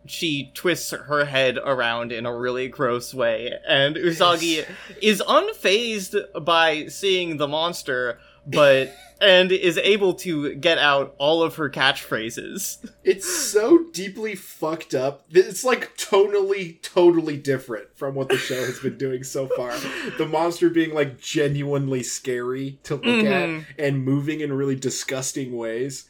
she 0.07 0.51
twists 0.55 0.91
her 0.91 1.25
head 1.25 1.59
around 1.59 2.13
in 2.13 2.27
a 2.27 2.37
really 2.37 2.69
gross 2.69 3.15
way. 3.15 3.53
And 3.67 3.97
Usagi 3.97 4.67
is 5.01 5.23
unfazed 5.23 6.45
by 6.45 6.87
seeing 6.87 7.37
the 7.37 7.49
monster, 7.49 8.19
but 8.47 8.95
and 9.23 9.53
is 9.53 9.79
able 9.79 10.15
to 10.15 10.55
get 10.57 10.79
out 10.79 11.15
all 11.19 11.43
of 11.43 11.57
her 11.57 11.71
catchphrases. 11.71 12.79
It's 13.05 13.29
so 13.29 13.87
deeply 13.93 14.37
fucked 14.37 14.95
up. 14.95 15.25
It's 15.31 15.65
like 15.65 15.97
tonally, 15.97 16.81
totally 16.83 17.37
different 17.37 17.89
from 17.97 18.15
what 18.15 18.29
the 18.29 18.37
show 18.37 18.65
has 18.65 18.79
been 18.79 18.97
doing 18.97 19.25
so 19.25 19.49
far. 19.49 19.73
The 20.19 20.27
monster 20.27 20.71
being 20.71 20.95
like 20.95 21.21
genuinely 21.21 22.05
scary 22.05 22.79
to 22.85 22.95
look 22.95 23.05
Mhm. 23.05 23.61
at 23.63 23.67
and 23.85 24.05
moving 24.05 24.41
in 24.41 24.53
really 24.53 24.77
disgusting 24.77 25.57
ways. 25.57 26.05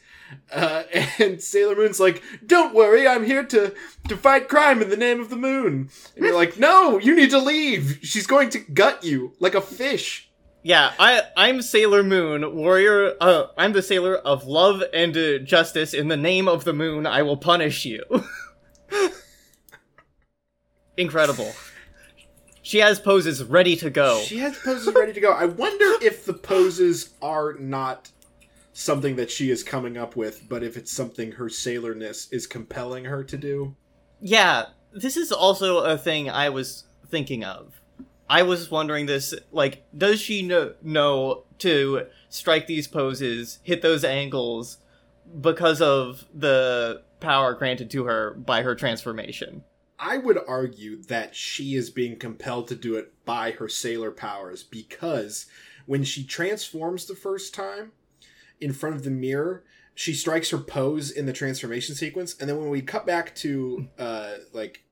Uh, 0.51 0.83
and 1.19 1.41
Sailor 1.41 1.75
Moon's 1.75 1.99
like, 1.99 2.21
"Don't 2.45 2.75
worry, 2.75 3.07
I'm 3.07 3.25
here 3.25 3.43
to 3.43 3.73
to 4.07 4.15
fight 4.17 4.47
crime 4.47 4.81
in 4.81 4.89
the 4.89 4.97
name 4.97 5.19
of 5.19 5.29
the 5.31 5.35
moon." 5.35 5.89
And 6.15 6.25
you're 6.25 6.35
like, 6.35 6.57
"No, 6.59 6.99
you 6.99 7.15
need 7.15 7.31
to 7.31 7.39
leave. 7.39 7.99
She's 8.03 8.27
going 8.27 8.49
to 8.51 8.59
gut 8.59 9.03
you 9.03 9.33
like 9.39 9.55
a 9.55 9.61
fish." 9.61 10.29
Yeah, 10.65 10.93
I 10.97 11.23
I'm 11.35 11.61
Sailor 11.61 12.03
Moon, 12.03 12.55
warrior. 12.55 13.15
Uh, 13.19 13.47
I'm 13.57 13.73
the 13.73 13.81
sailor 13.81 14.15
of 14.15 14.45
love 14.45 14.81
and 14.93 15.15
uh, 15.15 15.39
justice. 15.39 15.93
In 15.93 16.07
the 16.07 16.15
name 16.15 16.47
of 16.47 16.63
the 16.63 16.71
moon, 16.71 17.05
I 17.05 17.21
will 17.21 17.35
punish 17.35 17.83
you. 17.83 18.01
Incredible. 20.97 21.51
She 22.61 22.77
has 22.77 22.97
poses 22.97 23.43
ready 23.43 23.75
to 23.75 23.89
go. 23.89 24.21
She 24.21 24.37
has 24.37 24.57
poses 24.57 24.93
ready 24.95 25.11
to 25.11 25.19
go. 25.19 25.33
I 25.33 25.45
wonder 25.45 25.97
if 26.01 26.25
the 26.25 26.33
poses 26.33 27.09
are 27.21 27.55
not 27.59 28.09
something 28.71 29.17
that 29.17 29.29
she 29.29 29.51
is 29.51 29.63
coming 29.63 29.97
up 29.97 30.15
with, 30.15 30.47
but 30.47 30.63
if 30.63 30.77
it's 30.77 30.93
something 30.93 31.33
her 31.33 31.49
sailorness 31.49 32.31
is 32.31 32.47
compelling 32.47 33.03
her 33.03 33.21
to 33.25 33.37
do. 33.37 33.75
Yeah, 34.21 34.67
this 34.93 35.17
is 35.17 35.33
also 35.33 35.79
a 35.79 35.97
thing 35.97 36.29
I 36.29 36.47
was 36.47 36.85
thinking 37.09 37.43
of. 37.43 37.81
I 38.29 38.43
was 38.43 38.71
wondering 38.71 39.05
this, 39.05 39.33
like, 39.51 39.83
does 39.95 40.19
she 40.21 40.41
know, 40.41 40.73
know 40.81 41.43
to 41.59 42.07
strike 42.29 42.67
these 42.67 42.87
poses, 42.87 43.59
hit 43.63 43.81
those 43.81 44.03
angles, 44.03 44.77
because 45.39 45.81
of 45.81 46.25
the 46.33 47.03
power 47.19 47.53
granted 47.53 47.89
to 47.91 48.05
her 48.05 48.33
by 48.33 48.61
her 48.63 48.75
transformation? 48.75 49.63
I 49.99 50.17
would 50.17 50.37
argue 50.47 51.01
that 51.03 51.35
she 51.35 51.75
is 51.75 51.89
being 51.89 52.17
compelled 52.17 52.67
to 52.69 52.75
do 52.75 52.95
it 52.95 53.13
by 53.25 53.51
her 53.51 53.69
sailor 53.69 54.11
powers 54.11 54.63
because 54.63 55.45
when 55.85 56.03
she 56.03 56.23
transforms 56.23 57.05
the 57.05 57.15
first 57.15 57.53
time 57.53 57.91
in 58.59 58.73
front 58.73 58.95
of 58.95 59.03
the 59.03 59.11
mirror, 59.11 59.63
she 59.95 60.13
strikes 60.13 60.49
her 60.49 60.57
pose 60.57 61.11
in 61.11 61.25
the 61.25 61.33
transformation 61.33 61.95
sequence, 61.95 62.35
and 62.39 62.49
then 62.49 62.57
when 62.57 62.69
we 62.69 62.81
cut 62.81 63.05
back 63.05 63.35
to 63.35 63.87
uh 63.99 64.33
like 64.51 64.83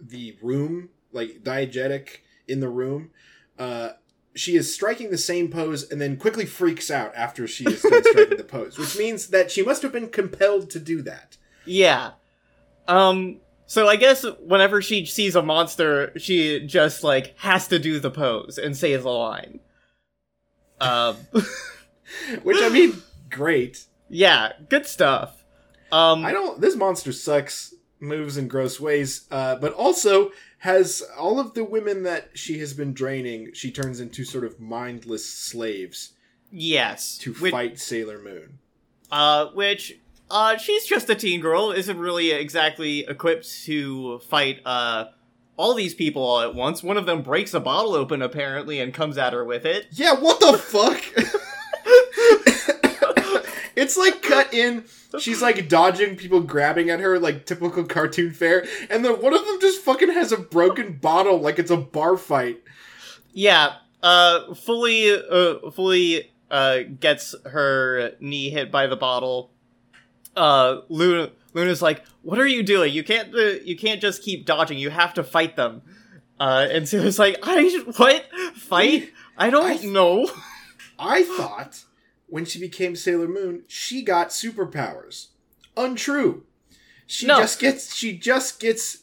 the 0.00 0.36
room, 0.42 0.90
like 1.12 1.42
diegetic 1.42 2.18
in 2.50 2.60
the 2.60 2.68
room, 2.68 3.10
uh 3.58 3.90
she 4.34 4.56
is 4.56 4.72
striking 4.72 5.10
the 5.10 5.18
same 5.18 5.50
pose 5.50 5.90
and 5.90 6.00
then 6.00 6.16
quickly 6.16 6.46
freaks 6.46 6.90
out 6.90 7.12
after 7.16 7.46
she 7.48 7.64
is 7.64 7.82
done 7.82 8.02
striking 8.04 8.36
the 8.36 8.44
pose, 8.44 8.78
which 8.78 8.96
means 8.96 9.28
that 9.28 9.50
she 9.50 9.62
must 9.62 9.82
have 9.82 9.92
been 9.92 10.08
compelled 10.08 10.70
to 10.70 10.78
do 10.78 11.02
that. 11.02 11.36
Yeah. 11.64 12.12
Um, 12.86 13.38
so 13.66 13.88
I 13.88 13.96
guess 13.96 14.24
whenever 14.40 14.82
she 14.82 15.04
sees 15.04 15.34
a 15.34 15.42
monster, 15.42 16.12
she 16.16 16.60
just, 16.66 17.02
like, 17.02 17.36
has 17.38 17.68
to 17.68 17.78
do 17.78 17.98
the 18.00 18.10
pose 18.10 18.56
and 18.56 18.76
say 18.76 18.94
the 18.96 19.08
line. 19.08 19.60
Um, 20.80 21.16
Which 22.42 22.58
I 22.60 22.68
mean, 22.68 23.02
great. 23.30 23.84
yeah, 24.08 24.52
good 24.68 24.86
stuff. 24.86 25.44
Um, 25.92 26.24
I 26.24 26.32
don't. 26.32 26.60
This 26.60 26.76
monster 26.76 27.12
sucks, 27.12 27.74
moves 27.98 28.36
in 28.36 28.48
gross 28.48 28.78
ways, 28.80 29.26
uh, 29.30 29.56
but 29.56 29.72
also 29.74 30.30
has 30.60 31.02
all 31.18 31.38
of 31.40 31.54
the 31.54 31.64
women 31.64 32.02
that 32.04 32.30
she 32.34 32.58
has 32.58 32.74
been 32.74 32.92
draining. 32.92 33.50
She 33.54 33.70
turns 33.70 33.98
into 34.00 34.24
sort 34.24 34.44
of 34.44 34.60
mindless 34.60 35.24
slaves 35.28 36.12
yes. 36.50 37.16
to 37.18 37.32
Which- 37.34 37.50
fight 37.52 37.78
Sailor 37.78 38.18
Moon. 38.20 38.58
Uh, 39.10 39.46
which, 39.48 39.98
uh, 40.30 40.56
she's 40.56 40.84
just 40.86 41.10
a 41.10 41.14
teen 41.14 41.40
girl, 41.40 41.72
isn't 41.72 41.98
really 41.98 42.30
exactly 42.30 43.00
equipped 43.08 43.64
to 43.64 44.18
fight, 44.20 44.60
uh, 44.64 45.06
all 45.56 45.74
these 45.74 45.94
people 45.94 46.22
all 46.22 46.40
at 46.40 46.54
once. 46.54 46.82
One 46.82 46.96
of 46.96 47.06
them 47.06 47.22
breaks 47.22 47.52
a 47.52 47.60
bottle 47.60 47.94
open, 47.94 48.22
apparently, 48.22 48.80
and 48.80 48.94
comes 48.94 49.18
at 49.18 49.32
her 49.32 49.44
with 49.44 49.66
it. 49.66 49.88
Yeah, 49.90 50.14
what 50.14 50.40
the 50.40 50.56
fuck? 50.58 51.02
It's 53.90 53.98
like 53.98 54.22
cut 54.22 54.54
in. 54.54 54.84
She's 55.18 55.42
like 55.42 55.68
dodging 55.68 56.16
people 56.16 56.40
grabbing 56.40 56.90
at 56.90 57.00
her 57.00 57.18
like 57.18 57.44
typical 57.46 57.84
cartoon 57.84 58.32
fare, 58.32 58.64
and 58.88 59.04
then 59.04 59.20
one 59.20 59.34
of 59.34 59.44
them 59.44 59.58
just 59.60 59.80
fucking 59.82 60.12
has 60.12 60.30
a 60.32 60.36
broken 60.36 60.94
bottle 60.98 61.38
like 61.40 61.58
it's 61.58 61.70
a 61.70 61.76
bar 61.76 62.16
fight. 62.16 62.62
Yeah, 63.32 63.74
uh, 64.02 64.54
fully, 64.54 65.12
uh, 65.12 65.70
fully, 65.72 66.30
uh, 66.50 66.80
gets 67.00 67.34
her 67.44 68.12
knee 68.20 68.50
hit 68.50 68.70
by 68.70 68.86
the 68.86 68.96
bottle. 68.96 69.50
Uh, 70.36 70.82
Luna, 70.88 71.30
Luna's 71.54 71.82
like, 71.82 72.04
"What 72.22 72.38
are 72.38 72.46
you 72.46 72.62
doing? 72.62 72.92
You 72.92 73.02
can't, 73.02 73.34
uh, 73.34 73.60
you 73.64 73.76
can't 73.76 74.00
just 74.00 74.22
keep 74.22 74.46
dodging. 74.46 74.78
You 74.78 74.90
have 74.90 75.14
to 75.14 75.24
fight 75.24 75.56
them." 75.56 75.82
Uh, 76.38 76.66
and 76.70 76.88
so 76.88 76.98
it's 76.98 77.18
like, 77.18 77.38
"I 77.42 77.68
what 77.96 78.24
fight? 78.54 79.10
I 79.36 79.50
don't 79.50 79.64
I- 79.84 79.84
know." 79.86 80.30
I 80.98 81.24
thought 81.24 81.84
when 82.30 82.44
she 82.44 82.58
became 82.58 82.96
Sailor 82.96 83.28
Moon, 83.28 83.64
she 83.66 84.02
got 84.02 84.28
superpowers. 84.30 85.28
Untrue. 85.76 86.44
She 87.06 87.26
No. 87.26 87.38
just 87.40 87.58
gets 87.58 87.94
she 87.94 88.16
just 88.16 88.60
gets 88.60 88.98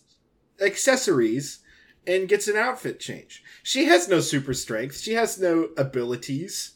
accessories 0.62 1.60
and 2.06 2.28
gets 2.28 2.48
an 2.48 2.56
outfit 2.56 3.00
change. 3.00 3.44
She 3.64 3.86
has 3.86 4.08
no 4.08 4.20
super 4.22 4.54
strength. 4.54 4.98
She 5.00 5.14
has 5.14 5.40
no 5.40 5.70
abilities 5.78 6.72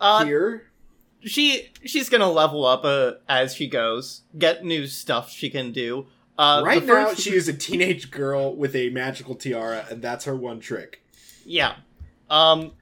Uh, 0.00 0.24
here. 0.24 0.70
she 1.20 1.70
she's 1.84 2.08
gonna 2.08 2.30
level 2.30 2.64
up 2.64 2.84
uh, 2.84 3.12
as 3.28 3.54
she 3.54 3.66
goes, 3.66 4.22
get 4.38 4.64
new 4.64 4.86
stuff 4.86 5.30
she 5.30 5.50
can 5.50 5.72
do. 5.72 6.06
Uh, 6.38 6.62
right 6.64 6.84
now, 6.86 7.14
she 7.14 7.34
is 7.34 7.48
a 7.48 7.52
teenage 7.52 8.12
girl 8.12 8.54
with 8.54 8.76
a 8.76 8.90
magical 8.90 9.34
tiara, 9.34 9.84
and 9.90 10.00
that's 10.00 10.24
her 10.24 10.36
one 10.36 10.60
trick. 10.60 11.02
Yeah. 11.44 11.76
Um 12.30 12.72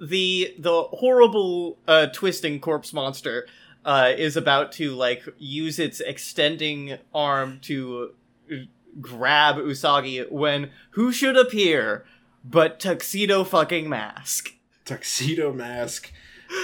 the 0.00 0.54
the 0.58 0.82
horrible 0.82 1.78
uh 1.86 2.06
twisting 2.06 2.58
corpse 2.60 2.92
monster 2.92 3.46
uh 3.84 4.12
is 4.16 4.36
about 4.36 4.72
to 4.72 4.92
like 4.92 5.22
use 5.38 5.78
its 5.78 6.00
extending 6.00 6.98
arm 7.14 7.58
to 7.62 8.10
uh, 8.50 8.56
grab 9.00 9.56
Usagi 9.56 10.30
when 10.30 10.70
who 10.92 11.12
should 11.12 11.36
appear 11.36 12.04
but 12.44 12.80
Tuxedo 12.80 13.44
fucking 13.44 13.88
Mask. 13.88 14.54
Tuxedo 14.84 15.52
Mask. 15.52 16.12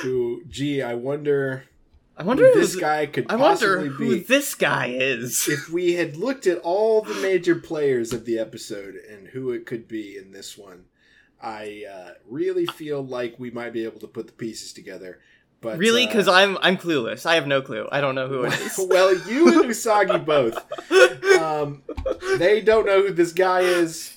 who, 0.02 0.42
gee, 0.48 0.82
I 0.82 0.94
wonder 0.94 1.64
I 2.16 2.22
wonder 2.22 2.50
who 2.52 2.60
this 2.60 2.76
guy 2.76 3.06
could 3.06 3.26
I 3.28 3.36
wonder 3.36 3.80
who 3.80 4.16
be. 4.16 4.20
this 4.20 4.54
guy 4.54 4.86
is. 4.88 5.46
if 5.48 5.68
we 5.68 5.92
had 5.94 6.16
looked 6.16 6.46
at 6.46 6.58
all 6.58 7.02
the 7.02 7.14
major 7.14 7.54
players 7.56 8.12
of 8.12 8.24
the 8.24 8.38
episode 8.38 8.94
and 8.94 9.28
who 9.28 9.50
it 9.50 9.66
could 9.66 9.86
be 9.86 10.16
in 10.16 10.32
this 10.32 10.56
one, 10.56 10.86
I 11.42 11.84
uh, 11.90 12.10
really 12.28 12.66
feel 12.66 13.04
like 13.04 13.36
we 13.38 13.50
might 13.50 13.72
be 13.72 13.84
able 13.84 14.00
to 14.00 14.06
put 14.06 14.26
the 14.26 14.32
pieces 14.32 14.72
together. 14.72 15.20
But 15.60 15.78
really? 15.78 16.04
uh, 16.04 16.06
Because 16.06 16.28
I'm 16.28 16.58
I'm 16.60 16.76
clueless. 16.76 17.24
I 17.26 17.34
have 17.36 17.46
no 17.46 17.62
clue. 17.62 17.88
I 17.90 18.00
don't 18.00 18.14
know 18.14 18.28
who 18.28 18.44
it 18.44 18.52
is. 18.60 18.78
well, 18.90 19.16
you 19.28 19.48
and 19.48 19.70
Usagi 19.70 20.24
both. 20.24 20.56
Um, 21.40 21.82
they 22.38 22.60
don't 22.60 22.86
know 22.86 23.02
who 23.02 23.12
this 23.12 23.32
guy 23.32 23.60
is. 23.60 24.14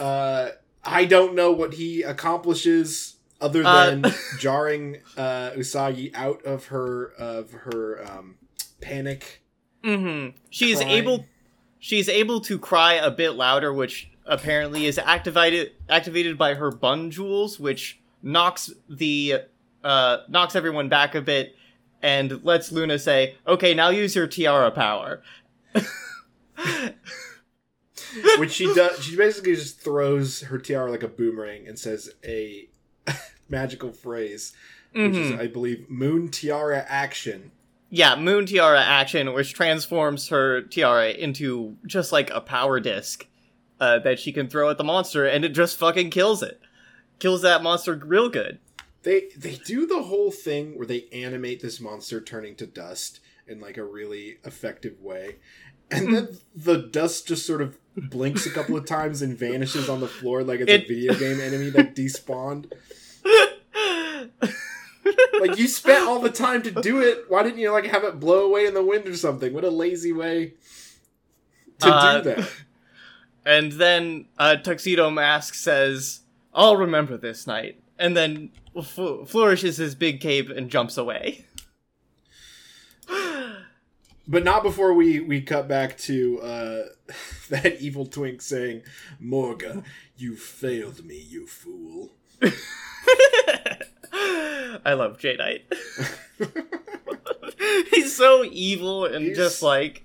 Uh, 0.00 0.50
I 0.84 1.04
don't 1.04 1.34
know 1.34 1.50
what 1.52 1.74
he 1.74 2.02
accomplishes 2.02 3.16
other 3.40 3.62
Uh, 3.64 3.86
than 3.90 4.04
jarring 4.38 4.98
uh, 5.16 5.50
Usagi 5.50 6.14
out 6.14 6.44
of 6.44 6.66
her 6.66 7.12
of 7.18 7.50
her 7.52 8.04
um, 8.08 8.36
panic. 8.80 9.42
Mm-hmm. 9.84 10.36
She's 10.50 10.78
Crying. 10.78 10.90
able 10.90 11.26
she's 11.78 12.08
able 12.08 12.40
to 12.42 12.58
cry 12.58 12.94
a 12.94 13.10
bit 13.10 13.30
louder, 13.32 13.72
which 13.72 14.10
apparently 14.26 14.86
is 14.86 14.98
activated 14.98 15.72
activated 15.88 16.36
by 16.38 16.54
her 16.54 16.70
bun 16.70 17.10
jewels, 17.10 17.58
which 17.60 18.00
knocks 18.22 18.72
the 18.88 19.42
uh 19.84 20.18
knocks 20.28 20.56
everyone 20.56 20.88
back 20.88 21.14
a 21.14 21.20
bit 21.22 21.54
and 22.02 22.44
lets 22.44 22.70
Luna 22.72 22.98
say, 22.98 23.36
"Okay, 23.46 23.74
now 23.74 23.90
use 23.90 24.14
your 24.16 24.26
tiara 24.26 24.70
power." 24.70 25.22
which 28.38 28.52
she 28.52 28.72
does. 28.74 29.02
She 29.02 29.16
basically 29.16 29.54
just 29.54 29.80
throws 29.80 30.42
her 30.42 30.58
tiara 30.58 30.90
like 30.90 31.02
a 31.02 31.08
boomerang 31.08 31.66
and 31.66 31.78
says 31.78 32.10
a 32.24 32.68
magical 33.48 33.92
phrase, 33.92 34.52
which 34.92 35.14
is, 35.14 35.32
Mhm. 35.32 35.40
I 35.40 35.46
believe, 35.46 35.88
"Moon 35.90 36.30
Tiara 36.30 36.84
Action." 36.88 37.52
Yeah, 37.88 38.16
Moon 38.16 38.46
Tiara 38.46 38.80
action, 38.82 39.32
which 39.32 39.54
transforms 39.54 40.28
her 40.28 40.60
tiara 40.62 41.10
into 41.10 41.76
just 41.86 42.10
like 42.10 42.30
a 42.30 42.40
power 42.40 42.80
disc 42.80 43.26
uh, 43.80 43.98
that 44.00 44.18
she 44.18 44.32
can 44.32 44.48
throw 44.48 44.68
at 44.70 44.78
the 44.78 44.84
monster, 44.84 45.26
and 45.26 45.44
it 45.44 45.50
just 45.50 45.76
fucking 45.78 46.10
kills 46.10 46.42
it. 46.42 46.60
Kills 47.18 47.42
that 47.42 47.62
monster 47.62 47.94
real 47.94 48.28
good. 48.28 48.58
They 49.02 49.28
they 49.36 49.56
do 49.64 49.86
the 49.86 50.02
whole 50.04 50.30
thing 50.30 50.76
where 50.76 50.86
they 50.86 51.06
animate 51.12 51.60
this 51.62 51.80
monster 51.80 52.20
turning 52.20 52.56
to 52.56 52.66
dust 52.66 53.20
in 53.46 53.60
like 53.60 53.76
a 53.76 53.84
really 53.84 54.38
effective 54.44 55.00
way, 55.00 55.36
and 55.90 56.14
then 56.14 56.38
the 56.54 56.76
dust 56.78 57.28
just 57.28 57.46
sort 57.46 57.62
of 57.62 57.78
blinks 57.96 58.44
a 58.46 58.50
couple 58.50 58.76
of 58.76 58.84
times 58.98 59.22
and 59.22 59.38
vanishes 59.38 59.88
on 59.88 60.00
the 60.00 60.08
floor 60.08 60.42
like 60.42 60.60
it's 60.60 60.70
It- 60.70 60.84
a 60.84 60.88
video 60.88 61.14
game 61.14 61.40
enemy 61.40 61.70
that 61.70 61.94
despawned. 61.94 62.70
Like 65.40 65.56
you 65.58 65.68
spent 65.68 66.08
all 66.08 66.18
the 66.18 66.30
time 66.30 66.62
to 66.62 66.70
do 66.70 67.00
it. 67.00 67.26
Why 67.28 67.42
didn't 67.44 67.58
you 67.58 67.70
like 67.70 67.84
have 67.86 68.02
it 68.02 68.18
blow 68.18 68.44
away 68.46 68.66
in 68.66 68.74
the 68.74 68.82
wind 68.82 69.06
or 69.06 69.14
something? 69.16 69.52
What 69.52 69.62
a 69.64 69.70
lazy 69.70 70.12
way 70.12 70.54
to 71.80 71.86
Uh, 71.88 72.22
do 72.22 72.30
that. 72.34 72.50
And 73.46 73.72
then 73.72 74.26
uh, 74.38 74.56
Tuxedo 74.56 75.08
Mask 75.08 75.54
says, 75.54 76.20
I'll 76.52 76.76
remember 76.76 77.16
this 77.16 77.46
night. 77.46 77.80
And 77.98 78.14
then 78.16 78.50
fl- 78.84 79.24
flourishes 79.24 79.76
his 79.78 79.94
big 79.94 80.20
cape 80.20 80.50
and 80.50 80.68
jumps 80.68 80.98
away. 80.98 81.46
But 84.28 84.42
not 84.42 84.64
before 84.64 84.92
we 84.92 85.20
we 85.20 85.40
cut 85.40 85.68
back 85.68 85.96
to 85.98 86.40
uh, 86.40 86.82
that 87.50 87.80
evil 87.80 88.06
twink 88.06 88.42
saying, 88.42 88.82
"Morga, 89.20 89.84
you 90.16 90.34
failed 90.34 91.04
me, 91.04 91.16
you 91.16 91.46
fool." 91.46 92.10
I 94.12 94.94
love 94.94 95.18
Jadeite. 95.18 95.72
He's 97.90 98.16
so 98.16 98.44
evil 98.50 99.04
and 99.04 99.26
He's- 99.26 99.36
just 99.36 99.62
like, 99.62 100.04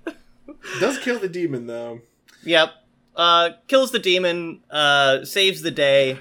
Does 0.79 0.99
kill 0.99 1.17
the 1.17 1.27
demon 1.27 1.65
though. 1.65 2.01
yep. 2.43 2.73
Uh, 3.15 3.49
kills 3.67 3.91
the 3.91 3.99
demon, 3.99 4.61
uh, 4.69 5.23
saves 5.25 5.61
the 5.61 5.71
day. 5.71 6.17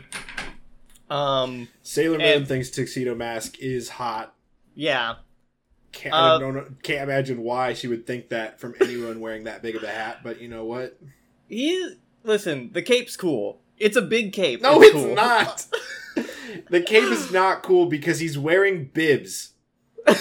Um, 1.08 1.68
Sailor 1.82 2.18
Moon 2.18 2.26
And- 2.26 2.48
thinks 2.48 2.70
Tuxedo 2.70 3.14
Mask 3.14 3.58
is 3.58 3.88
hot. 3.90 4.34
yeah. 4.74 5.16
Can't, 5.92 6.14
Uh, 6.14 6.36
I 6.36 6.38
don't 6.38 6.82
can't 6.84 7.02
imagine 7.02 7.42
why 7.42 7.74
she 7.74 7.88
would 7.88 8.06
think 8.06 8.28
that 8.28 8.60
from 8.60 8.76
anyone 8.80 9.18
wearing 9.18 9.42
that 9.44 9.60
big 9.60 9.74
of 9.74 9.82
a 9.82 9.88
hat. 9.88 10.20
But 10.22 10.40
you 10.40 10.46
know 10.46 10.64
what? 10.64 10.96
He, 11.48 11.94
listen, 12.22 12.70
the 12.72 12.80
cape's 12.80 13.16
cool. 13.16 13.60
It's 13.76 13.96
a 13.96 14.02
big 14.02 14.32
cape. 14.32 14.62
No, 14.62 14.80
it's 14.80 14.92
cool. 14.92 15.16
not. 15.16 15.66
the 16.70 16.80
cape 16.80 17.02
is 17.10 17.32
not 17.32 17.64
cool 17.64 17.86
because 17.86 18.20
he's 18.20 18.38
wearing 18.38 18.84
bibs. 18.94 19.54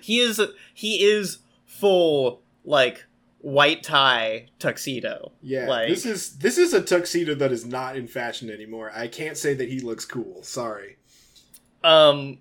he 0.00 0.20
is 0.20 0.40
he 0.72 1.04
is 1.04 1.38
full 1.66 2.40
like 2.64 3.04
white 3.42 3.82
tie 3.82 4.46
tuxedo. 4.58 5.32
Yeah, 5.42 5.68
Like- 5.68 5.88
this 5.88 6.06
is 6.06 6.38
this 6.38 6.58
is 6.58 6.72
a 6.72 6.80
tuxedo 6.80 7.34
that 7.34 7.52
is 7.52 7.66
not 7.66 7.96
in 7.96 8.06
fashion 8.08 8.50
anymore. 8.50 8.90
I 8.94 9.08
can't 9.08 9.36
say 9.36 9.52
that 9.54 9.68
he 9.68 9.80
looks 9.80 10.04
cool. 10.04 10.42
Sorry. 10.42 10.96
Um 11.84 12.38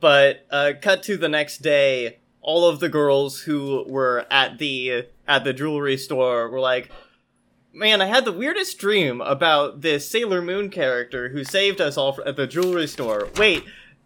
but 0.00 0.46
uh 0.50 0.72
cut 0.80 1.02
to 1.04 1.16
the 1.16 1.28
next 1.28 1.58
day, 1.58 2.18
all 2.42 2.68
of 2.68 2.78
the 2.80 2.88
girls 2.88 3.40
who 3.40 3.84
were 3.88 4.26
at 4.30 4.58
the 4.58 5.06
at 5.26 5.44
the 5.44 5.52
jewelry 5.52 5.96
store 5.96 6.48
were 6.50 6.60
like 6.60 6.90
Man, 7.72 8.00
I 8.02 8.06
had 8.06 8.24
the 8.24 8.32
weirdest 8.32 8.78
dream 8.78 9.20
about 9.20 9.82
this 9.82 10.08
Sailor 10.08 10.42
Moon 10.42 10.68
character 10.68 11.28
who 11.28 11.44
saved 11.44 11.80
us 11.80 11.96
all 11.96 12.18
at 12.26 12.34
the 12.36 12.46
jewelry 12.46 12.86
store. 12.88 13.28
Wait, 13.36 13.62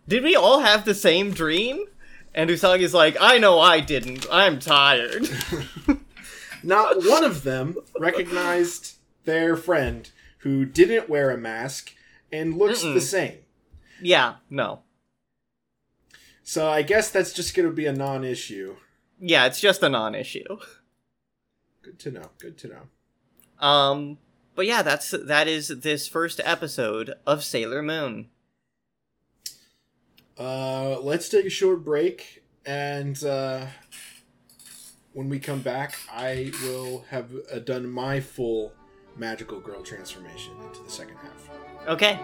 did 0.07 0.23
we 0.25 0.37
all 0.37 0.61
have 0.61 0.85
the 0.85 0.95
same 0.95 1.31
dream? 1.31 1.85
And 2.35 2.51
Usagi's 2.51 2.93
like, 2.93 3.17
I 3.21 3.39
know 3.39 3.61
I 3.61 3.81
didn't. 3.81 4.27
I'm 4.31 4.59
tired. 4.59 5.29
Not 6.63 7.05
one 7.05 7.25
of 7.25 7.43
them 7.43 7.77
recognized 7.99 8.97
their 9.25 9.57
friend 9.57 10.11
who 10.39 10.65
didn't 10.65 11.09
wear 11.09 11.31
a 11.31 11.39
mask 11.39 11.95
and 12.31 12.57
looks 12.57 12.83
Mm-mm. 12.83 12.95
the 12.95 13.01
same. 13.01 13.39
yeah, 14.01 14.37
no. 14.51 14.81
So 16.45 16.69
I 16.69 16.83
guess 16.83 17.11
that's 17.11 17.33
just 17.33 17.55
going 17.55 17.69
to 17.69 17.75
be 17.75 17.87
a 17.87 17.93
non-issue. 17.93 18.77
Yeah, 19.21 19.47
it's 19.47 19.61
just 19.61 19.83
a 19.83 19.89
non-issue. 19.89 20.59
Good 21.83 21.99
to 22.01 22.11
know. 22.11 22.31
Good 22.39 22.59
to 22.59 22.69
know. 22.69 23.65
Um, 23.67 24.19
but 24.57 24.67
yeah, 24.67 24.83
that's 24.83 25.13
that 25.13 25.47
is 25.47 25.69
this 25.69 26.09
first 26.09 26.41
episode 26.45 27.15
of 27.27 27.45
Sailor 27.45 27.81
Moon. 27.83 28.29
Uh, 30.39 30.99
let's 31.01 31.29
take 31.29 31.47
a 31.47 31.51
short 31.51 31.85
break, 31.85 32.43
and 32.67 33.23
uh, 33.25 33.67
when 35.13 35.29
we 35.29 35.39
come 35.39 35.61
back, 35.61 35.97
I 36.11 36.53
will 36.63 37.05
have 37.11 37.31
uh, 37.53 37.59
done 37.59 37.89
my 37.89 38.21
full 38.21 38.73
magical 39.17 39.61
girl 39.61 39.83
transformation 39.83 40.53
into 40.67 40.83
the 40.83 40.91
second 40.91 41.17
half. 41.17 41.51
Okay. 41.87 42.19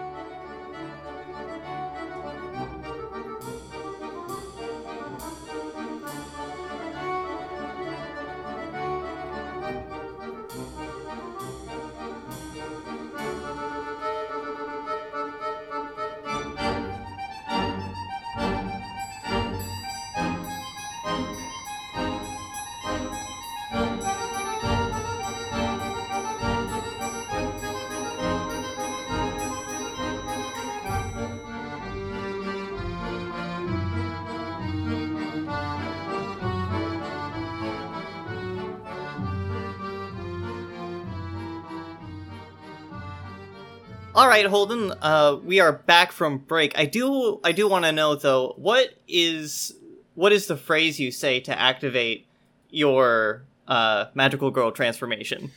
All 44.19 44.27
right, 44.27 44.45
Holden. 44.45 44.91
Uh, 45.01 45.37
we 45.45 45.61
are 45.61 45.71
back 45.71 46.11
from 46.11 46.39
break. 46.39 46.77
I 46.77 46.85
do, 46.85 47.39
I 47.41 47.53
do 47.53 47.69
want 47.69 47.85
to 47.85 47.93
know 47.93 48.15
though, 48.15 48.53
what 48.57 48.89
is, 49.07 49.73
what 50.13 50.33
is 50.33 50.47
the 50.47 50.57
phrase 50.57 50.99
you 50.99 51.09
say 51.09 51.39
to 51.39 51.57
activate 51.57 52.27
your 52.69 53.43
uh, 53.65 54.07
magical 54.13 54.51
girl 54.51 54.73
transformation? 54.73 55.53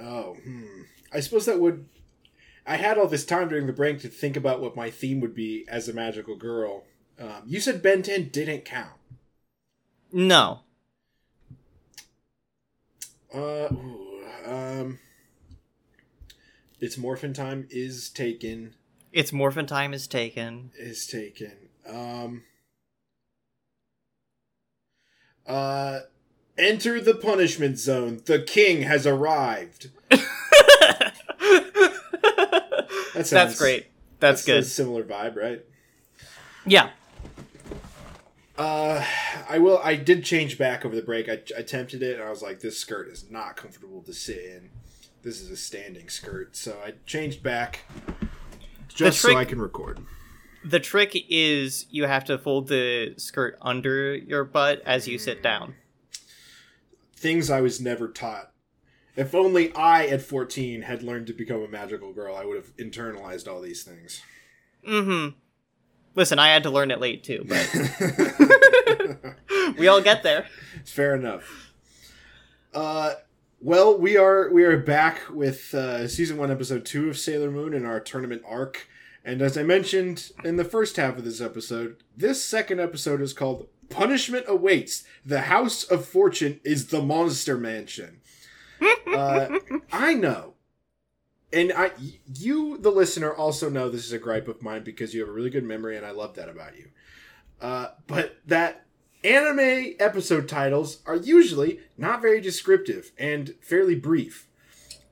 Oh, 0.00 0.34
hmm. 0.42 0.82
I 1.12 1.20
suppose 1.20 1.46
that 1.46 1.60
would. 1.60 1.86
I 2.66 2.74
had 2.74 2.98
all 2.98 3.06
this 3.06 3.24
time 3.24 3.48
during 3.48 3.68
the 3.68 3.72
break 3.72 4.00
to 4.00 4.08
think 4.08 4.36
about 4.36 4.60
what 4.60 4.74
my 4.74 4.90
theme 4.90 5.20
would 5.20 5.36
be 5.36 5.64
as 5.68 5.88
a 5.88 5.92
magical 5.92 6.34
girl. 6.34 6.82
Um, 7.20 7.42
you 7.46 7.60
said 7.60 7.82
Ben 7.82 8.02
10 8.02 8.30
didn't 8.30 8.64
count. 8.64 8.98
No. 10.10 10.62
Uh, 13.32 13.38
ooh, 13.70 14.24
um, 14.44 14.98
its 16.82 16.98
morphin 16.98 17.32
time 17.32 17.66
is 17.70 18.10
taken. 18.10 18.74
Its 19.12 19.32
morphin 19.32 19.66
time 19.66 19.94
is 19.94 20.06
taken. 20.08 20.72
is 20.76 21.06
taken. 21.06 21.52
Um, 21.88 22.42
uh, 25.46 26.00
enter 26.58 27.00
the 27.00 27.14
punishment 27.14 27.78
zone. 27.78 28.20
The 28.24 28.40
king 28.40 28.82
has 28.82 29.06
arrived. 29.06 29.90
That's 33.14 33.30
sounds- 33.30 33.58
great. 33.58 33.86
That's, 34.18 34.42
a 34.44 34.46
good. 34.46 34.66
similar 34.66 35.02
vibe, 35.04 35.36
right? 35.36 35.64
Yeah. 36.64 36.90
Uh, 38.56 39.04
I 39.48 39.58
will. 39.58 39.78
I 39.82 39.96
did 39.96 40.24
change 40.24 40.58
back 40.58 40.84
over 40.84 40.94
the 40.94 41.02
break. 41.02 41.28
I 41.28 41.42
I 41.56 41.60
attempted 41.60 42.02
it, 42.04 42.14
and 42.20 42.22
I 42.22 42.30
was 42.30 42.40
like, 42.42 42.60
"This 42.60 42.78
skirt 42.78 43.08
is 43.08 43.28
not 43.30 43.56
comfortable 43.56 44.00
to 44.02 44.12
sit 44.12 44.38
in. 44.44 44.70
This 45.22 45.40
is 45.40 45.50
a 45.50 45.56
standing 45.56 46.08
skirt." 46.08 46.56
So 46.56 46.78
I 46.84 46.94
changed 47.06 47.42
back 47.42 47.80
just 48.88 49.20
so 49.20 49.36
I 49.36 49.44
can 49.44 49.60
record. 49.60 50.00
The 50.64 50.80
trick 50.80 51.16
is 51.28 51.86
you 51.90 52.04
have 52.04 52.24
to 52.26 52.38
fold 52.38 52.68
the 52.68 53.14
skirt 53.16 53.58
under 53.60 54.14
your 54.14 54.44
butt 54.44 54.80
as 54.86 55.08
you 55.08 55.18
sit 55.18 55.42
down. 55.42 55.74
Things 57.16 57.50
I 57.50 57.60
was 57.60 57.80
never 57.80 58.08
taught. 58.08 58.52
If 59.16 59.34
only 59.34 59.74
I, 59.74 60.06
at 60.06 60.22
fourteen, 60.22 60.82
had 60.82 61.02
learned 61.02 61.26
to 61.26 61.32
become 61.32 61.62
a 61.62 61.68
magical 61.68 62.12
girl, 62.12 62.36
I 62.36 62.44
would 62.44 62.56
have 62.56 62.76
internalized 62.76 63.48
all 63.50 63.60
these 63.60 63.82
things. 63.82 64.22
Mm-hmm. 64.86 65.36
Listen, 66.14 66.38
I 66.38 66.48
had 66.48 66.62
to 66.64 66.70
learn 66.70 66.90
it 66.90 67.00
late 67.00 67.24
too, 67.24 67.44
but 67.46 67.68
we 69.78 69.88
all 69.88 70.00
get 70.00 70.22
there. 70.22 70.46
Fair 70.84 71.14
enough. 71.14 71.72
Uh, 72.74 73.14
well, 73.62 73.96
we 73.96 74.16
are 74.16 74.50
we 74.50 74.64
are 74.64 74.76
back 74.76 75.22
with 75.30 75.72
uh, 75.72 76.08
season 76.08 76.36
one, 76.36 76.50
episode 76.50 76.84
two 76.84 77.08
of 77.08 77.16
Sailor 77.16 77.50
Moon 77.50 77.72
in 77.72 77.84
our 77.84 78.00
tournament 78.00 78.42
arc. 78.44 78.88
And 79.24 79.40
as 79.40 79.56
I 79.56 79.62
mentioned 79.62 80.32
in 80.42 80.56
the 80.56 80.64
first 80.64 80.96
half 80.96 81.16
of 81.16 81.24
this 81.24 81.40
episode, 81.40 82.02
this 82.16 82.44
second 82.44 82.80
episode 82.80 83.20
is 83.20 83.32
called 83.32 83.68
"Punishment 83.88 84.46
Awaits." 84.48 85.04
The 85.24 85.42
House 85.42 85.84
of 85.84 86.04
Fortune 86.04 86.58
is 86.64 86.88
the 86.88 87.02
Monster 87.02 87.56
Mansion. 87.56 88.20
Uh, 89.12 89.58
I 89.92 90.14
know, 90.14 90.54
and 91.52 91.70
I, 91.76 91.90
you, 92.34 92.78
the 92.78 92.90
listener, 92.90 93.30
also 93.30 93.68
know 93.68 93.90
this 93.90 94.06
is 94.06 94.12
a 94.12 94.18
gripe 94.18 94.48
of 94.48 94.62
mine 94.62 94.84
because 94.84 95.12
you 95.12 95.20
have 95.20 95.28
a 95.28 95.32
really 95.32 95.50
good 95.50 95.64
memory, 95.64 95.98
and 95.98 96.06
I 96.06 96.12
love 96.12 96.34
that 96.36 96.48
about 96.48 96.78
you. 96.78 96.88
Uh, 97.60 97.88
but 98.06 98.38
that 98.46 98.86
anime 99.24 99.94
episode 99.98 100.48
titles 100.48 100.98
are 101.06 101.16
usually 101.16 101.80
not 101.96 102.22
very 102.22 102.40
descriptive 102.40 103.12
and 103.18 103.54
fairly 103.60 103.94
brief, 103.94 104.46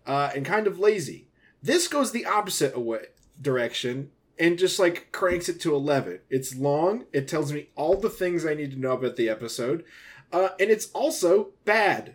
uh, 0.06 0.30
and 0.34 0.44
kind 0.44 0.66
of 0.66 0.78
lazy. 0.78 1.28
This 1.62 1.88
goes 1.88 2.12
the 2.12 2.26
opposite 2.26 2.74
away 2.74 3.06
direction 3.40 4.10
and 4.38 4.58
just 4.58 4.78
like 4.78 5.12
cranks 5.12 5.48
it 5.48 5.60
to 5.60 5.74
11. 5.74 6.20
It's 6.30 6.56
long, 6.56 7.04
it 7.12 7.28
tells 7.28 7.52
me 7.52 7.68
all 7.76 7.96
the 7.96 8.10
things 8.10 8.46
I 8.46 8.54
need 8.54 8.72
to 8.72 8.80
know 8.80 8.92
about 8.92 9.16
the 9.16 9.28
episode, 9.28 9.84
uh, 10.32 10.48
and 10.58 10.70
it's 10.70 10.90
also 10.92 11.50
bad. 11.64 12.14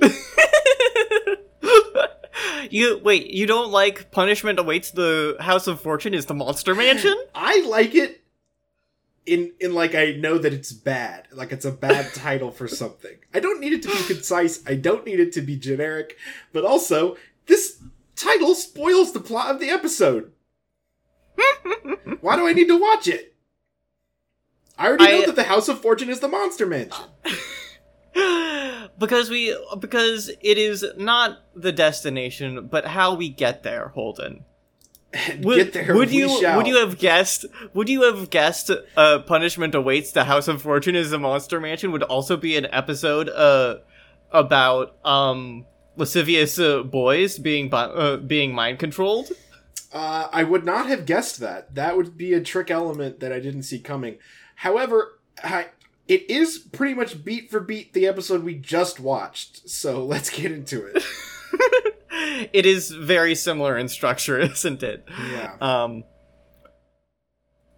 you 2.70 2.98
wait, 3.04 3.30
you 3.30 3.46
don't 3.46 3.70
like 3.70 4.10
punishment 4.10 4.58
awaits 4.58 4.90
the 4.90 5.36
House 5.38 5.66
of 5.66 5.80
Fortune 5.80 6.14
is 6.14 6.26
the 6.26 6.34
Monster 6.34 6.74
Mansion? 6.74 7.14
I 7.34 7.64
like 7.66 7.94
it 7.94 8.21
in 9.26 9.52
in 9.60 9.74
like 9.74 9.94
I 9.94 10.12
know 10.12 10.38
that 10.38 10.52
it's 10.52 10.72
bad. 10.72 11.28
Like 11.32 11.52
it's 11.52 11.64
a 11.64 11.70
bad 11.72 12.12
title 12.14 12.50
for 12.50 12.68
something. 12.68 13.16
I 13.32 13.40
don't 13.40 13.60
need 13.60 13.72
it 13.72 13.82
to 13.82 13.88
be 13.88 14.14
concise. 14.14 14.62
I 14.66 14.74
don't 14.74 15.06
need 15.06 15.20
it 15.20 15.32
to 15.32 15.42
be 15.42 15.56
generic, 15.56 16.16
but 16.52 16.64
also 16.64 17.16
this 17.46 17.82
title 18.16 18.54
spoils 18.54 19.12
the 19.12 19.20
plot 19.20 19.50
of 19.50 19.60
the 19.60 19.70
episode. 19.70 20.32
Why 22.20 22.36
do 22.36 22.46
I 22.46 22.52
need 22.52 22.68
to 22.68 22.80
watch 22.80 23.08
it? 23.08 23.34
I 24.78 24.88
already 24.88 25.04
know 25.04 25.22
I- 25.22 25.26
that 25.26 25.36
the 25.36 25.44
House 25.44 25.68
of 25.68 25.80
Fortune 25.80 26.08
is 26.10 26.20
the 26.20 26.28
Monster 26.28 26.66
Mansion. 26.66 27.04
because 28.98 29.30
we 29.30 29.56
because 29.78 30.28
it 30.40 30.58
is 30.58 30.84
not 30.96 31.38
the 31.54 31.72
destination, 31.72 32.68
but 32.70 32.86
how 32.86 33.14
we 33.14 33.28
get 33.28 33.62
there, 33.62 33.88
Holden. 33.88 34.44
Would, 35.42 35.56
get 35.56 35.72
there, 35.74 35.94
would 35.94 36.10
you 36.10 36.40
shall. 36.40 36.56
would 36.56 36.66
you 36.66 36.76
have 36.76 36.98
guessed 36.98 37.44
would 37.74 37.90
you 37.90 38.02
have 38.02 38.30
guessed 38.30 38.70
uh 38.96 39.18
punishment 39.18 39.74
awaits 39.74 40.10
the 40.12 40.24
house 40.24 40.48
of 40.48 40.62
fortune 40.62 40.96
is 40.96 41.12
a 41.12 41.18
monster 41.18 41.60
mansion 41.60 41.92
would 41.92 42.02
also 42.02 42.34
be 42.36 42.56
an 42.56 42.66
episode 42.72 43.28
uh 43.28 43.76
about 44.30 44.96
um 45.04 45.66
lascivious 45.96 46.58
uh, 46.58 46.82
boys 46.82 47.38
being 47.38 47.68
uh, 47.74 48.16
being 48.16 48.54
mind 48.54 48.78
controlled 48.78 49.28
Uh, 49.92 50.28
I 50.32 50.42
would 50.44 50.64
not 50.64 50.86
have 50.86 51.04
guessed 51.04 51.40
that. 51.40 51.74
That 51.74 51.96
would 51.98 52.16
be 52.16 52.32
a 52.32 52.40
trick 52.40 52.70
element 52.70 53.20
that 53.20 53.30
I 53.30 53.40
didn't 53.40 53.64
see 53.64 53.78
coming. 53.78 54.16
However, 54.56 55.18
I, 55.44 55.66
it 56.08 56.30
is 56.30 56.56
pretty 56.58 56.94
much 56.94 57.22
beat 57.22 57.50
for 57.50 57.60
beat 57.60 57.92
the 57.92 58.06
episode 58.06 58.42
we 58.42 58.54
just 58.54 58.98
watched. 59.00 59.68
So 59.68 60.02
let's 60.12 60.30
get 60.30 60.50
into 60.50 60.86
it. 60.86 61.04
it 62.52 62.66
is 62.66 62.90
very 62.90 63.34
similar 63.34 63.76
in 63.78 63.88
structure 63.88 64.38
isn't 64.52 64.82
it 64.82 65.06
Yeah. 65.30 65.54
um 65.60 66.04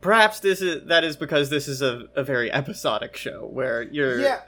perhaps 0.01 0.41
this 0.41 0.61
is 0.61 0.85
that 0.87 1.05
is 1.05 1.17
because 1.17 1.51
this 1.51 1.69
is 1.69 1.81
a, 1.83 2.09
a 2.15 2.23
very 2.25 2.53
episodic 2.53 3.17
show 3.17 3.47
where 3.47 3.83
you're 3.83 4.21
Yeah. 4.21 4.41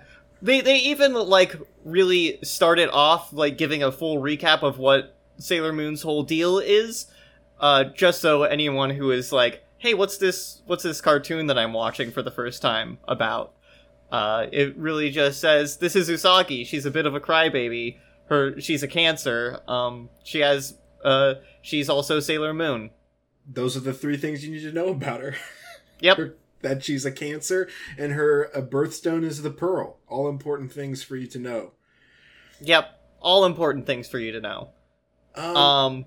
They 0.42 0.60
they 0.60 0.76
even 0.76 1.14
like 1.14 1.56
really 1.84 2.38
started 2.42 2.90
off 2.90 3.32
like 3.32 3.56
giving 3.56 3.82
a 3.82 3.90
full 3.90 4.18
recap 4.18 4.62
of 4.62 4.78
what 4.78 5.16
Sailor 5.38 5.72
Moon's 5.72 6.02
whole 6.02 6.22
deal 6.24 6.58
is, 6.58 7.06
uh, 7.58 7.84
just 7.84 8.20
so 8.20 8.42
anyone 8.44 8.90
who 8.90 9.10
is 9.10 9.32
like, 9.32 9.64
hey, 9.78 9.94
what's 9.94 10.18
this? 10.18 10.60
What's 10.66 10.82
this 10.82 11.00
cartoon 11.00 11.46
that 11.46 11.58
I'm 11.58 11.72
watching 11.72 12.10
for 12.10 12.20
the 12.22 12.30
first 12.30 12.60
time 12.60 12.98
about? 13.08 13.54
Uh, 14.12 14.46
it 14.52 14.76
really 14.76 15.10
just 15.10 15.40
says 15.40 15.78
this 15.78 15.96
is 15.96 16.08
Usagi. 16.10 16.66
She's 16.66 16.84
a 16.86 16.90
bit 16.90 17.06
of 17.06 17.14
a 17.14 17.20
crybaby. 17.20 17.96
Her 18.28 18.60
she's 18.60 18.82
a 18.82 18.88
cancer. 18.88 19.60
Um, 19.68 20.08
she 20.24 20.40
has 20.40 20.78
uh, 21.04 21.34
she's 21.62 21.88
also 21.88 22.18
Sailor 22.20 22.52
Moon. 22.54 22.90
Those 23.48 23.76
are 23.76 23.80
the 23.80 23.92
three 23.92 24.16
things 24.16 24.44
you 24.44 24.50
need 24.52 24.62
to 24.62 24.72
know 24.72 24.88
about 24.88 25.20
her. 25.20 25.34
Yep. 26.00 26.16
Her- 26.18 26.34
that 26.62 26.84
she's 26.84 27.04
a 27.06 27.12
cancer 27.12 27.68
and 27.96 28.12
her 28.12 28.50
uh, 28.54 28.60
birthstone 28.60 29.24
is 29.24 29.40
the 29.42 29.50
pearl. 29.50 29.98
All 30.08 30.28
important 30.28 30.70
things 30.72 31.02
for 31.02 31.16
you 31.16 31.26
to 31.28 31.38
know. 31.38 31.72
Yep. 32.60 32.90
All 33.20 33.44
important 33.46 33.86
things 33.86 34.06
for 34.08 34.18
you 34.18 34.32
to 34.32 34.40
know. 34.40 34.70
Um, 35.34 35.56
Um, 35.56 36.04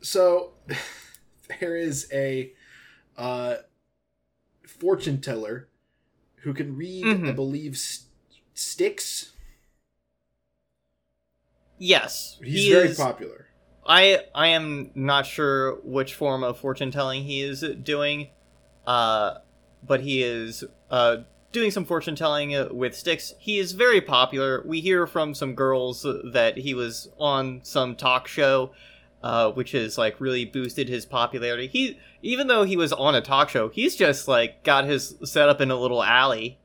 so 0.00 0.52
there 1.60 1.76
is 1.76 2.08
a 2.12 2.52
uh, 3.16 3.56
fortune 4.66 5.20
teller 5.20 5.68
who 6.42 6.54
can 6.54 6.76
read, 6.76 7.04
I 7.04 7.14
Mhm. 7.14 7.34
believe, 7.34 7.74
s- 7.74 8.06
sticks. 8.54 9.32
Yes, 11.80 12.38
He's 12.44 12.66
he 12.66 12.72
very 12.72 12.88
is- 12.90 12.96
popular. 12.96 13.46
I 13.86 14.20
I 14.34 14.48
am 14.48 14.90
not 14.94 15.26
sure 15.26 15.76
which 15.82 16.14
form 16.14 16.44
of 16.44 16.58
fortune 16.58 16.90
telling 16.92 17.24
he 17.24 17.40
is 17.40 17.64
doing, 17.82 18.28
uh, 18.86 19.38
but 19.82 20.00
he 20.02 20.22
is 20.22 20.62
uh 20.90 21.16
doing 21.50 21.70
some 21.72 21.84
fortune 21.84 22.14
telling 22.14 22.76
with 22.76 22.94
sticks. 22.94 23.34
He 23.40 23.58
is 23.58 23.72
very 23.72 24.00
popular. 24.00 24.62
We 24.64 24.80
hear 24.80 25.06
from 25.08 25.34
some 25.34 25.54
girls 25.56 26.06
that 26.32 26.58
he 26.58 26.74
was 26.74 27.08
on 27.18 27.60
some 27.64 27.96
talk 27.96 28.28
show, 28.28 28.72
uh, 29.24 29.50
which 29.52 29.72
has 29.72 29.98
like 29.98 30.20
really 30.20 30.44
boosted 30.44 30.88
his 30.88 31.04
popularity. 31.06 31.66
He 31.66 31.98
even 32.22 32.46
though 32.46 32.62
he 32.64 32.76
was 32.76 32.92
on 32.92 33.14
a 33.16 33.20
talk 33.22 33.48
show, 33.48 33.70
he's 33.70 33.96
just 33.96 34.28
like 34.28 34.62
got 34.62 34.84
his 34.84 35.16
set 35.24 35.48
up 35.48 35.60
in 35.60 35.70
a 35.72 35.76
little 35.76 36.02
alley. 36.04 36.58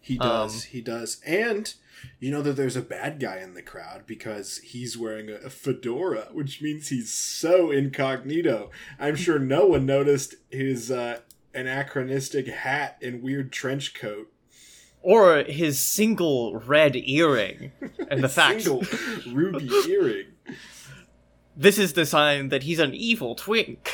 He 0.00 0.18
does. 0.18 0.54
Um, 0.54 0.60
he 0.70 0.80
does. 0.82 1.20
And 1.26 1.74
you 2.18 2.30
know 2.30 2.42
that 2.42 2.56
there's 2.56 2.76
a 2.76 2.82
bad 2.82 3.20
guy 3.20 3.38
in 3.38 3.54
the 3.54 3.62
crowd 3.62 4.04
because 4.06 4.58
he's 4.58 4.96
wearing 4.96 5.30
a, 5.30 5.50
fedora, 5.50 6.28
which 6.32 6.62
means 6.62 6.88
he's 6.88 7.12
so 7.12 7.70
incognito. 7.70 8.70
I'm 8.98 9.16
sure 9.16 9.38
no 9.38 9.66
one 9.66 9.86
noticed 9.86 10.36
his 10.50 10.90
uh, 10.90 11.20
anachronistic 11.54 12.48
hat 12.48 12.98
and 13.02 13.22
weird 13.22 13.52
trench 13.52 13.94
coat. 13.94 14.32
Or 15.02 15.44
his 15.44 15.78
single 15.78 16.56
red 16.56 16.96
earring, 16.96 17.72
and 18.10 18.24
the 18.24 18.28
fact 18.28 18.62
Single 18.62 18.84
ruby 19.32 19.70
earring. 19.88 20.26
this 21.56 21.78
is 21.78 21.92
the 21.92 22.04
sign 22.04 22.48
that 22.48 22.64
he's 22.64 22.80
an 22.80 22.92
evil 22.92 23.36
twink. 23.36 23.92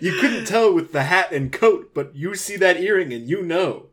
you 0.00 0.12
couldn't 0.20 0.44
tell 0.44 0.74
with 0.74 0.92
the 0.92 1.04
hat 1.04 1.32
and 1.32 1.50
coat, 1.52 1.92
but 1.94 2.14
you 2.14 2.34
see 2.34 2.56
that 2.56 2.76
earring 2.78 3.14
and 3.14 3.30
you 3.30 3.40
know. 3.40 3.86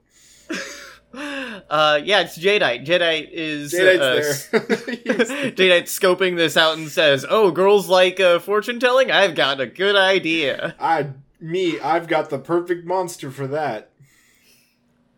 Uh, 1.70 2.00
yeah, 2.04 2.22
it's 2.22 2.38
Jadeite. 2.38 2.86
Jadeite 2.86 3.30
is 3.32 3.74
Jadeite's 3.74 4.52
uh, 4.54 4.60
there. 4.60 4.76
He 4.96 5.04
Jadeite 5.52 5.84
scoping 5.84 6.36
this 6.36 6.58
out 6.58 6.78
and 6.78 6.90
says, 6.90 7.26
"Oh, 7.30 7.52
girls 7.52 7.88
like 7.88 8.20
uh, 8.20 8.40
fortune 8.40 8.80
telling. 8.80 9.12
I've 9.12 9.36
got 9.36 9.62
a 9.62 9.68
good 9.68 9.96
idea." 9.96 10.76
I, 10.80 11.10
me, 11.40 11.80
I've 11.80 12.08
got 12.08 12.30
the 12.32 12.40
perfect 12.40 12.86
monster 12.88 13.30
for 13.30 13.46
that. 13.48 13.92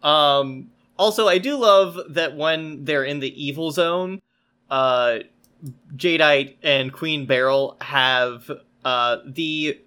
Um, 0.03 0.71
also, 0.97 1.27
I 1.27 1.37
do 1.37 1.55
love 1.55 1.97
that 2.09 2.35
when 2.35 2.83
they're 2.85 3.03
in 3.05 3.19
the 3.19 3.43
evil 3.43 3.71
zone, 3.71 4.21
uh, 4.69 5.19
Jadeite 5.95 6.55
and 6.63 6.91
Queen 6.91 7.25
Beryl 7.25 7.77
have 7.81 8.49
uh, 8.83 9.17
the 9.25 9.79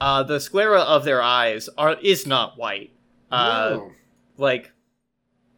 uh, 0.00 0.22
the 0.24 0.40
sclera 0.40 0.80
of 0.80 1.04
their 1.04 1.22
eyes 1.22 1.68
are 1.78 1.94
is 2.02 2.26
not 2.26 2.58
white. 2.58 2.90
Uh, 3.30 3.70
No. 3.78 3.92
like 4.36 4.71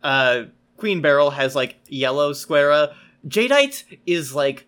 uh 0.05 0.45
Queen 0.77 1.01
Beryl 1.01 1.31
has 1.31 1.55
like 1.57 1.77
yellow 1.89 2.33
sclera. 2.33 2.95
Jadeite 3.27 3.85
is 4.07 4.35
like 4.35 4.67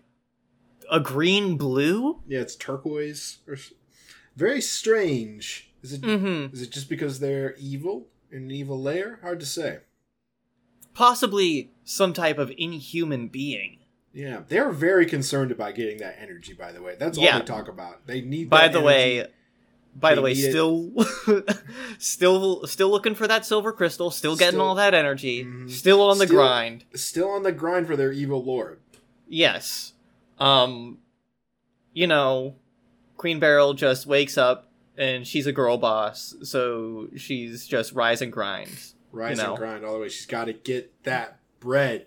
a 0.91 0.99
green 0.99 1.57
blue. 1.57 2.21
Yeah, 2.27 2.39
it's 2.41 2.55
turquoise. 2.55 3.37
Or 3.47 3.57
very 4.35 4.61
strange. 4.61 5.71
Is 5.83 5.93
it? 5.93 6.01
Mm-hmm. 6.01 6.53
Is 6.53 6.61
it 6.61 6.71
just 6.71 6.89
because 6.89 7.19
they're 7.19 7.55
evil 7.57 8.07
in 8.31 8.43
an 8.43 8.51
evil 8.51 8.81
layer? 8.81 9.19
Hard 9.21 9.39
to 9.41 9.45
say. 9.45 9.79
Possibly 10.93 11.71
some 11.83 12.13
type 12.13 12.37
of 12.39 12.51
inhuman 12.57 13.27
being. 13.27 13.79
Yeah, 14.13 14.41
they're 14.47 14.71
very 14.71 15.05
concerned 15.05 15.51
about 15.51 15.75
getting 15.75 15.97
that 15.99 16.17
energy. 16.19 16.53
By 16.53 16.71
the 16.71 16.81
way, 16.81 16.95
that's 16.97 17.17
all 17.19 17.23
Yeah. 17.23 17.37
they 17.39 17.45
talk 17.45 17.67
about. 17.67 18.07
They 18.07 18.21
need. 18.21 18.49
By 18.49 18.67
the 18.67 18.81
way, 18.81 19.27
by 19.99 20.15
the 20.15 20.21
way, 20.21 20.33
still 20.35 20.91
still 21.97 22.65
still 22.67 22.89
looking 22.89 23.15
for 23.15 23.27
that 23.27 23.45
silver 23.45 23.71
crystal, 23.71 24.11
still 24.11 24.35
getting 24.35 24.53
Still- 24.59 24.65
all 24.65 24.75
that 24.75 24.93
energy, 24.93 25.43
Mhm. 25.45 25.69
still 25.69 26.01
on 26.01 26.17
the 26.19 26.25
Still- 26.27 26.37
grind. 26.39 26.85
still 26.95 27.29
on 27.29 27.43
the 27.43 27.51
grind 27.51 27.87
for 27.87 27.95
their 27.95 28.11
evil 28.11 28.43
lord. 28.43 28.79
Yes. 29.27 29.93
Um 30.39 30.99
you 31.93 32.05
know, 32.07 32.55
Queen 33.17 33.39
Beryl 33.39 33.73
just 33.73 34.05
wakes 34.05 34.37
up 34.37 34.69
and 34.97 35.25
she's 35.27 35.47
a 35.47 35.51
girl 35.51 35.77
boss, 35.77 36.35
so 36.43 37.07
she's 37.15 37.65
just 37.67 37.91
rise 37.93 38.21
and 38.21 38.31
grind. 38.31 38.69
Rise 39.11 39.37
know. 39.37 39.49
and 39.51 39.57
grind 39.57 39.85
all 39.85 39.93
the 39.93 39.99
way. 39.99 40.09
She's 40.09 40.25
got 40.27 40.45
to 40.45 40.53
get 40.53 40.91
that 41.03 41.39
bread, 41.59 42.05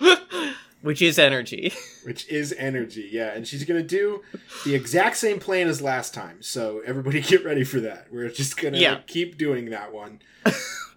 Which 0.82 1.02
is 1.02 1.18
energy. 1.18 1.72
which 2.04 2.28
is 2.28 2.52
energy. 2.56 3.08
Yeah, 3.10 3.32
and 3.34 3.46
she's 3.46 3.64
gonna 3.64 3.82
do 3.82 4.22
the 4.64 4.74
exact 4.74 5.16
same 5.16 5.40
plan 5.40 5.66
as 5.68 5.82
last 5.82 6.14
time. 6.14 6.40
So 6.42 6.80
everybody 6.86 7.20
get 7.32 7.44
ready 7.44 7.64
for 7.64 7.80
that. 7.80 8.06
We're 8.12 8.28
just 8.30 8.56
gonna 8.56 8.78
Yeah. 8.78 9.00
keep 9.06 9.36
doing 9.38 9.70
that 9.70 9.92
one. 9.92 10.20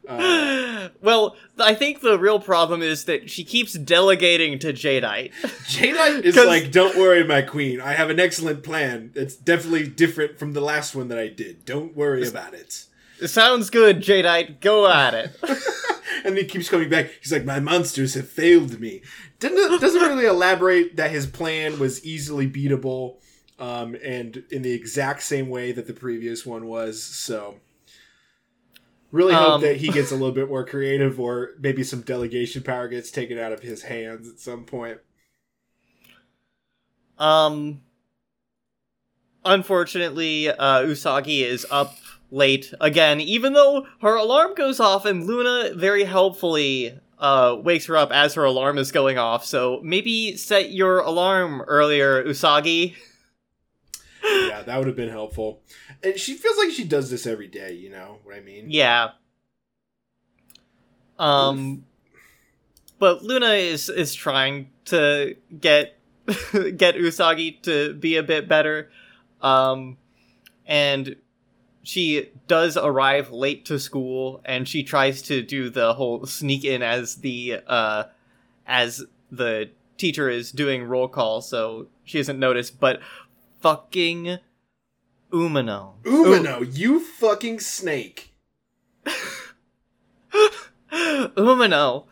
Uh, 0.07 0.89
well, 1.01 1.35
I 1.59 1.75
think 1.75 2.01
the 2.01 2.17
real 2.17 2.39
problem 2.39 2.81
is 2.81 3.05
that 3.05 3.29
she 3.29 3.43
keeps 3.43 3.73
delegating 3.73 4.57
to 4.59 4.73
Jadeite. 4.73 5.31
Jadeite 5.67 6.23
is 6.23 6.35
like, 6.35 6.71
"Don't 6.71 6.97
worry, 6.97 7.23
my 7.23 7.43
queen. 7.43 7.79
I 7.79 7.93
have 7.93 8.09
an 8.09 8.19
excellent 8.19 8.63
plan. 8.63 9.11
It's 9.13 9.35
definitely 9.35 9.87
different 9.87 10.39
from 10.39 10.53
the 10.53 10.59
last 10.59 10.95
one 10.95 11.07
that 11.09 11.19
I 11.19 11.27
did. 11.27 11.65
Don't 11.65 11.95
worry 11.95 12.27
about 12.27 12.55
it." 12.55 12.85
Sounds 13.25 13.69
good, 13.69 14.01
Jadeite. 14.01 14.61
Go 14.61 14.87
at 14.89 15.13
it. 15.13 15.37
and 16.25 16.37
he 16.37 16.45
keeps 16.45 16.69
coming 16.69 16.89
back. 16.89 17.11
He's 17.21 17.31
like, 17.31 17.45
"My 17.45 17.59
monsters 17.59 18.13
have 18.15 18.29
failed 18.29 18.79
me." 18.79 19.01
Didn't, 19.39 19.79
doesn't 19.81 20.01
really 20.01 20.25
elaborate 20.25 20.95
that 20.97 21.11
his 21.11 21.25
plan 21.25 21.79
was 21.79 22.03
easily 22.05 22.47
beatable, 22.49 23.17
um, 23.59 23.95
and 24.03 24.43
in 24.51 24.61
the 24.61 24.71
exact 24.71 25.23
same 25.23 25.49
way 25.49 25.71
that 25.71 25.87
the 25.87 25.93
previous 25.93 26.45
one 26.45 26.67
was. 26.67 27.01
So, 27.01 27.55
really 29.11 29.33
hope 29.33 29.53
Um, 29.53 29.61
that 29.61 29.77
he 29.77 29.89
gets 29.89 30.11
a 30.11 30.15
little 30.15 30.31
bit 30.33 30.47
more 30.47 30.65
creative, 30.65 31.19
or 31.19 31.51
maybe 31.59 31.83
some 31.83 32.01
delegation 32.01 32.63
power 32.63 32.87
gets 32.87 33.11
taken 33.11 33.37
out 33.37 33.51
of 33.51 33.61
his 33.61 33.83
hands 33.83 34.29
at 34.29 34.39
some 34.39 34.65
point. 34.65 34.99
Um. 37.17 37.81
Unfortunately, 39.43 40.49
uh, 40.49 40.81
Usagi 40.83 41.41
is 41.43 41.65
up 41.71 41.95
late 42.31 42.73
again, 42.79 43.19
even 43.19 43.53
though 43.53 43.85
her 44.01 44.15
alarm 44.15 44.55
goes 44.55 44.79
off, 44.79 45.05
and 45.05 45.25
Luna 45.27 45.73
very 45.75 46.05
helpfully 46.05 46.97
uh, 47.19 47.55
wakes 47.61 47.85
her 47.85 47.95
up 47.95 48.11
as 48.11 48.33
her 48.33 48.43
alarm 48.43 48.77
is 48.77 48.91
going 48.91 49.17
off. 49.17 49.45
So 49.45 49.79
maybe 49.83 50.35
set 50.37 50.71
your 50.71 50.99
alarm 50.99 51.61
earlier, 51.61 52.23
Usagi. 52.23 52.95
yeah, 54.23 54.63
that 54.63 54.77
would 54.77 54.87
have 54.87 54.95
been 54.95 55.09
helpful. 55.09 55.61
And 56.01 56.17
she 56.17 56.33
feels 56.33 56.57
like 56.57 56.71
she 56.71 56.83
does 56.83 57.11
this 57.11 57.27
every 57.27 57.47
day. 57.47 57.73
You 57.73 57.91
know 57.91 58.17
what 58.23 58.35
I 58.35 58.39
mean? 58.39 58.65
Yeah. 58.69 59.11
Um. 61.19 61.85
But 62.97 63.23
Luna 63.23 63.51
is 63.51 63.89
is 63.89 64.13
trying 64.13 64.69
to 64.85 65.35
get 65.59 65.97
get 66.25 66.95
Usagi 66.95 67.61
to 67.63 67.93
be 67.93 68.15
a 68.15 68.23
bit 68.23 68.47
better. 68.47 68.89
Um, 69.41 69.97
and 70.65 71.15
she 71.83 72.29
does 72.47 72.77
arrive 72.77 73.31
late 73.31 73.65
to 73.65 73.79
school, 73.79 74.41
and 74.45 74.67
she 74.67 74.83
tries 74.83 75.21
to 75.23 75.41
do 75.41 75.69
the 75.69 75.93
whole 75.93 76.25
sneak 76.25 76.63
in 76.63 76.81
as 76.81 77.17
the 77.17 77.61
uh 77.67 78.03
as 78.67 79.03
the 79.31 79.69
teacher 79.97 80.29
is 80.29 80.51
doing 80.51 80.83
roll 80.83 81.07
call, 81.07 81.41
so 81.41 81.87
she 82.03 82.19
isn't 82.19 82.39
noticed. 82.39 82.79
But 82.79 83.01
fucking 83.61 84.37
Umino, 85.31 85.93
Umino, 86.03 86.67
you 86.77 86.99
fucking 86.99 87.59
snake. 87.59 88.33
Umino, 90.91 92.05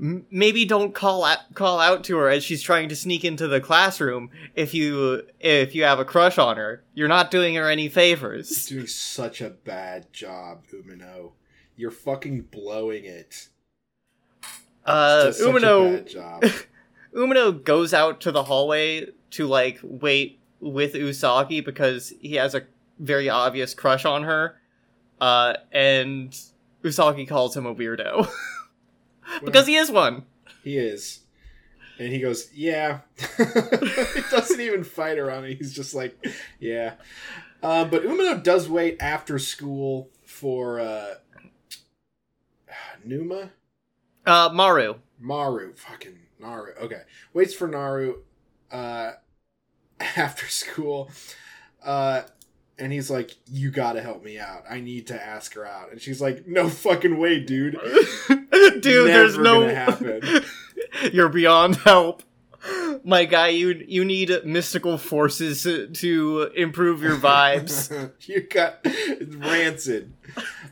m- 0.00 0.26
maybe 0.30 0.64
don't 0.64 0.94
call 0.94 1.24
out 1.24 1.38
call 1.54 1.80
out 1.80 2.04
to 2.04 2.16
her 2.18 2.28
as 2.28 2.42
she's 2.44 2.62
trying 2.62 2.88
to 2.88 2.96
sneak 2.96 3.24
into 3.24 3.46
the 3.48 3.60
classroom. 3.60 4.30
If 4.54 4.74
you 4.74 5.22
if 5.40 5.74
you 5.74 5.84
have 5.84 5.98
a 5.98 6.04
crush 6.04 6.38
on 6.38 6.56
her, 6.56 6.82
you're 6.94 7.08
not 7.08 7.30
doing 7.30 7.54
her 7.56 7.68
any 7.70 7.88
favors. 7.88 8.66
doing 8.66 8.86
such 8.86 9.40
a 9.40 9.50
bad 9.50 10.12
job, 10.12 10.64
Umino. 10.72 11.32
You're 11.76 11.90
fucking 11.90 12.42
blowing 12.50 13.04
it. 13.04 13.48
Uh, 14.84 15.26
It's 15.28 15.38
such 15.38 15.46
a 15.46 15.50
Umino 15.52 15.96
bad 15.96 16.06
job. 16.08 16.42
Umino 17.14 17.62
goes 17.62 17.92
out 17.94 18.20
to 18.22 18.32
the 18.32 18.44
hallway 18.44 19.06
to 19.32 19.46
like 19.46 19.78
wait 19.82 20.38
with 20.60 20.94
Usagi 20.94 21.64
because 21.64 22.12
he 22.20 22.34
has 22.34 22.54
a 22.54 22.62
very 22.98 23.28
obvious 23.28 23.74
crush 23.74 24.04
on 24.04 24.22
her. 24.24 24.56
Uh, 25.20 25.54
and 25.70 26.36
Usagi 26.82 27.28
calls 27.28 27.56
him 27.56 27.64
a 27.66 27.74
weirdo 27.74 28.28
because 29.44 29.66
he 29.66 29.76
is 29.76 29.90
one. 29.90 30.24
he 30.64 30.76
is. 30.78 31.20
And 31.98 32.12
he 32.12 32.20
goes, 32.20 32.50
Yeah. 32.54 33.00
he 33.36 34.20
doesn't 34.30 34.60
even 34.60 34.82
fight 34.82 35.18
around 35.18 35.44
it. 35.44 35.58
He's 35.58 35.72
just 35.72 35.94
like, 35.94 36.16
Yeah. 36.58 36.94
Um, 37.62 37.90
but 37.90 38.02
Umino 38.02 38.42
does 38.42 38.68
wait 38.68 38.96
after 39.00 39.38
school 39.38 40.10
for 40.24 40.80
uh, 40.80 41.14
Numa? 43.04 43.50
Uh, 44.26 44.50
Maru. 44.52 44.94
Maru. 45.20 45.74
Fucking 45.74 46.18
Naru. 46.40 46.72
Okay. 46.80 47.02
Waits 47.34 47.54
for 47.54 47.68
Naru 47.68 48.16
uh, 48.70 49.12
after 50.16 50.46
school. 50.48 51.10
Uh, 51.84 52.22
and 52.78 52.92
he's 52.92 53.10
like, 53.10 53.36
You 53.46 53.70
gotta 53.70 54.00
help 54.00 54.24
me 54.24 54.38
out. 54.38 54.64
I 54.68 54.80
need 54.80 55.06
to 55.08 55.22
ask 55.22 55.54
her 55.54 55.66
out. 55.66 55.92
And 55.92 56.00
she's 56.00 56.20
like, 56.20 56.46
No 56.48 56.68
fucking 56.68 57.18
way, 57.18 57.38
dude. 57.40 57.78
Dude, 58.80 59.08
there's 59.08 59.36
no. 59.38 59.62
You're 61.12 61.28
beyond 61.28 61.76
help. 61.76 62.22
My 63.04 63.24
guy, 63.24 63.48
you 63.48 63.84
you 63.88 64.04
need 64.04 64.30
mystical 64.44 64.96
forces 64.98 65.62
to 65.64 66.50
improve 66.54 67.02
your 67.02 67.16
vibes. 67.16 68.10
you 68.28 68.42
got 68.42 68.86
rancid. 69.38 70.12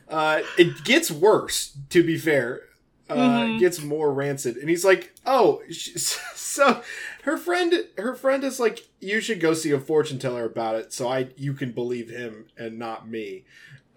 Uh, 0.07 0.41
it 0.57 0.83
gets 0.85 1.11
worse, 1.11 1.75
to 1.89 2.01
be 2.03 2.17
fair. 2.17 2.61
Uh, 3.09 3.15
Mhm. 3.15 3.55
It 3.57 3.59
gets 3.59 3.81
more 3.81 4.13
rancid, 4.13 4.55
and 4.55 4.69
he's 4.69 4.85
like, 4.85 5.11
"Oh, 5.25 5.61
so 5.69 6.81
her 7.23 7.35
friend, 7.37 7.73
her 7.97 8.15
friend 8.15 8.41
is 8.45 8.57
like, 8.57 8.87
you 9.01 9.19
should 9.19 9.41
go 9.41 9.53
see 9.53 9.71
a 9.71 9.79
fortune 9.81 10.17
teller 10.17 10.45
about 10.45 10.75
it, 10.75 10.93
so 10.93 11.09
I 11.09 11.27
you 11.35 11.53
can 11.53 11.73
believe 11.73 12.09
him 12.09 12.45
and 12.57 12.79
not 12.79 13.09
me." 13.09 13.43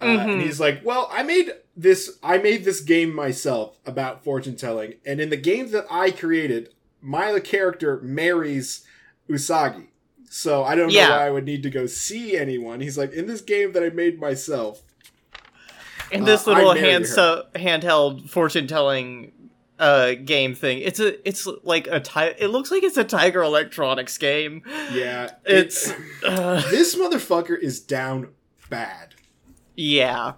Uh, 0.05 0.19
Mhm. 0.19 0.33
And 0.35 0.43
he's 0.43 0.61
like, 0.61 0.81
"Well, 0.85 1.09
I 1.13 1.23
made 1.23 1.53
this, 1.77 2.19
I 2.23 2.39
made 2.39 2.65
this 2.65 2.81
game 2.81 3.15
myself 3.15 3.79
about 3.87 4.23
fortune 4.25 4.57
telling, 4.57 4.95
and 5.05 5.21
in 5.21 5.31
the 5.31 5.37
game 5.37 5.71
that 5.71 5.87
I 5.91 6.11
created, 6.11 6.71
my 7.01 7.39
character 7.41 8.01
marries 8.03 8.85
Usagi." 9.29 9.87
So 10.31 10.65
I 10.65 10.75
don't 10.75 10.91
Yeah. 10.91 11.09
know 11.09 11.17
why 11.17 11.27
I 11.27 11.31
would 11.31 11.45
need 11.45 11.63
to 11.63 11.71
go 11.71 11.87
see 11.87 12.37
anyone. 12.37 12.81
He's 12.81 12.99
like, 12.99 13.13
in 13.13 13.27
this 13.27 13.41
game 13.41 13.73
that 13.73 13.83
I 13.85 13.91
made 13.91 14.21
myself. 14.21 14.83
And 16.13 16.27
this 16.27 16.47
Uh, 16.47 16.53
little 16.53 16.75
hand 16.75 17.07
so, 17.07 17.45
handheld 17.55 18.29
fortune 18.31 18.67
telling 18.67 19.33
uh 19.79 20.15
game 20.15 20.55
thing. 20.55 20.79
It's 20.79 21.01
a 21.01 21.27
it's 21.29 21.49
like 21.65 21.89
a 21.89 21.99
ti- 21.99 22.35
it 22.39 22.49
looks 22.49 22.71
like 22.71 22.85
it's 22.85 22.97
a 22.97 23.03
Tiger 23.05 23.43
Electronics 23.43 24.19
game. 24.19 24.63
Yeah, 24.93 25.31
It's 25.45 25.91
it- 25.91 25.97
uh, 26.25 26.61
this 26.71 26.95
motherfucker 26.95 27.59
is 27.59 27.81
down 27.81 28.29
bad. 28.71 29.14
Yeah. 29.75 30.35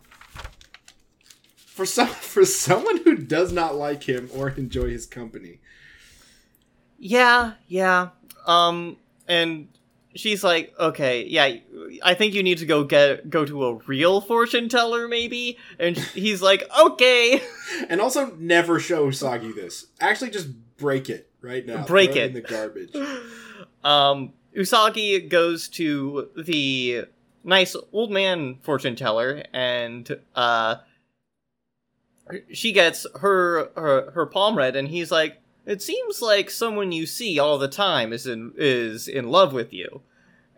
For 1.66 1.86
some 1.86 2.08
for 2.34 2.44
someone 2.44 2.98
who 2.98 3.16
does 3.16 3.52
not 3.52 3.74
like 3.74 4.04
him 4.04 4.30
or 4.34 4.50
enjoy 4.50 4.90
his 4.90 5.06
company. 5.06 5.60
Yeah, 6.98 7.54
yeah. 7.68 8.10
Um 8.46 8.96
and 9.28 9.68
she's 10.14 10.42
like, 10.42 10.72
"Okay, 10.78 11.24
yeah, 11.26 11.56
I 12.02 12.14
think 12.14 12.34
you 12.34 12.42
need 12.42 12.58
to 12.58 12.66
go 12.66 12.84
get 12.84 13.28
go 13.28 13.44
to 13.44 13.66
a 13.66 13.74
real 13.86 14.20
fortune 14.20 14.68
teller 14.68 15.08
maybe." 15.08 15.58
And 15.78 15.96
he's 15.96 16.42
like, 16.42 16.64
"Okay." 16.78 17.42
And 17.88 18.00
also 18.00 18.34
never 18.38 18.78
show 18.78 19.08
Usagi 19.08 19.54
this. 19.54 19.86
Actually 20.00 20.30
just 20.30 20.48
break 20.76 21.10
it 21.10 21.30
right 21.40 21.66
now. 21.66 21.84
Break 21.84 22.10
it. 22.16 22.28
in 22.28 22.32
the 22.32 22.40
garbage. 22.40 22.94
Um, 23.84 24.32
Usagi 24.56 25.28
goes 25.28 25.68
to 25.68 26.28
the 26.36 27.04
nice 27.46 27.74
old 27.92 28.10
man 28.10 28.58
fortune 28.60 28.96
teller, 28.96 29.44
and 29.54 30.18
uh, 30.34 30.76
she 32.52 32.72
gets 32.72 33.06
her, 33.20 33.70
her 33.76 34.10
her 34.10 34.26
palm 34.26 34.58
read, 34.58 34.76
and 34.76 34.88
he's 34.88 35.10
like, 35.10 35.40
"It 35.64 35.80
seems 35.80 36.20
like 36.20 36.50
someone 36.50 36.92
you 36.92 37.06
see 37.06 37.38
all 37.38 37.56
the 37.56 37.68
time 37.68 38.12
is 38.12 38.26
in 38.26 38.52
is 38.56 39.08
in 39.08 39.28
love 39.30 39.52
with 39.52 39.72
you," 39.72 40.02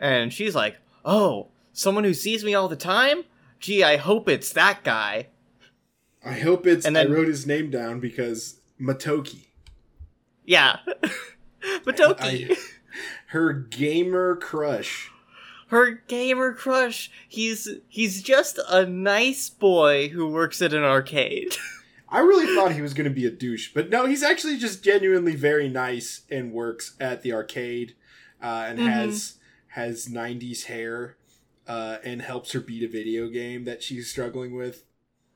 and 0.01 0.33
she's 0.33 0.55
like, 0.55 0.79
"Oh, 1.05 1.49
someone 1.73 2.05
who 2.05 2.15
sees 2.15 2.43
me 2.45 2.55
all 2.55 2.69
the 2.69 2.77
time? 2.77 3.25
Gee, 3.61 3.85
I 3.85 3.97
hope 3.97 4.29
it's 4.29 4.53
that 4.55 4.83
guy." 4.83 5.29
I 6.25 6.33
hope 6.33 6.67
it's. 6.67 6.85
And 6.85 6.97
then- 6.97 7.07
I 7.07 7.11
wrote 7.11 7.29
his 7.29 7.47
name 7.47 7.71
down 7.71 8.01
because 8.01 8.57
Motoki. 8.81 9.47
Yeah, 10.45 10.79
Motoki. 11.85 12.53
I- 12.53 12.57
her 13.29 13.53
gamer 13.53 14.35
crush. 14.37 15.11
Her 15.69 15.93
gamer 16.09 16.53
crush. 16.53 17.11
He's 17.29 17.69
he's 17.89 18.23
just 18.23 18.59
a 18.69 18.85
nice 18.87 19.49
boy 19.49 20.09
who 20.09 20.29
works 20.29 20.61
at 20.63 20.73
an 20.75 20.83
arcade. 20.85 21.57
I 22.11 22.21
really 22.21 22.55
thought 22.55 22.73
he 22.73 22.81
was 22.83 22.95
going 22.95 23.09
to 23.09 23.15
be 23.15 23.27
a 23.27 23.31
douche, 23.31 23.71
but 23.75 23.91
no, 23.91 24.07
he's 24.07 24.23
actually 24.23 24.57
just 24.57 24.83
genuinely 24.83 25.37
very 25.37 25.69
nice 25.69 26.23
and 26.31 26.53
works 26.53 26.97
at 26.99 27.23
the 27.23 27.33
arcade 27.35 27.95
uh, 28.43 28.65
and 28.69 28.79
Mhm. 28.79 28.89
has 28.89 29.35
has 29.73 30.09
'90s 30.09 30.65
hair 30.65 31.17
uh, 31.67 31.99
and 32.03 32.23
helps 32.23 32.53
her 32.53 32.61
beat 32.61 32.83
a 32.83 32.89
video 32.89 33.29
game 33.29 33.65
that 33.65 33.83
she's 33.83 34.11
struggling 34.11 34.57
with. 34.57 34.85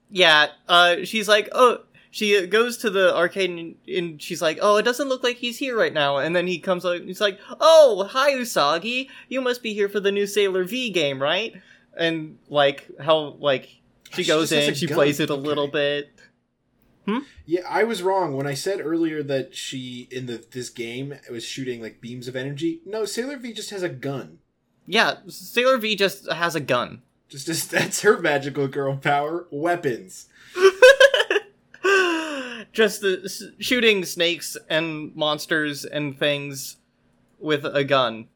yeah, 0.09 0.49
uh, 0.69 0.97
she's 1.05 1.29
like, 1.29 1.49
oh, 1.53 1.81
she 2.13 2.47
goes 2.47 2.77
to 2.77 2.91
the 2.91 3.13
arcade 3.17 3.51
and, 3.51 3.75
and 3.89 4.23
she's 4.23 4.41
like, 4.41 4.59
oh, 4.63 4.77
it 4.77 4.83
doesn't 4.85 5.09
look 5.09 5.25
like 5.25 5.39
he's 5.39 5.59
here 5.59 5.77
right 5.77 5.93
now. 5.93 6.19
And 6.19 6.37
then 6.37 6.47
he 6.47 6.59
comes 6.61 6.85
up, 6.85 7.01
he's 7.03 7.21
like, 7.21 7.41
oh, 7.59 8.07
hi 8.11 8.33
Usagi, 8.35 9.09
you 9.29 9.41
must 9.41 9.63
be 9.63 9.73
here 9.75 9.89
for 9.89 9.99
the 9.99 10.13
new 10.13 10.27
Sailor 10.27 10.63
V 10.65 10.91
game, 10.91 11.21
right? 11.21 11.55
And 11.97 12.39
like 12.49 12.89
how 13.01 13.37
like 13.41 13.65
she 14.15 14.23
She 14.23 14.29
goes 14.29 14.51
just 14.51 14.69
in, 14.69 14.75
she 14.75 14.87
gun. 14.87 14.95
plays 14.97 15.19
it 15.21 15.31
a 15.31 15.33
Okay. 15.33 15.43
little 15.43 15.69
bit. 15.69 16.11
Hmm? 17.07 17.21
Yeah, 17.47 17.63
I 17.69 17.83
was 17.83 18.03
wrong 18.03 18.37
when 18.37 18.47
I 18.47 18.55
said 18.55 18.81
earlier 18.81 19.23
that 19.25 19.57
she 19.57 20.07
in 20.11 20.27
the 20.27 20.45
this 20.53 20.69
game 20.71 21.15
was 21.31 21.45
shooting 21.45 21.81
like 21.83 22.01
beams 22.01 22.29
of 22.29 22.37
energy. 22.37 22.81
No, 22.87 23.05
Sailor 23.05 23.39
V 23.39 23.53
just 23.53 23.71
has 23.71 23.83
a 23.83 23.89
gun. 23.89 24.39
Yeah, 24.87 25.15
Sailor 25.29 25.79
V 25.79 25.97
just 25.97 26.31
has 26.31 26.55
a 26.55 26.61
gun. 26.61 27.03
Just, 27.29 27.47
just 27.47 27.71
that's 27.73 28.03
her 28.03 28.19
magical 28.21 28.69
girl 28.69 28.97
power. 28.99 29.49
Weapons. 29.51 30.27
Just 32.73 33.01
the, 33.01 33.23
s- 33.25 33.45
shooting 33.59 34.05
snakes 34.05 34.57
and 34.69 35.15
monsters 35.15 35.85
and 35.85 36.19
things 36.19 36.77
with 37.39 37.65
a 37.65 37.85
gun. 37.85 38.29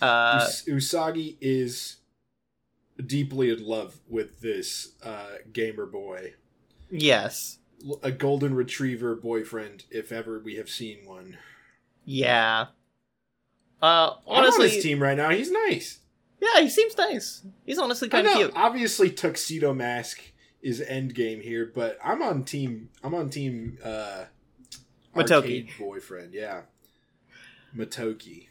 Uh, 0.00 0.04
Us- 0.42 0.64
Usagi 0.64 1.36
is 1.40 1.96
deeply 3.04 3.50
in 3.50 3.64
love 3.64 3.98
with 4.08 4.40
this 4.40 4.92
uh, 5.02 5.36
gamer 5.52 5.86
boy, 5.86 6.34
yes. 6.90 7.58
a 8.02 8.10
golden 8.10 8.54
retriever 8.54 9.14
boyfriend, 9.14 9.84
if 9.90 10.12
ever 10.12 10.38
we 10.38 10.56
have 10.56 10.68
seen 10.68 10.98
one. 11.04 11.38
Yeah. 12.04 12.66
Uh, 13.82 13.84
I'm 13.84 14.18
on 14.26 14.44
honestly, 14.44 14.68
his 14.70 14.82
team 14.82 15.02
right 15.02 15.16
now. 15.16 15.30
He's 15.30 15.50
nice. 15.50 16.00
yeah, 16.40 16.60
he 16.60 16.68
seems 16.68 16.96
nice. 16.98 17.42
He's 17.64 17.78
honestly 17.78 18.08
I 18.08 18.10
kind 18.10 18.26
of 18.26 18.32
know. 18.34 18.38
cute. 18.40 18.52
Obviously, 18.54 19.10
tuxedo 19.10 19.72
mask 19.72 20.20
is 20.62 20.80
end 20.80 21.14
game 21.14 21.40
here, 21.40 21.70
but 21.74 21.98
I'm 22.04 22.22
on 22.22 22.44
team. 22.44 22.88
I'm 23.02 23.14
on 23.14 23.30
team. 23.30 23.78
Uh, 23.82 24.24
Motoki. 25.14 25.68
boyfriend. 25.78 26.34
Yeah, 26.34 26.62
Motoki. 27.76 28.46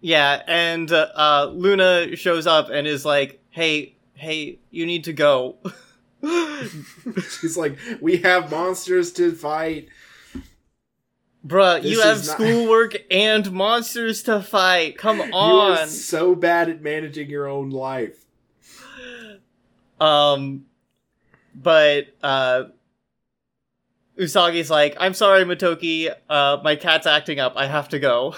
Yeah, 0.00 0.42
and 0.46 0.90
uh, 0.92 1.08
uh, 1.14 1.50
Luna 1.52 2.16
shows 2.16 2.46
up 2.46 2.70
and 2.70 2.86
is 2.86 3.04
like, 3.04 3.42
"Hey, 3.50 3.96
hey, 4.14 4.58
you 4.70 4.86
need 4.86 5.04
to 5.04 5.12
go." 5.12 5.56
She's 7.40 7.56
like, 7.56 7.78
we 8.02 8.18
have 8.18 8.50
monsters 8.50 9.10
to 9.12 9.32
fight. 9.32 9.88
Bruh, 11.46 11.80
This 11.82 11.92
you 11.92 12.02
have 12.02 12.18
not- 12.18 12.24
schoolwork 12.36 12.96
and 13.10 13.50
monsters 13.50 14.22
to 14.24 14.42
fight. 14.42 14.98
Come 14.98 15.20
on. 15.22 15.28
You 15.32 15.34
are 15.34 15.80
on. 15.82 15.88
so 15.88 16.34
bad 16.34 16.68
at 16.68 16.82
managing 16.82 17.30
your 17.30 17.48
own 17.48 17.70
life. 17.70 18.26
Um, 19.98 20.66
but 21.60 22.06
uh, 22.22 22.64
Usagi's 24.18 24.70
like, 24.70 24.96
"I'm 24.98 25.14
sorry, 25.14 25.44
Motoki. 25.44 26.12
Uh, 26.28 26.58
my 26.62 26.76
cat's 26.76 27.06
acting 27.06 27.38
up. 27.40 27.54
I 27.56 27.66
have 27.66 27.88
to 27.90 27.98
go." 27.98 28.34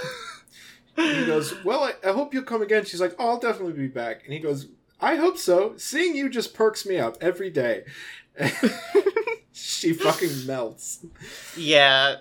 He 0.97 1.25
goes, 1.27 1.55
Well, 1.65 1.85
I, 1.85 1.93
I 2.07 2.13
hope 2.13 2.35
you'll 2.35 2.43
come 2.43 2.63
again. 2.63 2.85
She's 2.85 3.01
like, 3.01 3.15
Oh, 3.19 3.31
I'll 3.31 3.39
definitely 3.39 3.73
be 3.73 3.89
back. 3.89 4.25
And 4.25 4.33
he 4.33 4.39
goes, 4.39 4.69
I 5.01 5.17
hope 5.17 5.37
so. 5.39 5.75
Seeing 5.77 6.15
you 6.15 6.29
just 6.29 6.55
perks 6.55 6.87
me 6.87 6.99
up 6.99 7.17
every 7.21 7.51
day. 7.51 7.85
she 9.53 9.93
fucking 9.93 10.47
melts. 10.47 11.05
yeah, 11.57 12.17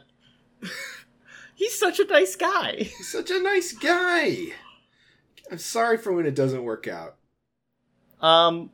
he's 1.56 1.78
such 1.78 2.00
a 2.00 2.06
nice 2.06 2.36
guy. 2.36 2.76
He's 2.78 3.12
such 3.12 3.30
a 3.30 3.40
nice 3.40 3.74
guy. 3.74 4.48
I'm 5.52 5.60
sorry 5.60 5.98
for 5.98 6.12
when 6.12 6.26
it 6.26 6.36
doesn't 6.36 6.64
work 6.64 6.88
out. 6.88 7.18
Um, 8.20 8.72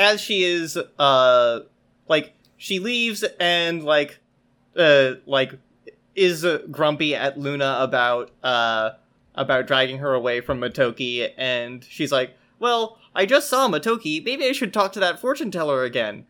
as 0.00 0.20
she 0.20 0.42
is, 0.42 0.76
uh, 0.98 1.60
like 2.08 2.32
she 2.56 2.80
leaves 2.80 3.22
and 3.38 3.84
like, 3.84 4.18
uh, 4.74 5.12
like 5.26 5.52
is 6.16 6.44
grumpy 6.70 7.14
at 7.14 7.38
Luna 7.38 7.76
about 7.80 8.30
uh 8.42 8.90
about 9.34 9.66
dragging 9.66 9.98
her 9.98 10.12
away 10.12 10.40
from 10.40 10.60
Motoki, 10.60 11.30
and 11.36 11.84
she's 11.84 12.10
like, 12.10 12.36
"Well, 12.58 12.98
I 13.14 13.26
just 13.26 13.48
saw 13.48 13.68
Motoki. 13.68 14.24
Maybe 14.24 14.46
I 14.46 14.52
should 14.52 14.72
talk 14.72 14.92
to 14.92 15.00
that 15.00 15.20
fortune 15.20 15.50
teller 15.50 15.84
again." 15.84 16.26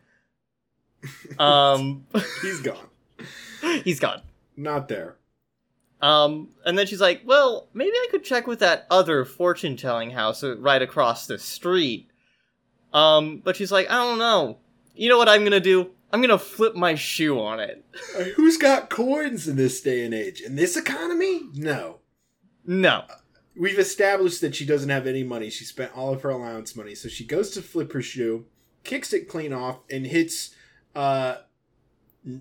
Um, 1.39 2.05
He's 2.43 2.61
gone. 2.61 2.87
he's 3.83 3.99
gone. 3.99 4.21
Not 4.55 4.87
there. 4.87 5.15
Um, 5.99 6.49
and 6.63 6.77
then 6.77 6.85
she's 6.85 7.01
like, 7.01 7.21
"Well, 7.25 7.69
maybe 7.73 7.91
I 7.95 8.07
could 8.11 8.23
check 8.23 8.45
with 8.45 8.59
that 8.59 8.85
other 8.91 9.25
fortune 9.25 9.77
telling 9.77 10.11
house 10.11 10.43
right 10.43 10.81
across 10.81 11.25
the 11.25 11.39
street." 11.39 12.10
Um, 12.93 13.41
but 13.43 13.55
she's 13.55 13.71
like, 13.71 13.89
"I 13.89 13.95
don't 13.95 14.19
know. 14.19 14.57
You 14.95 15.09
know 15.09 15.17
what 15.17 15.29
I'm 15.29 15.43
gonna 15.43 15.59
do? 15.59 15.91
I'm 16.11 16.21
gonna 16.21 16.37
flip 16.37 16.75
my 16.75 16.95
shoe 16.95 17.39
on 17.39 17.59
it." 17.59 17.85
Who's 18.35 18.57
got 18.57 18.89
coins 18.89 19.47
in 19.47 19.55
this 19.55 19.81
day 19.81 20.03
and 20.05 20.13
age? 20.13 20.41
In 20.41 20.55
this 20.55 20.75
economy? 20.75 21.43
No. 21.53 21.99
No. 22.65 23.05
We've 23.55 23.79
established 23.79 24.41
that 24.41 24.55
she 24.55 24.65
doesn't 24.65 24.89
have 24.89 25.07
any 25.07 25.23
money. 25.23 25.49
She 25.49 25.65
spent 25.65 25.95
all 25.95 26.13
of 26.13 26.21
her 26.21 26.29
allowance 26.29 26.75
money. 26.75 26.95
So 26.95 27.09
she 27.09 27.25
goes 27.25 27.51
to 27.51 27.61
flip 27.61 27.91
her 27.93 28.01
shoe, 28.01 28.45
kicks 28.83 29.13
it 29.13 29.27
clean 29.27 29.53
off, 29.53 29.79
and 29.89 30.05
hits 30.05 30.55
uh 30.95 31.37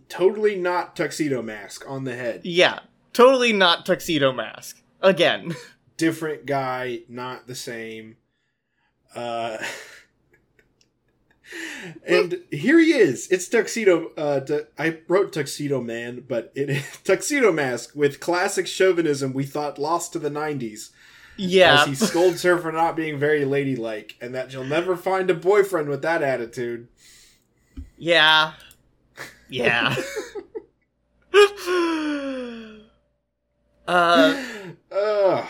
totally 0.08 0.56
not 0.56 0.96
tuxedo 0.96 1.42
mask 1.42 1.84
on 1.88 2.04
the 2.04 2.14
head. 2.14 2.42
Yeah, 2.44 2.80
totally 3.12 3.52
not 3.52 3.86
tuxedo 3.86 4.32
mask 4.32 4.82
again. 5.00 5.54
Different 5.96 6.46
guy, 6.46 7.00
not 7.08 7.46
the 7.46 7.54
same. 7.54 8.16
Uh 9.14 9.58
And 12.06 12.40
here 12.50 12.78
he 12.78 12.92
is. 12.92 13.28
It's 13.28 13.48
tuxedo. 13.48 14.10
Uh, 14.16 14.40
tu- 14.40 14.66
I 14.78 14.98
wrote 15.08 15.32
tuxedo 15.32 15.80
man, 15.80 16.24
but 16.28 16.52
it 16.54 16.82
tuxedo 17.04 17.52
mask 17.52 17.94
with 17.94 18.20
classic 18.20 18.66
chauvinism 18.66 19.32
we 19.32 19.44
thought 19.44 19.78
lost 19.78 20.12
to 20.12 20.18
the 20.18 20.30
'90s. 20.30 20.90
yeah, 21.36 21.82
as 21.82 21.86
he 21.88 21.94
scolds 21.94 22.42
her 22.42 22.58
for 22.58 22.72
not 22.72 22.96
being 22.96 23.18
very 23.18 23.44
ladylike, 23.44 24.16
and 24.20 24.34
that 24.34 24.50
she'll 24.52 24.64
never 24.64 24.96
find 24.96 25.30
a 25.30 25.34
boyfriend 25.34 25.88
with 25.88 26.02
that 26.02 26.22
attitude. 26.22 26.88
yeah, 27.96 28.52
yeah. 29.48 29.94
uh, 33.86 34.44
Ugh. 34.92 35.48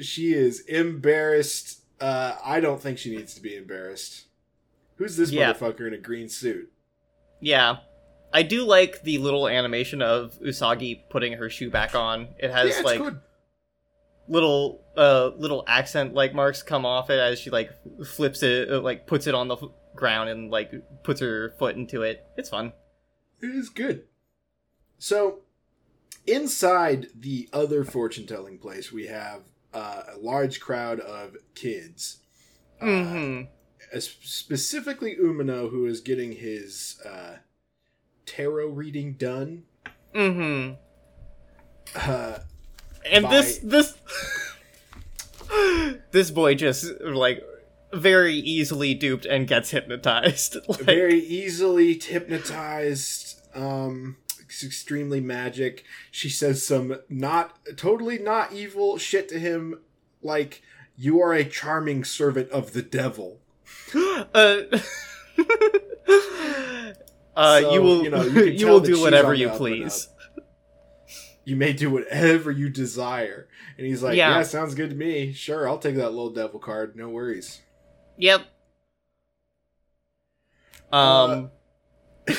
She 0.00 0.32
is 0.34 0.60
embarrassed. 0.60 1.80
Uh, 2.00 2.34
I 2.44 2.60
don't 2.60 2.80
think 2.80 2.98
she 2.98 3.14
needs 3.16 3.34
to 3.34 3.40
be 3.40 3.56
embarrassed. 3.56 4.24
Who's 4.96 5.16
this 5.16 5.30
Yeah. 5.30 5.52
motherfucker 5.52 5.86
in 5.86 5.94
a 5.94 5.98
green 5.98 6.28
suit? 6.28 6.70
yeah. 7.40 7.76
I 8.32 8.42
do 8.42 8.64
like 8.64 9.04
the 9.04 9.18
little 9.18 9.46
animation 9.46 10.02
of 10.02 10.36
Usagi 10.40 11.08
putting 11.08 11.34
her 11.34 11.48
shoe 11.48 11.70
back 11.70 11.94
on. 11.94 12.30
It 12.38 12.50
has 12.50 12.76
yeah, 12.78 12.82
like 12.82 12.98
good. 12.98 13.20
little 14.26 14.84
uh 14.96 15.30
little 15.36 15.62
accent 15.68 16.14
like 16.14 16.34
marks 16.34 16.60
come 16.60 16.84
off 16.84 17.10
it 17.10 17.20
as 17.20 17.38
she 17.38 17.50
like 17.50 17.70
flips 18.04 18.42
it 18.42 18.72
uh, 18.72 18.80
like 18.80 19.06
puts 19.06 19.28
it 19.28 19.36
on 19.36 19.46
the 19.46 19.56
ground 19.94 20.30
and 20.30 20.50
like 20.50 20.72
puts 21.04 21.20
her 21.20 21.50
foot 21.60 21.76
into 21.76 22.02
it 22.02 22.24
it's 22.36 22.48
fun 22.48 22.72
It 23.40 23.54
is 23.54 23.68
good. 23.68 24.04
So, 24.98 25.40
inside 26.26 27.06
the 27.14 27.48
other 27.52 27.84
fortune 27.84 28.26
telling 28.26 28.58
place, 28.58 28.90
we 28.90 29.06
have 29.06 29.42
uh, 29.72 30.02
a 30.14 30.18
large 30.18 30.58
crowd 30.60 30.98
of 31.00 31.36
kids. 31.54 32.18
Uh, 32.80 32.84
mm-hmm 32.86 33.42
specifically 34.00 35.16
Umino, 35.16 35.70
who 35.70 35.86
is 35.86 36.00
getting 36.00 36.32
his 36.32 37.00
uh, 37.06 37.36
tarot 38.26 38.68
reading 38.68 39.14
done. 39.14 39.64
mm-hmm 40.14 40.74
Uh, 41.94 42.38
and 43.10 43.24
by- 43.24 43.30
this 43.30 43.58
this 43.58 43.94
this 46.10 46.30
boy 46.30 46.54
just 46.54 46.86
like 47.00 47.44
very 47.92 48.34
easily 48.34 48.94
duped 48.94 49.24
and 49.26 49.46
gets 49.46 49.70
hypnotized. 49.70 50.56
Like, 50.68 50.80
very 50.80 51.20
easily 51.20 51.98
hypnotized. 51.98 53.40
Um, 53.54 54.16
it's 54.40 54.64
extremely 54.64 55.20
magic. 55.20 55.84
She 56.10 56.28
says 56.28 56.66
some 56.66 56.96
not 57.08 57.58
totally 57.76 58.18
not 58.18 58.52
evil 58.52 58.98
shit 58.98 59.28
to 59.28 59.38
him, 59.38 59.80
like 60.22 60.62
you 60.96 61.20
are 61.20 61.32
a 61.34 61.44
charming 61.44 62.04
servant 62.04 62.50
of 62.50 62.72
the 62.72 62.82
devil. 62.82 63.40
Uh, 63.94 64.28
uh, 67.36 67.60
So, 67.60 67.72
you 67.72 67.82
will 67.82 68.04
you 68.04 68.10
know, 68.10 68.22
you 68.22 68.44
you, 68.44 68.66
will 68.66 68.80
do 68.80 69.00
whatever 69.00 69.34
you 69.34 69.48
please. 69.50 70.08
You 71.44 71.56
may 71.56 71.72
do 71.72 71.90
whatever 71.90 72.50
you 72.50 72.68
desire. 72.70 73.48
And 73.76 73.86
he's 73.86 74.02
like, 74.02 74.16
Yeah. 74.16 74.36
yeah, 74.36 74.42
sounds 74.44 74.74
good 74.74 74.90
to 74.90 74.96
me. 74.96 75.32
Sure, 75.32 75.68
I'll 75.68 75.78
take 75.78 75.96
that 75.96 76.10
little 76.10 76.30
devil 76.30 76.58
card. 76.58 76.96
No 76.96 77.08
worries. 77.08 77.60
Yep. 78.16 78.42
Um. 80.92 81.50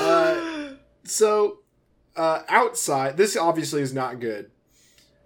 Uh, 0.00 0.70
so, 1.04 1.58
uh, 2.16 2.42
outside, 2.48 3.16
this 3.16 3.36
obviously 3.36 3.82
is 3.82 3.92
not 3.92 4.20
good. 4.20 4.50